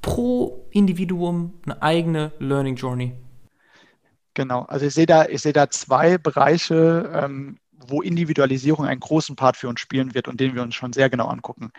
pro 0.00 0.66
Individuum 0.70 1.54
eine 1.64 1.82
eigene 1.82 2.32
Learning 2.38 2.76
Journey. 2.76 3.12
Genau, 4.34 4.62
also 4.62 4.86
ich 4.86 4.94
sehe 4.94 5.06
da, 5.06 5.26
ich 5.26 5.42
sehe 5.42 5.52
da 5.52 5.68
zwei 5.68 6.16
Bereiche, 6.16 7.10
ähm, 7.14 7.58
wo 7.86 8.00
Individualisierung 8.00 8.86
einen 8.86 9.00
großen 9.00 9.36
Part 9.36 9.56
für 9.56 9.68
uns 9.68 9.80
spielen 9.80 10.14
wird 10.14 10.28
und 10.28 10.40
den 10.40 10.54
wir 10.54 10.62
uns 10.62 10.74
schon 10.74 10.92
sehr 10.92 11.10
genau 11.10 11.26
angucken. 11.26 11.72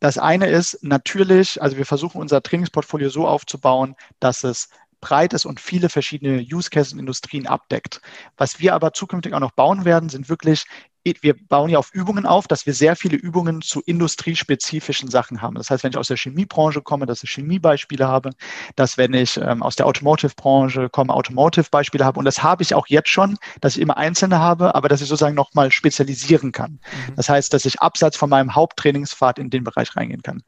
Das 0.00 0.18
eine 0.18 0.48
ist 0.48 0.82
natürlich, 0.82 1.60
also 1.62 1.76
wir 1.76 1.86
versuchen 1.86 2.20
unser 2.20 2.42
Trainingsportfolio 2.42 3.10
so 3.10 3.26
aufzubauen, 3.28 3.94
dass 4.18 4.42
es 4.42 4.70
breites 5.00 5.44
und 5.44 5.60
viele 5.60 5.88
verschiedene 5.88 6.40
Use 6.40 6.70
Cases 6.70 6.92
und 6.92 6.98
Industrien 6.98 7.46
abdeckt. 7.46 8.00
Was 8.36 8.60
wir 8.60 8.74
aber 8.74 8.92
zukünftig 8.92 9.34
auch 9.34 9.40
noch 9.40 9.52
bauen 9.52 9.84
werden, 9.84 10.08
sind 10.08 10.28
wirklich 10.28 10.64
wir 11.04 11.34
bauen 11.48 11.70
ja 11.70 11.78
auf 11.78 11.92
Übungen 11.92 12.26
auf, 12.26 12.46
dass 12.46 12.66
wir 12.66 12.74
sehr 12.74 12.94
viele 12.94 13.16
Übungen 13.16 13.62
zu 13.62 13.80
industriespezifischen 13.80 15.10
Sachen 15.10 15.40
haben. 15.40 15.54
Das 15.54 15.70
heißt, 15.70 15.82
wenn 15.82 15.90
ich 15.90 15.96
aus 15.96 16.08
der 16.08 16.16
Chemiebranche 16.16 16.82
komme, 16.82 17.06
dass 17.06 17.22
ich 17.22 17.30
Chemiebeispiele 17.30 18.06
habe, 18.06 18.30
dass 18.76 18.98
wenn 18.98 19.14
ich 19.14 19.36
ähm, 19.38 19.62
aus 19.62 19.76
der 19.76 19.86
Automotive-Branche 19.86 20.90
komme, 20.90 21.14
Automotive-Beispiele 21.14 22.04
habe. 22.04 22.18
Und 22.18 22.26
das 22.26 22.42
habe 22.42 22.62
ich 22.62 22.74
auch 22.74 22.86
jetzt 22.88 23.08
schon, 23.08 23.38
dass 23.60 23.76
ich 23.76 23.82
immer 23.82 23.96
einzelne 23.96 24.38
habe, 24.38 24.74
aber 24.74 24.88
dass 24.88 25.00
ich 25.00 25.08
sozusagen 25.08 25.34
nochmal 25.34 25.70
spezialisieren 25.70 26.52
kann. 26.52 26.72
Mhm. 26.72 27.16
Das 27.16 27.28
heißt, 27.28 27.52
dass 27.52 27.64
ich 27.64 27.80
abseits 27.80 28.16
von 28.16 28.28
meinem 28.28 28.54
Haupttrainingspfad 28.54 29.38
in 29.38 29.48
den 29.48 29.64
Bereich 29.64 29.96
reingehen 29.96 30.22
kann. 30.22 30.42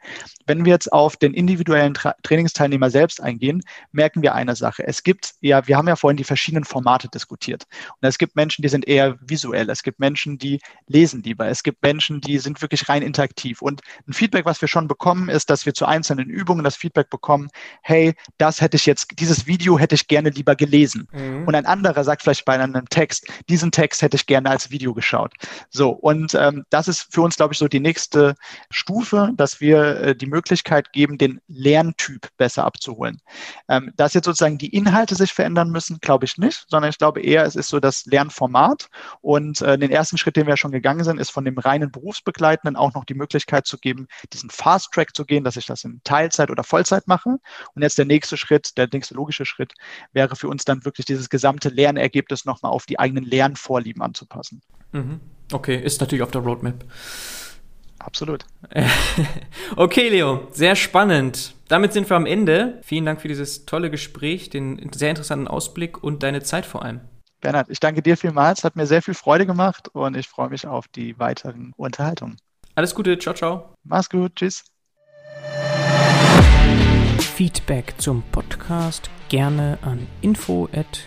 Wenn 0.46 0.64
wir 0.64 0.72
jetzt 0.72 0.92
auf 0.92 1.16
den 1.16 1.32
individuellen 1.32 1.94
Tra 1.94 2.14
Trainingsteilnehmer 2.22 2.90
selbst 2.90 3.22
eingehen, 3.22 3.62
merken 3.90 4.22
wir 4.22 4.34
eine 4.34 4.54
Sache. 4.54 4.86
Es 4.86 5.02
gibt 5.02 5.34
ja, 5.40 5.66
wir 5.66 5.76
haben 5.76 5.88
ja 5.88 5.96
vorhin 5.96 6.16
die 6.16 6.24
verschiedenen 6.24 6.64
Formate 6.64 7.08
diskutiert. 7.08 7.64
Und 8.00 8.08
es 8.08 8.18
gibt 8.18 8.36
Menschen, 8.36 8.62
die 8.62 8.68
sind 8.68 8.86
eher 8.86 9.16
visuell. 9.20 9.70
Es 9.70 9.82
gibt 9.82 9.98
Menschen, 9.98 10.38
die 10.42 10.60
lesen 10.86 11.22
lieber. 11.22 11.46
Es 11.48 11.62
gibt 11.62 11.82
Menschen, 11.82 12.20
die 12.20 12.38
sind 12.38 12.60
wirklich 12.60 12.88
rein 12.88 13.02
interaktiv. 13.02 13.62
Und 13.62 13.80
ein 14.06 14.12
Feedback, 14.12 14.44
was 14.44 14.60
wir 14.60 14.68
schon 14.68 14.88
bekommen, 14.88 15.28
ist, 15.28 15.50
dass 15.50 15.66
wir 15.66 15.74
zu 15.74 15.86
einzelnen 15.86 16.28
Übungen 16.28 16.64
das 16.64 16.76
Feedback 16.76 17.10
bekommen, 17.10 17.48
hey, 17.82 18.14
das 18.38 18.60
hätte 18.60 18.76
ich 18.76 18.86
jetzt, 18.86 19.08
dieses 19.18 19.46
Video 19.46 19.78
hätte 19.78 19.94
ich 19.94 20.08
gerne 20.08 20.30
lieber 20.30 20.56
gelesen. 20.56 21.08
Mhm. 21.12 21.46
Und 21.46 21.54
ein 21.54 21.66
anderer 21.66 22.04
sagt 22.04 22.22
vielleicht 22.22 22.44
bei 22.44 22.58
einem 22.58 22.88
Text, 22.88 23.26
diesen 23.48 23.70
Text 23.70 24.02
hätte 24.02 24.16
ich 24.16 24.26
gerne 24.26 24.50
als 24.50 24.70
Video 24.70 24.94
geschaut. 24.94 25.32
So, 25.70 25.90
und 25.90 26.34
ähm, 26.34 26.64
das 26.70 26.88
ist 26.88 27.06
für 27.10 27.22
uns, 27.22 27.36
glaube 27.36 27.54
ich, 27.54 27.58
so 27.58 27.68
die 27.68 27.80
nächste 27.80 28.34
Stufe, 28.70 29.30
dass 29.36 29.60
wir 29.60 30.00
äh, 30.00 30.16
die 30.16 30.26
Möglichkeit 30.26 30.92
geben, 30.92 31.18
den 31.18 31.40
Lerntyp 31.48 32.28
besser 32.36 32.64
abzuholen. 32.64 33.20
Ähm, 33.68 33.92
dass 33.96 34.14
jetzt 34.14 34.26
sozusagen 34.26 34.58
die 34.58 34.74
Inhalte 34.74 35.14
sich 35.14 35.32
verändern 35.32 35.70
müssen, 35.70 35.98
glaube 36.00 36.24
ich 36.24 36.38
nicht, 36.38 36.64
sondern 36.68 36.90
ich 36.90 36.98
glaube 36.98 37.20
eher, 37.20 37.44
es 37.44 37.56
ist 37.56 37.68
so 37.68 37.80
das 37.80 38.04
Lernformat. 38.06 38.88
Und 39.20 39.60
äh, 39.62 39.78
den 39.78 39.90
ersten 39.90 40.18
Schritt, 40.18 40.31
den 40.36 40.46
wir 40.46 40.56
schon 40.56 40.72
gegangen 40.72 41.04
sind, 41.04 41.18
ist 41.18 41.30
von 41.30 41.44
dem 41.44 41.58
reinen 41.58 41.90
Berufsbegleitenden 41.90 42.76
auch 42.76 42.94
noch 42.94 43.04
die 43.04 43.14
Möglichkeit 43.14 43.66
zu 43.66 43.78
geben, 43.78 44.06
diesen 44.32 44.50
Fast 44.50 44.92
Track 44.92 45.14
zu 45.14 45.24
gehen, 45.24 45.44
dass 45.44 45.56
ich 45.56 45.66
das 45.66 45.84
in 45.84 46.00
Teilzeit 46.04 46.50
oder 46.50 46.64
Vollzeit 46.64 47.06
mache. 47.08 47.36
Und 47.74 47.82
jetzt 47.82 47.98
der 47.98 48.04
nächste 48.04 48.36
Schritt, 48.36 48.76
der 48.76 48.88
nächste 48.92 49.14
logische 49.14 49.44
Schritt 49.44 49.72
wäre 50.12 50.36
für 50.36 50.48
uns 50.48 50.64
dann 50.64 50.84
wirklich 50.84 51.06
dieses 51.06 51.28
gesamte 51.28 51.68
Lernergebnis 51.68 52.44
nochmal 52.44 52.72
auf 52.72 52.86
die 52.86 52.98
eigenen 52.98 53.24
Lernvorlieben 53.24 54.02
anzupassen. 54.02 54.62
Mhm. 54.92 55.20
Okay, 55.52 55.76
ist 55.76 56.00
natürlich 56.00 56.22
auf 56.22 56.30
der 56.30 56.42
Roadmap. 56.42 56.84
Absolut. 57.98 58.44
okay, 59.76 60.08
Leo, 60.08 60.48
sehr 60.50 60.74
spannend. 60.74 61.54
Damit 61.68 61.92
sind 61.92 62.10
wir 62.10 62.16
am 62.16 62.26
Ende. 62.26 62.80
Vielen 62.82 63.06
Dank 63.06 63.20
für 63.20 63.28
dieses 63.28 63.64
tolle 63.64 63.90
Gespräch, 63.90 64.50
den 64.50 64.90
sehr 64.92 65.10
interessanten 65.10 65.46
Ausblick 65.46 66.02
und 66.02 66.22
deine 66.22 66.42
Zeit 66.42 66.66
vor 66.66 66.84
allem. 66.84 67.00
Bernhard, 67.42 67.68
ich 67.68 67.80
danke 67.80 68.00
dir 68.00 68.16
vielmals. 68.16 68.64
Hat 68.64 68.76
mir 68.76 68.86
sehr 68.86 69.02
viel 69.02 69.14
Freude 69.14 69.44
gemacht 69.44 69.88
und 69.92 70.16
ich 70.16 70.28
freue 70.28 70.48
mich 70.48 70.66
auf 70.66 70.88
die 70.88 71.18
weiteren 71.18 71.72
Unterhaltungen. 71.76 72.38
Alles 72.74 72.94
Gute, 72.94 73.18
ciao, 73.18 73.34
ciao. 73.34 73.74
Mach's 73.84 74.08
gut, 74.08 74.36
tschüss. 74.36 74.64
Feedback 77.18 77.94
zum 77.98 78.22
Podcast 78.32 79.10
gerne 79.28 79.78
an 79.82 80.06
info 80.22 80.68
at 80.72 81.06